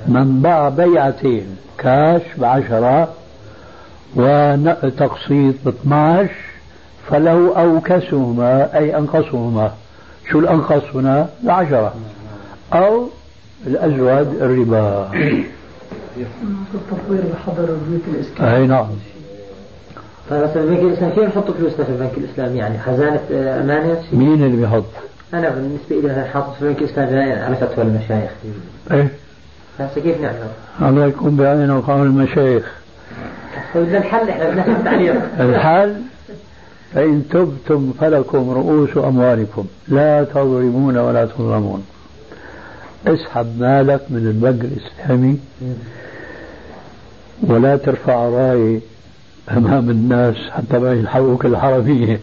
من 0.09 0.41
باع 0.43 0.69
بيعتين 0.69 1.57
كاش 1.79 2.23
بعشرة 2.39 3.15
وتقسيط 4.17 5.55
ب 5.65 5.69
12 5.69 6.31
فله 7.11 7.61
أوكسهما 7.61 8.79
أي 8.79 8.97
أنقصهما. 8.97 9.73
شو 10.31 10.39
الأنقص 10.39 10.83
هنا؟ 10.95 11.29
العشرة. 11.45 11.95
أو 12.73 13.09
الأزواج 13.67 14.27
الربا. 14.41 15.11
التطوير 16.75 17.23
بحضر 17.33 17.65
البيوت 17.65 18.03
الإسلامية. 18.15 18.57
أي 18.57 18.67
نعم. 18.67 18.87
فمثلا 20.31 20.63
البنك 20.63 20.79
الاسلامي 20.79 21.15
كيف 21.15 21.25
نحط 21.25 21.51
فلوسنا 21.51 21.85
في 21.85 21.91
البنك 21.93 22.13
الإسلامي؟ 22.19 22.59
يعني 22.59 22.79
خزانة 22.79 23.21
آه، 23.33 23.61
أمانة؟ 23.61 24.03
مين 24.13 24.45
اللي 24.45 24.57
بيحط؟ 24.57 24.85
أنا 25.35 25.49
بالنسبة 25.49 25.97
لي 25.97 26.03
مثلا 26.03 26.25
حاطط 26.25 26.55
في 26.55 26.63
البنك 26.63 26.79
الاسلامي 26.79 27.33
على 27.33 27.57
فتوى 27.57 27.85
المشايخ. 27.85 28.31
إيه؟ 28.91 29.09
هسه 29.81 30.01
كيف 30.01 30.21
نعمل؟ 30.21 30.37
الله 30.83 31.07
يكون 31.07 31.37
بعين 31.37 31.71
وقام 31.71 32.03
المشايخ. 32.03 32.75
بدنا 33.75 33.99
الحل 33.99 34.29
إحنا 34.29 34.51
بدنا 34.51 34.91
عليهم 34.91 35.23
الحل؟ 35.41 35.95
فإن 36.95 37.23
تبتم 37.31 37.93
فلكم 38.01 38.51
رؤوس 38.51 38.97
أموالكم. 38.97 39.65
لا 39.89 40.25
تظلمون 40.25 40.99
ولا 40.99 41.27
تظلمون. 41.27 41.85
اسحب 43.07 43.61
مالك 43.61 44.01
من 44.11 44.27
البنك 44.27 44.65
الإسلامي 44.65 45.39
ولا 47.43 47.77
ترفع 47.77 48.29
راية 48.29 48.81
أمام 49.51 49.91
الناس 49.91 50.37
حتى 50.51 50.79
ما 50.79 50.93
يلحقوك 50.93 51.45
الحرمية 51.47 52.21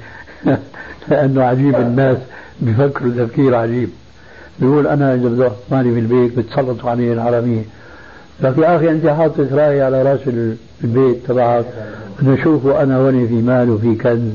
لأنه 1.08 1.44
عجيب 1.44 1.76
الناس 1.76 2.18
بيفكروا 2.62 3.12
تفكير 3.18 3.56
عجيب. 3.56 3.90
بيقول 4.60 4.88
أنا 4.88 5.14
إذا 5.14 5.28
بدي 5.28 5.50
مالي 5.72 5.94
في 5.94 6.00
البيت 6.00 6.40
بتسلطوا 6.40 6.90
علي 6.90 7.14
الحرمية 7.14 7.64
لك 8.42 8.58
يا 8.58 8.76
أخي 8.76 8.90
أنت 8.92 9.08
حاطط 9.08 9.54
راية 9.54 9.84
على 9.84 10.04
رأس 10.04 10.20
البيت 10.84 11.28
تبعك 11.28 11.66
نشوفه 12.24 12.84
أنا 12.84 13.00
وني 13.00 13.28
في 13.28 13.34
مال 13.34 13.70
وفي 13.70 13.96
كنز 13.96 14.32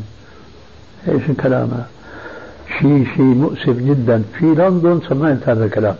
إيش 1.08 1.22
الكلام؟ 1.30 1.68
هذا؟ 1.68 1.86
شيء 2.78 3.06
شيء 3.16 3.24
مؤسف 3.24 3.76
جدا. 3.78 4.22
في 4.38 4.44
لندن 4.44 5.00
سمعت 5.08 5.48
هذا 5.48 5.64
الكلام. 5.64 5.94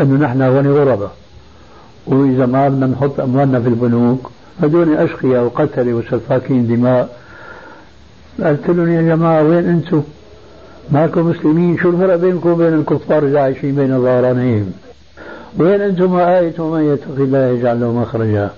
انه 0.00 0.24
نحن 0.24 0.42
هون 0.42 0.66
غرباء 0.66 1.12
وإذا 2.06 2.46
ما 2.46 2.68
بدنا 2.68 2.86
نحط 2.86 3.20
أموالنا 3.20 3.60
في 3.60 3.68
البنوك 3.68 4.30
هذول 4.62 4.96
أشقياء 4.96 5.44
وقتلة 5.44 5.94
وسفاكين 5.94 6.66
دماء 6.66 7.16
قلت 8.44 8.68
لهم 8.68 8.88
يا 8.88 9.02
جماعة 9.02 9.42
وين 9.42 9.68
أنتم؟ 9.68 10.02
ماكم 10.90 11.30
مسلمين 11.30 11.78
شو 11.78 11.90
الفرق 11.90 12.16
بينكم 12.16 12.50
وبين 12.50 12.74
الكفار 12.74 13.22
اللي 13.22 13.40
عايشين 13.40 13.74
بين 13.74 14.02
ظهرانيهم؟ 14.02 14.72
وين 15.58 15.80
أنتم 15.80 16.16
آية 16.16 16.54
من 16.58 16.92
يتقي 16.92 17.24
الله 17.24 17.46
يجعل 17.46 17.80
له 17.80 17.92
مخرجا؟ 17.92 18.50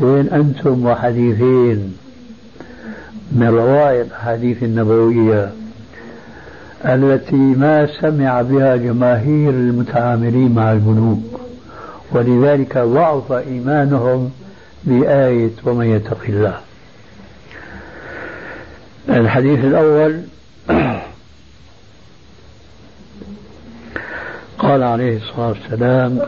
وين 0.00 0.28
أنتم 0.28 0.86
وحديثين 0.86 1.96
من 3.32 3.48
روائع 3.48 4.00
الأحاديث 4.00 4.62
النبوية 4.62 5.50
التي 6.84 7.36
ما 7.36 7.86
سمع 8.00 8.42
بها 8.42 8.76
جماهير 8.76 9.50
المتعاملين 9.50 10.54
مع 10.54 10.72
البنوك 10.72 11.40
ولذلك 12.12 12.78
ضعف 12.78 13.32
إيمانهم 13.32 14.30
بآية 14.84 15.50
ومن 15.64 15.86
يتق 15.86 16.20
الله. 16.28 16.60
الحديث 19.08 19.64
الأول 19.64 20.22
قال 24.58 24.82
عليه 24.82 25.16
الصلاة 25.16 25.48
والسلام 25.48 26.20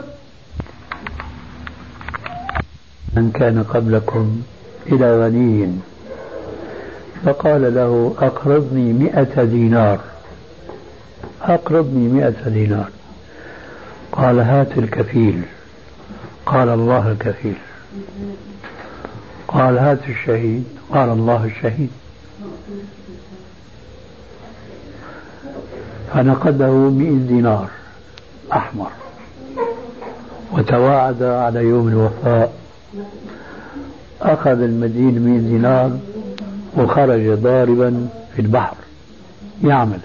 من 3.17 3.31
كان 3.31 3.63
قبلكم 3.63 4.43
إلى 4.87 5.25
غني 5.25 5.73
فقال 7.25 7.75
له 7.75 8.15
أقرضني 8.19 8.93
مئة 8.93 9.45
دينار. 9.45 10.01
أقرضني 11.43 12.09
مئة 12.09 12.49
دينار. 12.49 12.89
قال 14.13 14.39
هات 14.39 14.79
الكفيل. 14.79 15.43
قال 16.47 16.69
الله 16.69 17.13
الكفيل. 17.13 17.57
قال 19.49 19.79
هات 19.79 20.09
الشهيد. 20.09 20.65
قال 20.93 21.09
الله 21.09 21.45
الشهيد. 21.45 21.91
فنقده 26.15 26.71
مئة 26.71 27.27
دينار 27.29 27.69
أحمر 28.53 28.91
وتواعد 30.53 31.23
على 31.23 31.61
يوم 31.61 31.89
الوفاء. 31.89 32.53
أخذ 34.23 34.63
المدين 34.63 35.19
مئة 35.19 35.41
دينار 35.41 35.99
وخرج 36.77 37.29
ضاربا 37.29 38.09
في 38.37 38.43
البحر. 38.43 38.77
يعمل. 39.65 40.01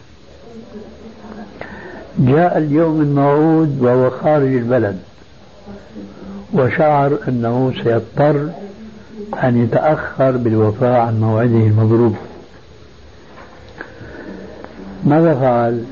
جاء 2.19 2.57
اليوم 2.57 3.01
الموعود 3.01 3.81
وهو 3.81 4.09
خارج 4.09 4.53
البلد 4.55 4.99
وشعر 6.53 7.17
أنه 7.27 7.73
سيضطر 7.83 8.49
أن 9.43 9.63
يتأخر 9.63 10.31
بالوفاء 10.31 10.99
عن 10.99 11.19
موعده 11.19 11.67
المضروب. 11.67 12.15
ماذا 15.03 15.33
فعل؟ 15.33 15.83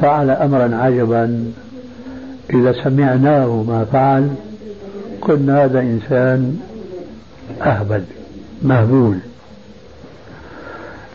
فعل 0.00 0.30
أمرا 0.30 0.76
عجبا. 0.76 1.52
إذا 2.50 2.72
سمعناه 2.84 3.64
ما 3.68 3.86
فعل 3.92 4.28
قلنا 5.20 5.64
هذا 5.64 5.80
إنسان 5.80 6.60
أهبل 7.62 8.04
مهبول. 8.62 9.18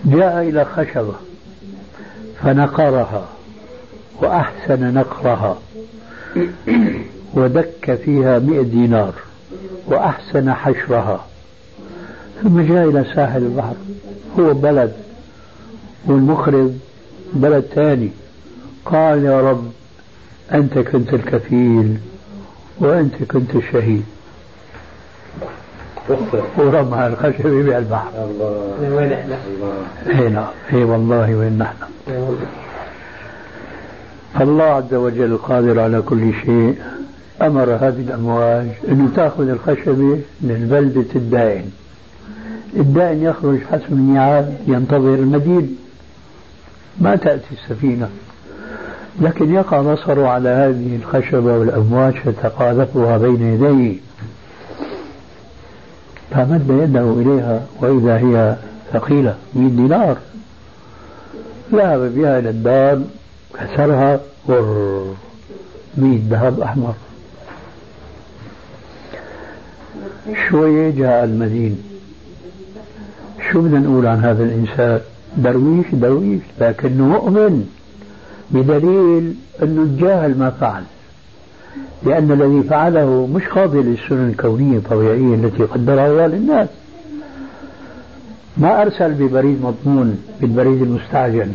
جاء 0.06 0.42
إلى 0.42 0.66
خشبة 0.66 1.14
فنقرها. 2.42 3.37
وأحسن 4.22 4.94
نقرها. 4.94 5.58
ودك 7.34 8.00
فيها 8.06 8.40
مئة 8.40 8.62
دينار. 8.62 9.14
وأحسن 9.88 10.54
حشرها. 10.54 11.26
ثم 12.44 12.62
جاء 12.62 12.90
إلى 12.90 13.06
ساحل 13.16 13.42
البحر. 13.44 13.76
هو 14.40 14.54
بلد 14.54 14.94
والمخرج 16.06 16.72
بلد 17.34 17.64
ثاني. 17.76 18.10
قال 18.86 19.26
يا 19.26 19.42
رب 19.42 19.72
أنت 20.54 20.80
كنت 20.80 21.14
الكفيل 21.14 21.98
وأنت 22.80 23.24
كنت 23.24 23.56
الشهيد. 23.56 24.06
ورمى 26.58 27.08
الخشب 27.08 27.48
بالبحر. 27.48 28.12
الله. 28.18 28.96
وين 28.96 29.14
إحنا؟ 29.14 29.38
اي 30.10 30.30
نعم 30.30 30.48
إي 30.74 30.84
والله 30.84 31.36
وين 31.36 31.58
نحن؟ 31.58 31.76
فالله 34.38 34.64
عز 34.64 34.94
وجل 34.94 35.38
قادر 35.38 35.80
على 35.80 36.02
كل 36.02 36.34
شيء 36.46 36.76
أمر 37.42 37.72
هذه 37.72 38.02
الأمواج 38.02 38.68
انه 38.88 39.10
تأخذ 39.16 39.50
الخشبه 39.50 40.20
للبلده 40.42 41.06
الدائن. 41.16 41.72
الدائن 42.76 43.24
يخرج 43.24 43.60
حسب 43.72 43.92
الميعاد 43.92 44.58
ينتظر 44.68 45.14
المدين 45.14 45.78
ما 47.02 47.16
تأتي 47.16 47.46
السفينة. 47.52 48.10
لكن 49.22 49.54
يقع 49.54 49.82
بصره 49.82 50.28
على 50.28 50.50
هذه 50.50 50.96
الخشبة 50.96 51.58
والأمواج 51.58 52.14
فتقاذفها 52.14 53.18
بين 53.18 53.42
يديه. 53.42 53.98
فمد 56.32 56.70
يده 56.70 57.14
إليها 57.14 57.62
وإذا 57.82 58.18
هي 58.18 58.56
ثقيلة 58.94 59.36
100 59.56 59.70
دينار. 59.70 60.18
ذهب 61.74 62.16
بها 62.16 62.40
إلى 62.40 62.50
الدار 62.50 63.02
كسرها 63.62 64.20
100 65.98 66.20
ذهب 66.30 66.62
أحمر. 66.62 66.94
شوية 70.50 70.90
جاء 70.90 71.24
المدين. 71.24 71.84
شو 73.52 73.62
بدنا 73.62 73.80
نقول 73.80 74.08
عن 74.08 74.20
هذا 74.20 74.44
الإنسان؟ 74.44 75.02
درويش 75.38 75.86
درويش 75.94 76.42
لكنه 76.62 77.04
مؤمن 77.08 77.70
بدليل 78.52 79.36
أنه 79.64 79.86
تجاهل 79.98 80.38
ما 80.38 80.50
فعل. 80.50 80.84
لأن 82.04 82.32
الذي 82.32 82.70
فعله 82.70 83.30
مش 83.36 83.48
خاضع 83.48 83.80
للسنن 83.80 84.30
الكونية 84.30 84.78
الطبيعية 84.78 85.36
التي 85.36 85.64
قدرها 85.64 86.08
الله 86.08 86.28
للناس. 86.28 86.68
ما 88.58 88.82
أرسل 88.82 89.14
ببريد 89.14 89.62
مضمون 89.62 90.24
بالبريد 90.42 90.82
المستعجل. 90.82 91.52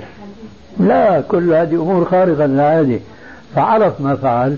لا 0.81 1.21
كل 1.21 1.53
هذه 1.53 1.75
أمور 1.75 2.05
خارقة 2.05 2.47
للعادة 2.47 2.99
فعرف 3.55 4.01
ما 4.01 4.17
فعل 4.17 4.57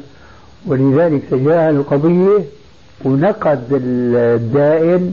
ولذلك 0.67 1.23
تجاهل 1.31 1.75
القضية 1.75 2.45
ونقد 3.05 3.65
الدائن 3.73 5.13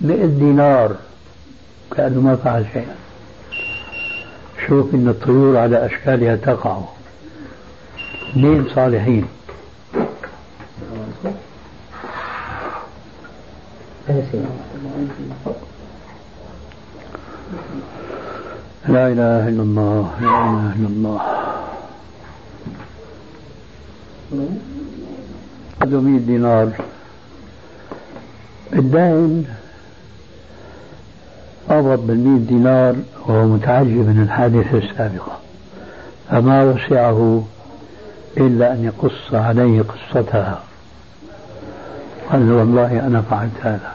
100 0.00 0.26
دينار. 0.26 0.96
كأنه 1.96 2.20
ما 2.20 2.36
فعل 2.36 2.66
شيئا. 2.72 2.94
شوف 4.66 4.94
إن 4.94 5.08
الطيور 5.08 5.56
على 5.56 5.86
أشكالها 5.86 6.36
تقع. 6.36 6.78
اثنين 8.30 8.68
صالحين. 8.74 9.26
لا 18.88 19.08
إله 19.08 19.48
إلا 19.48 19.62
الله 19.62 20.10
لا 20.20 20.26
إله 20.26 20.72
إلا 20.76 20.88
الله. 20.88 21.20
100 26.00 26.18
دينار. 26.18 26.68
الدائن 28.72 29.44
قبض 31.68 32.06
بالمئة 32.06 32.46
دينار 32.48 32.94
وهو 33.26 33.46
متعجب 33.46 33.86
من 33.86 34.22
الحادثة 34.22 34.78
السابقة. 34.78 35.38
فما 36.30 36.62
وسعه 36.64 37.44
إلا 38.36 38.72
أن 38.72 38.84
يقص 38.84 39.34
عليه 39.34 39.82
قصتها. 39.82 40.62
قال 42.30 42.48
له 42.48 42.54
والله 42.54 43.06
أنا 43.06 43.22
فعلت 43.22 43.58
هذا. 43.62 43.92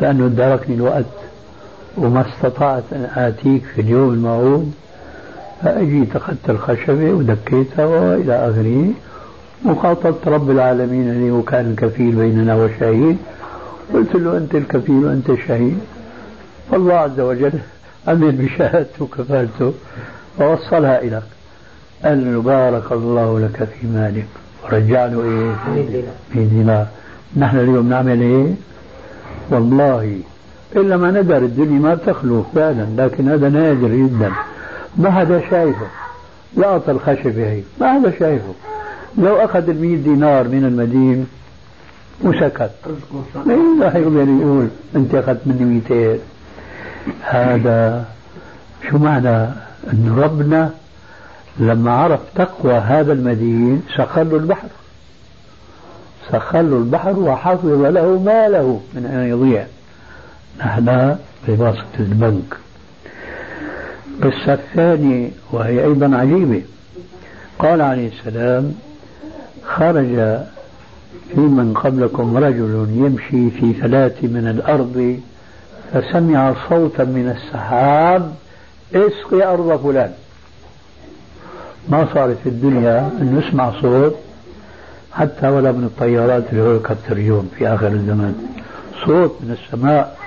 لأنه 0.00 0.26
ادركني 0.26 0.74
الوقت. 0.74 1.19
وما 2.00 2.24
استطعت 2.28 2.82
أن 2.92 3.08
آتيك 3.16 3.62
في 3.74 3.80
اليوم 3.80 4.12
الموعود 4.14 4.72
فأجيت 5.62 6.16
أخذت 6.16 6.50
الخشبة 6.50 7.12
ودكيتها 7.12 7.84
وإلى 7.86 8.34
آخره 8.50 8.86
وخاطبت 9.66 10.28
رب 10.28 10.50
العالمين 10.50 11.08
اللي 11.10 11.30
هو 11.30 11.42
كان 11.42 11.70
الكفيل 11.70 12.14
بيننا 12.14 12.54
وشهيد. 12.54 13.16
قلت 13.94 14.14
له 14.14 14.36
أنت 14.36 14.54
الكفيل 14.54 15.04
وأنت 15.04 15.30
الشهيد 15.30 15.78
فالله 16.70 16.94
عز 16.94 17.20
وجل 17.20 17.52
أمن 18.08 18.30
بشهادته 18.30 19.04
وكفالته 19.04 19.72
فوصلها 20.38 20.98
إليك. 21.02 21.22
قال 22.04 22.32
له 22.34 22.42
بارك 22.42 22.92
الله 22.92 23.40
لك 23.40 23.64
في 23.64 23.86
مالك 23.86 24.26
ورجع 24.64 25.06
له 25.06 25.22
إيه؟ 25.24 25.54
في 26.32 26.44
دينار. 26.44 26.86
نحن 27.36 27.56
اليوم 27.58 27.88
نعمل 27.88 28.20
إيه؟ 28.20 28.46
والله 29.50 30.18
إلا 30.76 30.96
ما 30.96 31.10
ندر 31.10 31.36
الدنيا 31.36 31.78
ما 31.78 31.94
بتخلو 31.94 32.42
فعلا 32.54 32.86
لكن 32.96 33.28
هذا 33.28 33.48
نادر 33.48 33.88
جدا. 33.88 34.32
ما 34.96 35.10
حدا 35.10 35.40
شايفه؟ 35.50 35.86
لقط 36.56 36.88
الخشبة 36.88 37.50
هي 37.50 37.62
ما 37.80 37.92
حدا 37.92 38.12
شايفه؟ 38.18 38.54
لو 39.18 39.36
أخذ 39.36 39.68
المية 39.68 39.96
دينار 39.96 40.48
من 40.48 40.64
المدين 40.64 41.26
وسكت. 42.22 42.70
مين 43.46 43.82
راح 43.82 43.94
يقدر 43.94 44.28
يقول 44.40 44.68
أنت 44.96 45.14
أخذت 45.14 45.40
مني 45.46 45.82
200 45.90 46.18
هذا 47.22 48.04
شو 48.90 48.98
معنى؟ 48.98 49.44
أن 49.92 50.14
ربنا 50.18 50.70
لما 51.58 51.92
عرف 51.92 52.20
تقوى 52.34 52.74
هذا 52.74 53.12
المدين 53.12 53.82
سخر 53.96 54.22
له 54.22 54.36
البحر. 54.36 54.68
سخر 56.32 56.62
له 56.62 56.76
البحر 56.76 57.18
وحفظ 57.18 57.66
له 57.66 58.18
ماله 58.18 58.80
من 58.94 59.06
أن 59.06 59.28
يضيع. 59.30 59.66
نحن 60.58 61.16
بواسطة 61.48 61.98
البنك 61.98 62.56
القصة 64.22 64.52
الثانية 64.52 65.30
وهي 65.52 65.84
أيضا 65.84 66.16
عجيبة. 66.16 66.62
قال 67.58 67.80
عليه 67.80 68.08
السلام 68.08 68.74
خرج 69.64 70.14
في 71.34 71.40
من 71.40 71.74
قبلكم 71.74 72.36
رجل 72.36 72.86
يمشي 72.94 73.50
في 73.50 73.72
ثلاث 73.72 74.24
من 74.24 74.48
الأرض 74.48 75.20
فسمع 75.92 76.54
صوتا 76.68 77.04
من 77.04 77.36
السحاب 77.36 78.34
اسقي 78.94 79.52
أرض 79.52 79.82
فلان. 79.82 80.12
ما 81.88 82.08
صارت 82.14 82.36
في 82.42 82.48
الدنيا 82.48 83.10
أن 83.20 83.38
نسمع 83.38 83.80
صوت 83.80 84.16
حتى 85.12 85.48
ولا 85.48 85.72
من 85.72 85.84
الطيارات 85.84 86.44
اليوم 87.12 87.50
في 87.58 87.68
آخر 87.68 87.86
الزمان 87.86 88.34
صوت 89.06 89.36
من 89.40 89.56
السماء. 89.62 90.19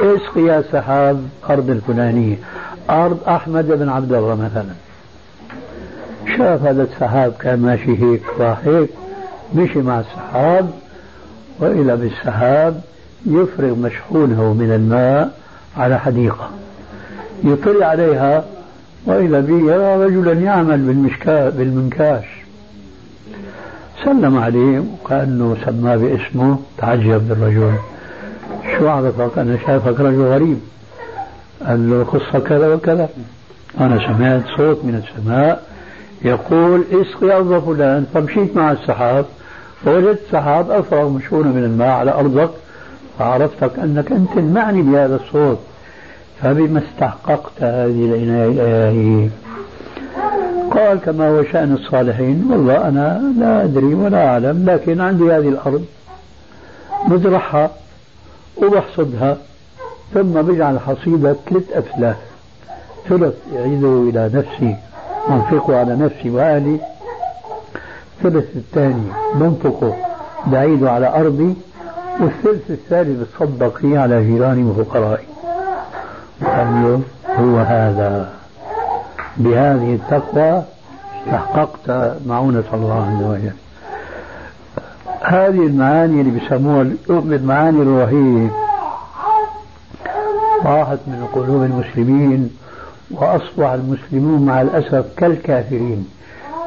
اسقي 0.00 0.40
يا 0.40 0.64
سحاب 0.72 1.28
أرض 1.50 1.70
الفلانية؟ 1.70 2.36
أرض 2.90 3.18
أحمد 3.28 3.68
بن 3.68 3.88
عبد 3.88 4.12
الله 4.12 4.34
مثلا. 4.34 4.74
شاف 6.36 6.62
هذا 6.62 6.82
السحاب 6.82 7.32
كان 7.40 7.58
ماشي 7.58 8.02
هيك 8.02 8.22
راح 8.40 8.58
هيك 8.64 8.90
مشي 9.54 9.78
مع 9.78 10.00
السحاب 10.00 10.70
وإلى 11.60 11.96
بالسحاب 11.96 12.80
يفرغ 13.26 13.74
مشحونه 13.74 14.52
من 14.52 14.72
الماء 14.72 15.30
على 15.76 15.98
حديقة. 15.98 16.50
يطلع 17.44 17.86
عليها 17.86 18.44
وإذا 19.06 19.40
به 19.40 19.58
يرى 19.58 20.04
رجلا 20.04 20.32
يعمل 20.32 20.78
بالمشكاة 20.78 21.48
بالمنكاش. 21.48 22.24
سلم 24.04 24.38
عليه 24.38 24.78
وكأنه 24.78 25.56
سماه 25.64 25.96
باسمه 25.96 26.58
تعجب 26.78 27.28
بالرجل. 27.28 27.72
شو 28.78 28.88
عرفك 28.88 29.38
أنا 29.38 29.58
شايفك 29.66 30.00
رجل 30.00 30.22
غريب. 30.22 30.58
قال 31.66 31.90
له 31.90 32.04
قصة 32.04 32.38
كذا 32.38 32.74
وكذا. 32.74 33.08
أنا 33.80 33.98
سمعت 33.98 34.42
صوت 34.56 34.84
من 34.84 35.02
السماء 35.04 35.62
يقول 36.22 36.84
اسقي 36.92 37.36
أرض 37.36 37.64
فلان. 37.64 38.06
فمشيت 38.14 38.56
مع 38.56 38.72
السحاب 38.72 39.24
فوجدت 39.84 40.20
سحاب 40.32 40.70
أفرغ 40.70 41.08
مشحونة 41.08 41.48
من 41.48 41.64
الماء 41.64 41.88
على 41.88 42.10
أرضك 42.10 42.50
فعرفتك 43.18 43.78
أنك 43.78 44.12
أنت 44.12 44.36
المعني 44.36 44.82
بهذا 44.82 45.16
الصوت. 45.16 45.58
فبما 46.42 46.82
استحققت 46.90 47.52
هذه 47.60 48.04
العناية. 48.04 48.48
الإلهية 48.48 49.28
قال 50.70 50.98
كما 50.98 51.28
هو 51.28 51.44
شأن 51.44 51.72
الصالحين 51.72 52.48
والله 52.50 52.88
أنا 52.88 53.32
لا 53.38 53.64
أدري 53.64 53.94
ولا 53.94 54.26
أعلم 54.26 54.64
لكن 54.70 55.00
عندي 55.00 55.24
هذه 55.24 55.48
الأرض 55.48 55.84
بزرعها 57.08 57.70
وبحصدها. 58.62 59.36
ثم 60.14 60.42
بجعل 60.42 60.80
حصيدة 60.80 61.36
ثلاث 61.50 61.72
أفلاس 61.72 62.16
ثلث 63.08 63.34
يعيده 63.54 63.88
إلى 63.88 64.30
نفسي 64.34 64.76
أنفقه 65.30 65.78
على 65.78 65.96
نفسي 65.96 66.30
وأهلي. 66.30 66.80
الثلث 68.16 68.56
الثاني 68.56 69.12
بنفقه 69.34 69.96
بعيده 70.46 70.90
على 70.90 71.08
أرضي. 71.08 71.54
والثلث 72.20 72.70
الثالث 72.70 73.20
بتصدق 73.20 73.76
فيه 73.76 73.98
على 73.98 74.24
جيراني 74.24 74.62
وفقرائي. 74.64 75.26
قال 76.44 77.00
هو 77.38 77.58
هذا. 77.58 78.32
بهذه 79.36 79.94
التقوى 79.94 80.62
استحققت 81.26 82.16
معونة 82.26 82.64
الله 82.74 82.94
عز 82.94 83.24
وجل. 83.24 83.67
هذه 85.28 85.66
المعاني 85.66 86.20
اللي 86.20 86.40
بيسموها 86.40 86.82
المعاني 87.10 87.82
الروحية 87.82 88.50
راحت 90.64 90.98
من 91.06 91.28
قلوب 91.32 91.62
المسلمين 91.62 92.50
وأصبح 93.10 93.68
المسلمون 93.70 94.46
مع 94.46 94.62
الأسف 94.62 95.04
كالكافرين. 95.16 96.08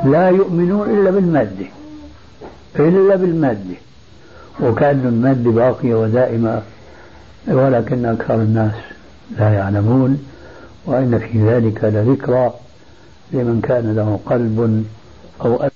لا 0.05 0.30
يؤمنون 0.30 0.89
إلا 0.89 1.12
بالمادة. 1.12 1.66
إلا 2.80 3.16
بالمادة. 3.16 3.76
وكأن 4.59 5.05
المادة 5.05 5.51
باقية 5.51 5.95
ودائمة 5.95 6.62
ولكن 7.47 8.05
أكثر 8.05 8.36
الناس 8.36 8.76
لا 9.39 9.53
يعلمون 9.53 10.26
وإن 10.86 11.20
في 11.20 11.49
ذلك 11.49 11.84
لذكرى 11.84 12.53
لمن 13.34 13.62
كان 13.62 13.95
له 13.95 14.20
قلب 14.26 14.86
أو 15.45 15.70